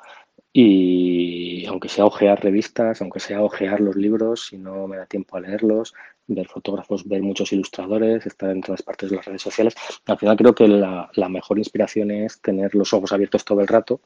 Y 0.54 1.66
aunque 1.66 1.90
sea 1.90 2.06
ojear 2.06 2.44
revistas, 2.44 3.02
aunque 3.02 3.20
sea 3.20 3.42
ojear 3.42 3.82
los 3.82 3.96
libros, 3.96 4.48
si 4.48 4.58
no 4.58 4.88
me 4.88 4.98
da 4.98 5.08
tiempo 5.08 5.38
a 5.38 5.42
leerlos, 5.42 5.94
ver 6.28 6.48
fotógrafos, 6.48 7.08
ver 7.08 7.22
muchos 7.22 7.52
ilustradores, 7.54 8.26
estar 8.26 8.50
en 8.50 8.62
todas 8.62 8.82
partes 8.82 9.10
de 9.10 9.18
las 9.18 9.26
redes 9.26 9.42
sociales, 9.42 9.76
al 10.06 10.18
final 10.18 10.38
creo 10.38 10.56
que 10.56 10.68
la, 10.68 11.30
mejor 11.30 11.58
inspiración 11.58 12.12
es 12.12 12.42
tener 12.42 12.74
los 12.76 12.94
ojos 12.94 13.12
abiertos 13.12 13.44
todo 13.44 13.62
el 13.62 13.68
rato 13.68 14.02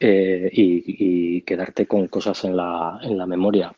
eh, 0.00 0.50
y, 0.52 1.42
quedarte 1.42 1.86
con 1.86 2.08
cosas 2.08 2.44
en 2.44 2.56
la, 2.56 2.98
en 3.02 3.18
la 3.18 3.26
memoria. 3.26 3.72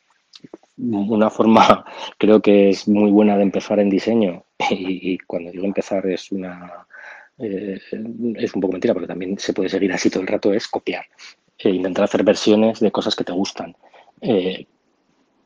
Una 0.79 1.31
forma 1.31 1.85
creo 2.19 2.41
que 2.41 2.71
es 2.71 2.87
muy 2.87 3.11
buena 3.11 3.37
de 3.37 3.43
empezar 3.43 3.81
en 3.81 3.91
diseño 3.91 4.45
y, 4.71 5.19
cuando 5.19 5.51
digo 5.51 5.65
empezar 5.65 6.07
es 6.07 6.31
una 6.33 6.87
eh, 7.39 7.79
es 8.37 8.55
un 8.55 8.61
poco 8.61 8.73
mentira 8.73 8.95
porque 8.95 9.09
también 9.09 9.39
se 9.39 9.53
puede 9.53 9.69
seguir 9.69 9.93
así 9.93 10.09
todo 10.09 10.23
el 10.23 10.29
rato 10.29 10.53
es 10.55 10.69
copiar 10.69 11.05
e 11.59 11.71
intentar 11.71 12.05
hacer 12.05 12.23
versiones 12.23 12.81
de 12.81 12.93
cosas 12.93 13.17
que 13.17 13.25
te 13.25 13.33
gustan. 13.33 13.75
Eh, 14.21 14.67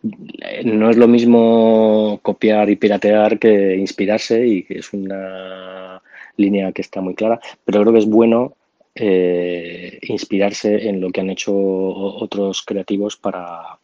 no 0.03 0.91
es 0.91 0.97
lo 0.97 1.09
mismo 1.09 2.21
copiar 2.23 2.71
y 2.71 2.77
piratear 2.77 3.39
que 3.39 3.77
inspirarse 3.77 4.47
y 4.47 4.67
es 4.69 4.93
una 4.93 6.03
línea 6.37 6.73
que 6.73 6.83
está 6.83 7.01
muy 7.01 7.15
clara, 7.15 7.41
pero 7.65 7.83
creo 7.83 7.93
que 7.93 7.99
es 7.99 8.07
bueno 8.07 8.57
eh, 8.95 9.99
inspirarse 10.03 10.89
en 10.89 11.01
lo 11.01 11.11
que 11.11 11.21
han 11.21 11.31
hecho 11.31 11.55
otros 11.55 12.63
creativos 12.63 13.17
para, 13.17 13.79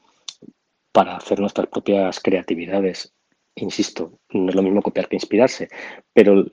para 0.93 1.17
hacer 1.17 1.41
nuestras 1.41 1.67
propias 1.69 2.21
creatividades. 2.21 3.13
Insisto, 3.55 4.19
no 4.33 4.49
es 4.49 4.55
lo 4.55 4.63
mismo 4.63 4.83
copiar 4.83 5.09
que 5.09 5.17
inspirarse, 5.17 5.69
pero 6.13 6.45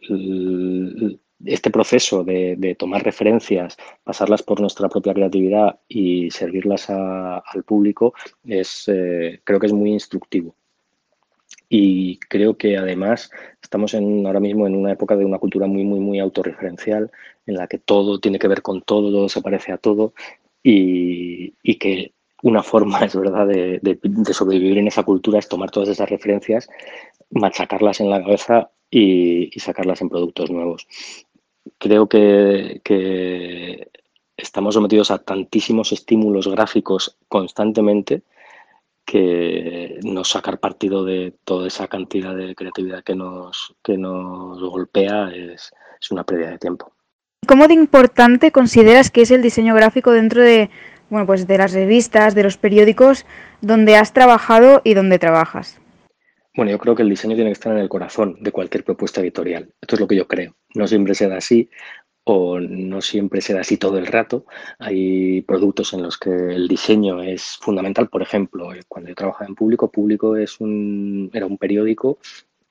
este 1.45 1.69
proceso 1.69 2.23
de, 2.23 2.75
tomar 2.77 3.03
referencias, 3.03 3.77
pasarlas 4.03 4.43
por 4.43 4.61
nuestra 4.61 4.89
propia 4.89 5.13
creatividad 5.13 5.79
y 5.87 6.31
servirlas 6.31 6.89
a- 6.89 7.39
al 7.39 7.63
público 7.63 8.13
es, 8.45 8.85
eh, 8.87 9.41
creo 9.43 9.59
que 9.59 9.67
es 9.67 9.73
muy 9.73 9.91
instructivo. 9.91 10.55
Y 11.69 12.19
creo 12.19 12.55
que 12.55 12.77
además 12.77 13.31
estamos 13.61 13.95
ahora 13.95 14.39
mismo 14.39 14.67
en 14.67 14.75
una 14.75 14.91
época 14.91 15.15
de 15.15 15.25
una 15.25 15.39
cultura 15.39 15.65
muy, 15.67 15.83
muy, 15.83 15.99
muy 15.99 16.19
autorreferencial, 16.19 17.11
en 17.47 17.55
la 17.55 17.67
que 17.67 17.79
todo 17.79 18.19
tiene 18.19 18.39
que 18.39 18.47
ver 18.47 18.61
con 18.61 18.81
todo, 18.83 19.11
todo 19.11 19.27
se 19.29 19.41
parece 19.41 19.71
a 19.71 19.77
todo, 19.77 20.13
y, 20.61 21.53
que 21.79 22.13
una 22.43 22.63
forma, 22.63 22.99
es 23.05 23.15
verdad, 23.15 23.47
de, 23.47 23.79
sobrevivir 24.33 24.77
en 24.77 24.87
esa 24.87 25.03
cultura 25.03 25.39
es 25.39 25.47
tomar 25.49 25.71
todas 25.71 25.89
esas 25.89 26.09
referencias, 26.09 26.69
machacarlas 27.31 27.99
en 27.99 28.09
la 28.09 28.21
cabeza 28.21 28.69
y 28.91 29.49
sacarlas 29.59 30.01
en 30.01 30.09
productos 30.09 30.51
nuevos. 30.51 30.87
Creo 31.77 32.07
que, 32.07 33.89
estamos 34.37 34.73
sometidos 34.73 35.11
a 35.11 35.19
tantísimos 35.19 35.91
estímulos 35.91 36.47
gráficos 36.47 37.17
constantemente 37.27 38.23
que 39.05 39.99
no 40.03 40.23
sacar 40.23 40.59
partido 40.59 41.03
de 41.03 41.33
toda 41.43 41.67
esa 41.67 41.87
cantidad 41.87 42.35
de 42.35 42.55
creatividad 42.55 43.03
que 43.03 43.15
nos, 43.15 43.75
que 43.83 43.97
nos 43.97 44.61
golpea 44.61 45.29
es, 45.29 45.73
es 46.01 46.11
una 46.11 46.23
pérdida 46.23 46.51
de 46.51 46.57
tiempo. 46.57 46.93
¿Cómo 47.47 47.67
de 47.67 47.73
importante 47.73 48.51
consideras 48.51 49.11
que 49.11 49.23
es 49.23 49.31
el 49.31 49.41
diseño 49.41 49.75
gráfico 49.75 50.11
dentro 50.11 50.41
de, 50.41 50.69
bueno, 51.09 51.25
pues 51.25 51.45
de 51.47 51.57
las 51.57 51.73
revistas, 51.73 52.35
de 52.35 52.43
los 52.43 52.57
periódicos 52.57 53.25
donde 53.61 53.97
has 53.97 54.13
trabajado 54.13 54.81
y 54.83 54.93
donde 54.93 55.19
trabajas? 55.19 55.81
Bueno, 56.55 56.71
yo 56.71 56.77
creo 56.77 56.95
que 56.95 57.01
el 57.01 57.09
diseño 57.09 57.35
tiene 57.35 57.49
que 57.49 57.53
estar 57.53 57.73
en 57.73 57.79
el 57.79 57.89
corazón 57.89 58.37
de 58.41 58.51
cualquier 58.51 58.83
propuesta 58.83 59.21
editorial. 59.21 59.73
Esto 59.81 59.95
es 59.95 59.99
lo 59.99 60.07
que 60.07 60.15
yo 60.15 60.27
creo. 60.27 60.55
No 60.75 60.87
siempre 60.87 61.15
será 61.15 61.37
así 61.37 61.69
o 62.25 62.59
no 62.59 63.01
siempre 63.01 63.41
será 63.41 63.61
así 63.61 63.77
todo 63.77 63.97
el 63.97 64.07
rato. 64.07 64.45
Hay 64.79 65.41
productos 65.41 65.93
en 65.93 66.03
los 66.03 66.17
que 66.17 66.29
el 66.29 66.67
diseño 66.67 67.21
es 67.21 67.57
fundamental. 67.59 68.07
Por 68.09 68.21
ejemplo, 68.21 68.73
eh, 68.73 68.81
cuando 68.87 69.09
yo 69.09 69.15
trabajaba 69.15 69.47
en 69.47 69.55
Público, 69.55 69.91
Público 69.91 70.35
era 70.37 70.55
un 70.59 71.57
periódico 71.59 72.19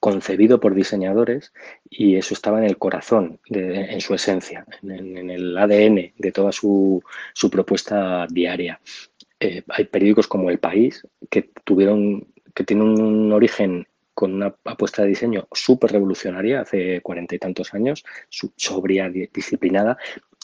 concebido 0.02 0.58
por 0.58 0.74
diseñadores 0.74 1.52
y 1.88 2.16
eso 2.16 2.34
estaba 2.34 2.58
en 2.58 2.64
el 2.64 2.76
corazón, 2.76 3.38
en 3.50 4.00
su 4.00 4.14
esencia, 4.14 4.66
en, 4.82 5.30
el 5.30 5.56
ADN 5.56 6.12
de 6.18 6.32
toda 6.32 6.50
su, 6.50 7.00
su 7.32 7.48
propuesta 7.48 8.26
diaria. 8.28 8.80
Eh, 9.38 9.62
hay 9.68 9.84
periódicos 9.84 10.26
como 10.26 10.50
El 10.50 10.58
País 10.58 11.06
que 11.30 11.50
tuvieron, 11.62 12.26
que 12.54 12.64
tienen 12.64 12.86
un 12.86 13.32
origen 13.32 13.86
con 14.14 14.34
una 14.34 14.54
apuesta 14.64 15.02
de 15.02 15.08
diseño 15.08 15.48
súper 15.52 15.92
revolucionaria 15.92 16.60
hace 16.60 17.00
cuarenta 17.00 17.34
y 17.34 17.38
tantos 17.38 17.72
años, 17.74 18.04
sobria, 18.56 19.08
di- 19.08 19.28
disciplinada, 19.32 19.96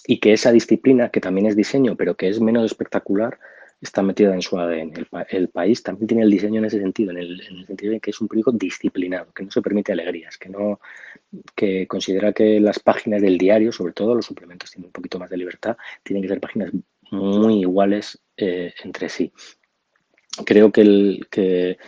y 0.06 0.18
que 0.20 0.32
esa 0.32 0.52
disciplina, 0.52 1.10
que 1.10 1.20
también 1.20 1.46
es 1.46 1.56
diseño, 1.56 1.94
pero 1.96 2.16
que 2.16 2.28
es 2.28 2.40
menos 2.40 2.64
espectacular, 2.64 3.38
está 3.80 4.02
metida 4.02 4.34
en 4.34 4.42
su 4.42 4.58
ADN. 4.58 4.92
El, 4.96 5.06
el 5.28 5.48
país 5.48 5.82
también 5.82 6.08
tiene 6.08 6.22
el 6.22 6.30
diseño 6.30 6.58
en 6.58 6.64
ese 6.64 6.80
sentido, 6.80 7.10
en 7.10 7.18
el, 7.18 7.40
en 7.42 7.58
el 7.58 7.66
sentido 7.66 7.92
de 7.92 8.00
que 8.00 8.10
es 8.10 8.20
un 8.20 8.26
periódico 8.26 8.52
disciplinado, 8.52 9.32
que 9.32 9.44
no 9.44 9.50
se 9.50 9.62
permite 9.62 9.92
alegrías, 9.92 10.38
que 10.38 10.48
no 10.48 10.80
que 11.54 11.86
considera 11.86 12.32
que 12.32 12.58
las 12.58 12.78
páginas 12.78 13.20
del 13.20 13.36
diario, 13.36 13.70
sobre 13.70 13.92
todo 13.92 14.14
los 14.14 14.26
suplementos 14.26 14.70
tienen 14.70 14.86
un 14.86 14.92
poquito 14.92 15.18
más 15.18 15.28
de 15.30 15.36
libertad, 15.36 15.76
tienen 16.02 16.22
que 16.22 16.28
ser 16.28 16.40
páginas 16.40 16.72
muy 17.10 17.60
iguales 17.60 18.18
eh, 18.36 18.72
entre 18.82 19.08
sí. 19.08 19.30
Creo 20.44 20.72
que, 20.72 21.78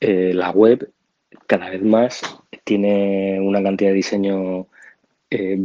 eh, 0.00 0.32
la 0.34 0.50
web 0.50 0.92
cada 1.46 1.70
vez 1.70 1.82
más 1.82 2.22
tiene 2.64 3.40
una 3.40 3.62
cantidad 3.62 3.90
de 3.90 3.96
diseño 3.96 4.66
eh, 5.30 5.58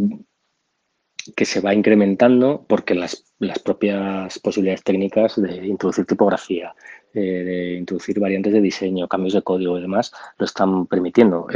que 1.36 1.46
se 1.46 1.62
va 1.62 1.74
incrementando 1.74 2.66
porque 2.68 2.96
las, 2.96 3.26
las 3.40 3.60
propias 3.60 4.40
posibilidades 4.40 4.84
técnicas 4.84 5.42
de 5.42 5.68
introducir 5.68 6.06
tipografía, 6.06 6.74
eh, 7.14 7.20
de 7.20 7.74
introducir 7.76 8.20
variantes 8.20 8.54
de 8.54 8.62
diseño, 8.62 9.08
cambios 9.08 9.34
de 9.34 9.42
código 9.42 9.78
y 9.78 9.82
demás, 9.82 10.12
lo 10.38 10.46
están 10.46 10.86
permitiendo. 10.88 11.48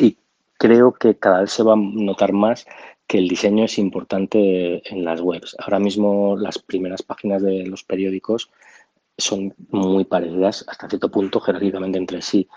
Y 0.00 0.16
creo 0.58 0.92
que 0.92 1.16
cada 1.16 1.42
vez 1.42 1.52
se 1.52 1.62
va 1.62 1.74
a 1.74 1.76
notar 1.76 2.32
más 2.32 2.66
que 3.06 3.18
el 3.18 3.28
diseño 3.28 3.64
es 3.64 3.78
importante 3.78 4.82
en 4.90 5.04
las 5.04 5.20
webs. 5.20 5.56
Ahora 5.58 5.78
mismo 5.78 6.36
las 6.36 6.58
primeras 6.58 7.02
páginas 7.02 7.42
de 7.42 7.66
los 7.66 7.84
periódicos 7.84 8.50
son 9.16 9.54
muy 9.68 10.04
parecidas 10.04 10.64
hasta 10.68 10.88
cierto 10.88 11.10
punto 11.10 11.40
jerárquicamente 11.40 11.98
entre 11.98 12.22
sí. 12.22 12.48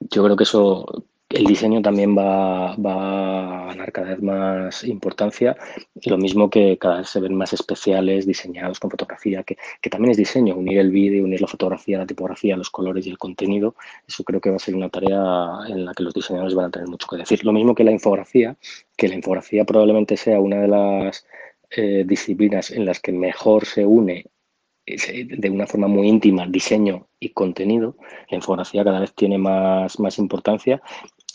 Yo 0.00 0.24
creo 0.24 0.36
que 0.36 0.44
eso, 0.44 0.86
el 1.30 1.44
diseño 1.44 1.82
también 1.82 2.16
va, 2.16 2.72
a 2.72 3.66
ganar 3.66 3.92
cada 3.92 4.10
vez 4.10 4.22
más 4.22 4.84
importancia, 4.84 5.56
lo 6.04 6.18
mismo 6.18 6.50
que 6.50 6.78
cada 6.78 6.98
vez 6.98 7.08
se 7.08 7.20
ven 7.20 7.34
más 7.34 7.52
especiales 7.52 8.26
diseñados 8.26 8.78
con 8.78 8.90
fotografía, 8.90 9.42
que, 9.42 9.56
también 9.90 10.12
es 10.12 10.16
diseño, 10.16 10.56
unir 10.56 10.78
el 10.78 10.90
vídeo, 10.90 11.24
unir 11.24 11.40
la 11.40 11.48
fotografía, 11.48 11.98
la 11.98 12.06
tipografía, 12.06 12.56
los 12.56 12.70
colores 12.70 13.06
y 13.06 13.10
el 13.10 13.18
contenido, 13.18 13.74
eso 14.06 14.22
creo 14.24 14.40
que 14.40 14.50
va 14.50 14.56
a 14.56 14.60
ser 14.60 14.76
una 14.76 14.90
tarea 14.90 15.58
en 15.68 15.84
la 15.84 15.94
que 15.94 16.02
los 16.02 16.14
diseñadores 16.14 16.54
van 16.54 16.66
a 16.66 16.70
tener 16.70 16.88
mucho 16.88 17.06
que 17.08 17.16
decir. 17.16 17.44
Lo 17.44 17.52
mismo 17.52 17.74
que 17.74 17.84
la 17.84 17.92
infografía, 17.92 18.56
que 18.96 19.08
la 19.08 19.14
infografía 19.14 19.64
probablemente 19.64 20.16
sea 20.16 20.38
una 20.40 20.60
de 20.60 20.68
las 20.68 21.26
eh, 21.70 22.04
disciplinas 22.06 22.70
en 22.70 22.84
las 22.84 23.00
que 23.00 23.12
mejor 23.12 23.66
se 23.66 23.84
une 23.86 24.26
de 24.86 25.50
una 25.50 25.66
forma 25.66 25.88
muy 25.88 26.08
íntima 26.08 26.46
diseño 26.46 27.06
y 27.18 27.30
contenido. 27.30 27.96
La 28.28 28.36
infografía 28.36 28.84
cada 28.84 29.00
vez 29.00 29.14
tiene 29.14 29.38
más, 29.38 29.98
más 29.98 30.18
importancia 30.18 30.82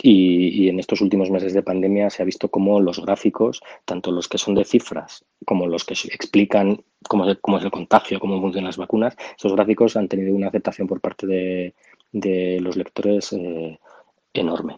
y, 0.01 0.69
en 0.69 0.79
estos 0.79 1.01
últimos 1.01 1.29
meses 1.29 1.53
de 1.53 1.63
pandemia 1.63 2.09
se 2.09 2.21
ha 2.21 2.25
visto 2.25 2.49
cómo 2.49 2.79
los 2.79 3.03
gráficos, 3.03 3.61
tanto 3.85 4.11
los 4.11 4.27
que 4.27 4.37
son 4.37 4.55
de 4.55 4.65
cifras 4.65 5.25
como 5.45 5.67
los 5.67 5.83
que 5.83 5.93
explican 5.93 6.83
cómo 7.07 7.29
es, 7.29 7.37
cómo 7.41 7.57
es 7.57 7.63
el 7.63 7.71
contagio, 7.71 8.19
cómo 8.19 8.39
funcionan 8.39 8.67
las 8.67 8.77
vacunas, 8.77 9.15
esos 9.37 9.53
gráficos 9.53 9.97
han 9.97 10.07
tenido 10.07 10.35
una 10.35 10.47
aceptación 10.47 10.87
por 10.87 11.01
parte 11.01 11.27
de, 11.27 11.73
de 12.11 12.59
los 12.61 12.75
lectores 12.75 13.33
eh, 13.33 13.79
enorme. 14.33 14.77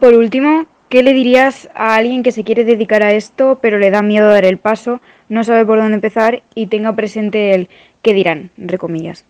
Por 0.00 0.14
último, 0.14 0.66
¿qué 0.88 1.02
le 1.02 1.12
dirías 1.12 1.68
a 1.74 1.96
alguien 1.96 2.22
que 2.22 2.32
se 2.32 2.44
quiere 2.44 2.64
dedicar 2.64 3.02
a 3.02 3.12
esto, 3.12 3.58
pero 3.60 3.78
le 3.78 3.90
da 3.90 4.02
miedo 4.02 4.28
dar 4.28 4.44
el 4.44 4.58
paso, 4.58 5.00
no 5.28 5.44
sabe 5.44 5.66
por 5.66 5.78
dónde 5.78 5.94
empezar 5.94 6.42
y 6.54 6.66
tenga 6.66 6.94
presente 6.94 7.54
el 7.54 7.68
qué 8.02 8.14
dirán, 8.14 8.50
entre 8.56 8.78
comillas? 8.78 9.26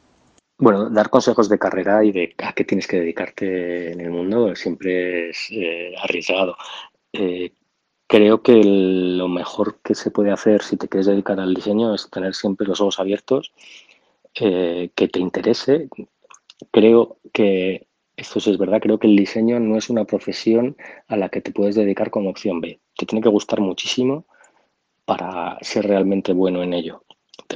Bueno, 0.58 0.88
dar 0.88 1.10
consejos 1.10 1.48
de 1.48 1.58
carrera 1.58 2.04
y 2.04 2.12
de 2.12 2.34
a 2.38 2.52
qué 2.52 2.64
tienes 2.64 2.86
que 2.86 3.00
dedicarte 3.00 3.92
en 3.92 4.00
el 4.00 4.10
mundo 4.10 4.54
siempre 4.54 5.30
es 5.30 5.48
eh, 5.50 5.94
arriesgado. 6.00 6.56
Eh, 7.12 7.52
creo 8.06 8.42
que 8.42 8.62
lo 8.62 9.28
mejor 9.28 9.80
que 9.82 9.94
se 9.94 10.10
puede 10.10 10.30
hacer 10.30 10.62
si 10.62 10.76
te 10.76 10.88
quieres 10.88 11.06
dedicar 11.06 11.40
al 11.40 11.54
diseño 11.54 11.94
es 11.94 12.08
tener 12.10 12.34
siempre 12.34 12.66
los 12.66 12.80
ojos 12.80 13.00
abiertos, 13.00 13.52
eh, 14.40 14.90
que 14.94 15.08
te 15.08 15.18
interese. 15.18 15.88
Creo 16.70 17.18
que 17.32 17.88
esto 18.16 18.40
sí 18.40 18.50
es 18.50 18.58
verdad, 18.58 18.80
creo 18.80 18.98
que 18.98 19.06
el 19.06 19.16
diseño 19.16 19.58
no 19.60 19.76
es 19.76 19.90
una 19.90 20.04
profesión 20.04 20.76
a 21.08 21.16
la 21.16 21.28
que 21.28 21.40
te 21.40 21.52
puedes 21.52 21.74
dedicar 21.74 22.10
como 22.10 22.30
opción 22.30 22.60
B. 22.60 22.80
Te 22.96 23.06
tiene 23.06 23.22
que 23.22 23.28
gustar 23.28 23.60
muchísimo 23.60 24.26
para 25.04 25.58
ser 25.60 25.86
realmente 25.86 26.32
bueno 26.32 26.62
en 26.62 26.74
ello. 26.74 27.04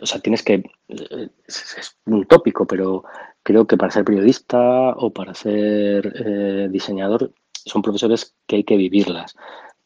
O 0.02 0.06
sea, 0.06 0.20
tienes 0.20 0.42
que, 0.42 0.64
es, 0.88 1.96
un 2.06 2.26
tópico, 2.26 2.66
pero 2.66 3.04
creo 3.42 3.66
que 3.66 3.76
para 3.76 3.92
ser 3.92 4.04
periodista 4.04 4.90
o 4.96 5.10
para 5.12 5.34
ser 5.34 6.12
eh, 6.26 6.68
diseñador 6.70 7.32
son 7.52 7.82
profesores 7.82 8.34
que 8.46 8.56
hay 8.56 8.64
que 8.64 8.76
vivirlas, 8.76 9.36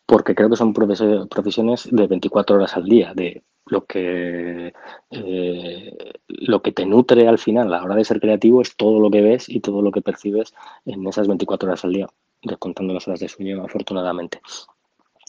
porque 0.06 0.34
creo 0.34 0.50
que 0.50 0.56
son 0.56 0.72
profesiones 0.72 1.88
de 1.90 2.06
24 2.06 2.56
horas 2.56 2.76
al 2.76 2.84
día, 2.84 3.12
de 3.14 3.42
lo 3.66 3.84
que, 3.84 4.72
eh, 5.10 5.96
lo 6.46 6.62
que 6.62 6.72
te 6.72 6.86
nutre 6.86 7.28
al 7.28 7.38
final 7.38 7.68
a 7.68 7.78
la 7.78 7.84
hora 7.84 7.94
de 7.94 8.04
ser 8.04 8.20
creativo 8.20 8.60
es 8.62 8.76
todo 8.76 9.00
lo 9.00 9.10
que 9.10 9.20
ves 9.20 9.48
y 9.48 9.60
todo 9.60 9.82
lo 9.82 9.92
que 9.92 10.02
percibes 10.02 10.54
en 10.84 11.06
esas 11.06 11.28
24 11.28 11.68
horas 11.68 11.84
al 11.84 11.92
día, 11.92 12.08
descontando 12.42 12.92
las 12.92 13.06
horas 13.06 13.20
de 13.20 13.28
sueño 13.28 13.64
afortunadamente. 13.64 14.40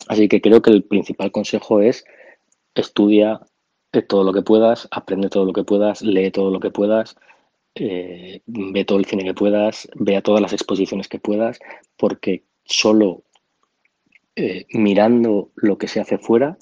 Así 0.07 0.27
que 0.27 0.41
creo 0.41 0.61
que 0.61 0.71
el 0.71 0.83
principal 0.83 1.31
consejo 1.31 1.79
es 1.79 2.03
estudia 2.75 3.41
todo 4.01 4.23
lo 4.23 4.33
que 4.33 4.41
puedas, 4.41 4.87
aprende 4.89 5.29
todo 5.29 5.45
lo 5.45 5.53
que 5.53 5.63
puedas, 5.63 6.01
lee 6.01 6.31
todo 6.31 6.49
lo 6.49 6.59
que 6.59 6.71
puedas, 6.71 7.15
eh, 7.75 8.41
ve 8.47 8.85
todo 8.85 8.97
el 8.97 9.05
cine 9.05 9.23
que 9.23 9.35
puedas, 9.35 9.87
vea 9.95 10.21
todas 10.21 10.41
las 10.41 10.53
exposiciones 10.53 11.07
que 11.07 11.19
puedas, 11.19 11.59
porque 11.97 12.43
solo 12.65 13.21
eh, 14.35 14.65
mirando 14.73 15.51
lo 15.55 15.77
que 15.77 15.87
se 15.87 15.99
hace 15.99 16.17
fuera 16.17 16.57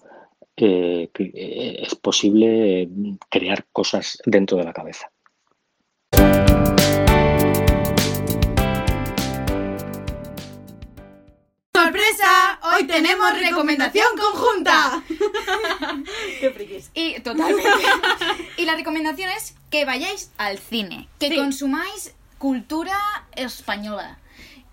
eh, 0.64 1.10
es 1.82 1.96
posible 1.96 2.88
mm, 2.88 3.16
crear 3.30 3.66
cosas 3.72 4.22
dentro 4.26 4.60
de 4.60 4.64
la 4.64 4.74
cabeza. 4.74 5.12
¡Sorpresa! 11.74 12.60
Hoy 12.76 12.86
tenemos 12.86 13.40
recomendación 13.40 14.06
conjunta. 14.16 15.04
Qué 16.40 16.52
frikis. 16.52 16.92
Y. 16.94 17.16
Y 18.58 18.66
la 18.66 18.76
recomendación 18.76 19.32
es 19.32 19.56
que 19.72 19.86
vayáis 19.86 20.32
al 20.38 20.60
cine, 20.60 21.08
que 21.18 21.36
consumáis 21.36 22.14
cultura 22.38 23.00
española 23.36 24.20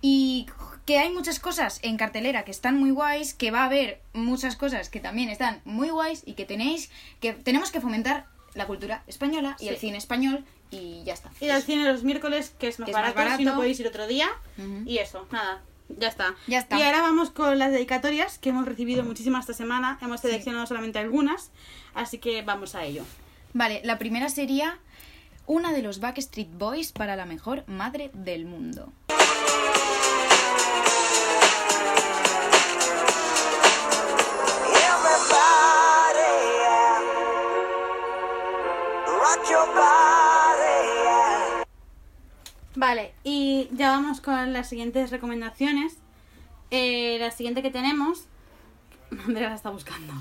y 0.03 0.47
que 0.89 0.99
hay 0.99 1.12
muchas 1.12 1.39
cosas 1.39 1.80
en 1.82 1.99
cartelera 1.99 2.47
que 2.47 2.51
están 2.51 2.78
muy 2.78 2.93
guays, 2.93 3.34
que 3.34 3.51
va 3.51 3.61
a 3.61 3.64
haber 3.66 4.01
muchas 4.14 4.57
cosas 4.57 4.89
que 4.89 5.01
también 5.01 5.28
están 5.28 5.61
muy 5.66 5.91
guays 5.91 6.22
y 6.24 6.32
que 6.32 6.47
tenéis 6.47 6.89
que 7.20 7.34
tenemos 7.34 7.70
que 7.70 7.82
fomentar 7.82 8.24
la 8.55 8.66
cultura 8.66 9.03
española 9.07 9.55
y 9.59 9.64
Sí. 9.64 9.68
el 9.68 9.76
cine 9.76 9.99
español 9.99 10.47
y 10.70 11.03
ya 11.05 11.12
está. 11.12 11.30
Ir 11.43 11.53
al 11.53 11.62
cine 11.62 11.84
los 11.84 12.05
miércoles, 12.05 12.55
que 12.59 12.68
es 12.68 12.78
más, 12.78 12.86
Que 12.86 12.93
es 12.93 12.97
más 12.97 13.14
barato, 13.14 13.36
si 13.36 13.45
no 13.45 13.57
podéis 13.57 13.78
ir 13.80 13.86
otro 13.86 14.07
día. 14.07 14.30
Y 14.86 14.97
eso, 14.97 15.26
nada, 15.30 15.61
ya 15.91 16.09
está. 16.09 16.34
Ya 16.47 16.61
está. 16.61 16.78
Y 16.78 16.82
ahora 16.82 17.03
vamos 17.03 17.28
con 17.28 17.59
las 17.59 17.70
dedicatorias, 17.70 18.39
que 18.39 18.49
hemos 18.49 18.64
recibido 18.64 19.05
muchísimas 19.05 19.41
esta 19.43 19.53
semana. 19.53 19.99
Hemos 20.01 20.22
seleccionado 20.22 20.64
solamente 20.64 20.99
algunas, 20.99 21.51
así 21.93 22.16
que 22.16 22.41
vamos 22.41 22.74
a 22.74 22.84
ello. 22.84 23.05
Vale, 23.53 23.82
la 23.84 23.99
primera 23.99 24.30
sería 24.30 24.78
una 25.47 25.70
de 25.74 25.82
los 25.82 26.01
Backstreet 26.01 26.49
Boys 26.51 26.93
para 26.93 27.14
la 27.14 27.26
mejor 27.26 27.64
madre 27.68 28.11
del 28.14 28.47
mundo. 28.47 28.91
Vale, 42.79 43.12
y 43.24 43.68
ya 43.72 43.91
vamos 43.91 44.20
con 44.20 44.53
las 44.53 44.68
siguientes 44.68 45.11
recomendaciones. 45.11 45.97
Eh, 46.70 47.16
la 47.18 47.33
siguiente 47.33 47.61
que 47.61 47.72
tenemos... 47.72 48.29
Andrea 49.26 49.49
la 49.49 49.57
está 49.57 49.70
buscando. 49.70 50.12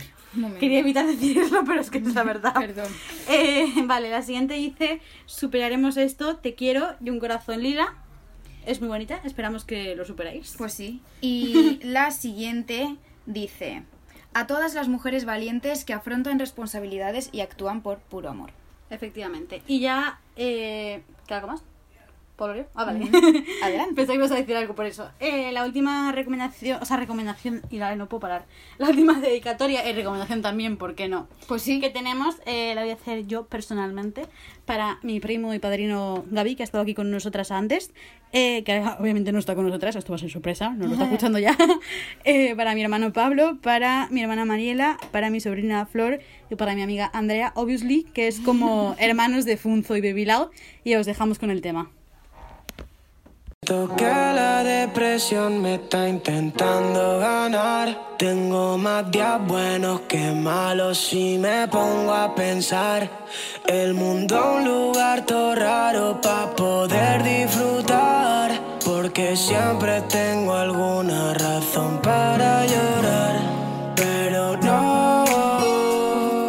Quería 0.59 0.79
evitar 0.79 1.05
decirlo, 1.05 1.63
pero 1.67 1.81
es 1.81 1.91
que 1.91 1.99
es 1.99 2.15
la 2.15 2.23
verdad. 2.23 2.53
Perdón. 2.59 2.91
Eh, 3.29 3.71
vale, 3.85 4.09
la 4.09 4.23
siguiente 4.23 4.55
dice, 4.55 5.01
superaremos 5.27 5.97
esto, 5.97 6.37
te 6.37 6.55
quiero 6.55 6.95
y 6.99 7.11
un 7.11 7.19
corazón 7.19 7.61
lila. 7.61 7.93
Es 8.65 8.79
muy 8.79 8.89
bonita, 8.89 9.21
esperamos 9.23 9.63
que 9.63 9.95
lo 9.95 10.03
superéis. 10.03 10.55
Pues 10.57 10.73
sí. 10.73 10.99
Y 11.21 11.79
la 11.83 12.09
siguiente 12.09 12.95
dice, 13.27 13.83
a 14.33 14.47
todas 14.47 14.73
las 14.73 14.87
mujeres 14.87 15.25
valientes 15.25 15.85
que 15.85 15.93
afrontan 15.93 16.39
responsabilidades 16.39 17.29
y 17.31 17.41
actúan 17.41 17.83
por 17.83 17.99
puro 17.99 18.29
amor. 18.29 18.49
Efectivamente. 18.89 19.61
Y 19.67 19.79
ya... 19.79 20.19
Eh, 20.37 21.03
¿Qué 21.27 21.35
algo 21.35 21.49
más? 21.49 21.63
¿Polorio? 22.37 22.67
Ah, 22.75 22.85
vale. 22.85 23.09
Adelante. 23.63 23.95
Pensé 23.95 24.11
que 24.11 24.17
ibas 24.19 24.31
a 24.31 24.35
decir 24.35 24.55
algo 24.55 24.75
por 24.75 24.85
eso. 24.85 25.09
Eh, 25.19 25.51
la 25.51 25.65
última 25.65 26.11
recomendación, 26.11 26.77
o 26.79 26.85
sea, 26.85 26.95
recomendación, 26.97 27.63
y 27.71 27.77
la 27.77 27.95
no 27.95 28.07
puedo 28.07 28.21
parar. 28.21 28.45
La 28.77 28.89
última 28.89 29.19
dedicatoria 29.19 29.89
y 29.89 29.93
recomendación 29.93 30.43
también, 30.43 30.77
¿por 30.77 30.93
qué 30.93 31.07
no? 31.07 31.27
Pues 31.47 31.63
sí. 31.63 31.79
Que 31.79 31.89
tenemos, 31.89 32.35
eh, 32.45 32.75
la 32.75 32.81
voy 32.81 32.91
a 32.91 32.93
hacer 32.93 33.25
yo 33.25 33.47
personalmente 33.47 34.27
para 34.65 34.99
mi 35.01 35.19
primo 35.19 35.51
y 35.55 35.59
padrino 35.59 36.25
Gaby, 36.29 36.55
que 36.55 36.61
ha 36.61 36.65
estado 36.65 36.83
aquí 36.83 36.93
con 36.93 37.09
nosotras 37.09 37.49
antes, 37.49 37.91
eh, 38.33 38.63
que 38.63 38.83
obviamente 38.99 39.31
no 39.31 39.39
está 39.39 39.55
con 39.55 39.65
nosotras, 39.65 39.95
esto 39.95 40.11
va 40.11 40.17
a 40.17 40.19
ser 40.19 40.29
sorpresa, 40.29 40.69
no 40.69 40.85
lo 40.85 40.91
está 40.91 41.05
escuchando 41.05 41.39
ya. 41.39 41.57
Para 42.55 42.75
mi 42.75 42.83
hermano 42.83 43.13
Pablo, 43.13 43.57
para 43.63 44.09
mi 44.11 44.21
hermana 44.21 44.45
Mariela, 44.45 44.97
para 45.11 45.31
mi 45.31 45.39
sobrina 45.39 45.87
Flor 45.87 46.19
y 46.51 46.55
para 46.55 46.75
mi 46.75 46.83
amiga 46.83 47.09
Andrea, 47.13 47.51
obviously, 47.55 48.03
que 48.03 48.27
es 48.27 48.39
como 48.41 48.95
hermanos 48.99 49.45
de 49.45 49.57
Funzo 49.57 49.97
y 49.97 50.01
Bebilao, 50.01 50.51
y 50.83 50.93
os 50.95 51.07
dejamos 51.07 51.39
con 51.39 51.49
el 51.49 51.61
tema. 51.61 51.89
Siento 53.67 53.93
que 53.97 54.05
la 54.05 54.63
depresión 54.63 55.61
me 55.61 55.75
está 55.75 56.07
intentando 56.07 57.19
ganar. 57.19 58.15
Tengo 58.17 58.77
más 58.77 59.11
días 59.11 59.45
buenos 59.45 60.01
que 60.07 60.31
malos 60.31 60.97
si 60.97 61.37
me 61.37 61.67
pongo 61.67 62.13
a 62.13 62.33
pensar. 62.33 63.09
El 63.65 63.93
mundo 63.93 64.53
un 64.55 64.63
lugar 64.63 65.25
todo 65.25 65.53
raro 65.53 66.21
para 66.21 66.55
poder 66.55 67.23
disfrutar. 67.23 68.51
Porque 68.85 69.35
siempre 69.35 69.99
tengo 70.03 70.53
alguna 70.53 71.33
razón 71.33 71.99
para 72.01 72.65
llorar. 72.65 73.35
Pero 73.97 74.55
no, 74.61 75.25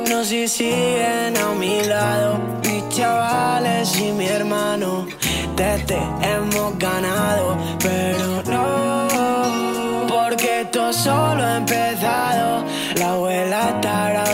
no 0.08 0.24
si 0.24 0.46
siguen 0.46 1.36
a 1.36 1.52
mi 1.58 1.82
lado. 1.82 2.38
Mis 2.62 2.88
chavales 2.90 4.00
y 4.00 4.12
mi 4.12 4.26
hermano. 4.26 5.08
Desde 5.56 5.98
hemos 6.22 6.57
La 13.58 14.27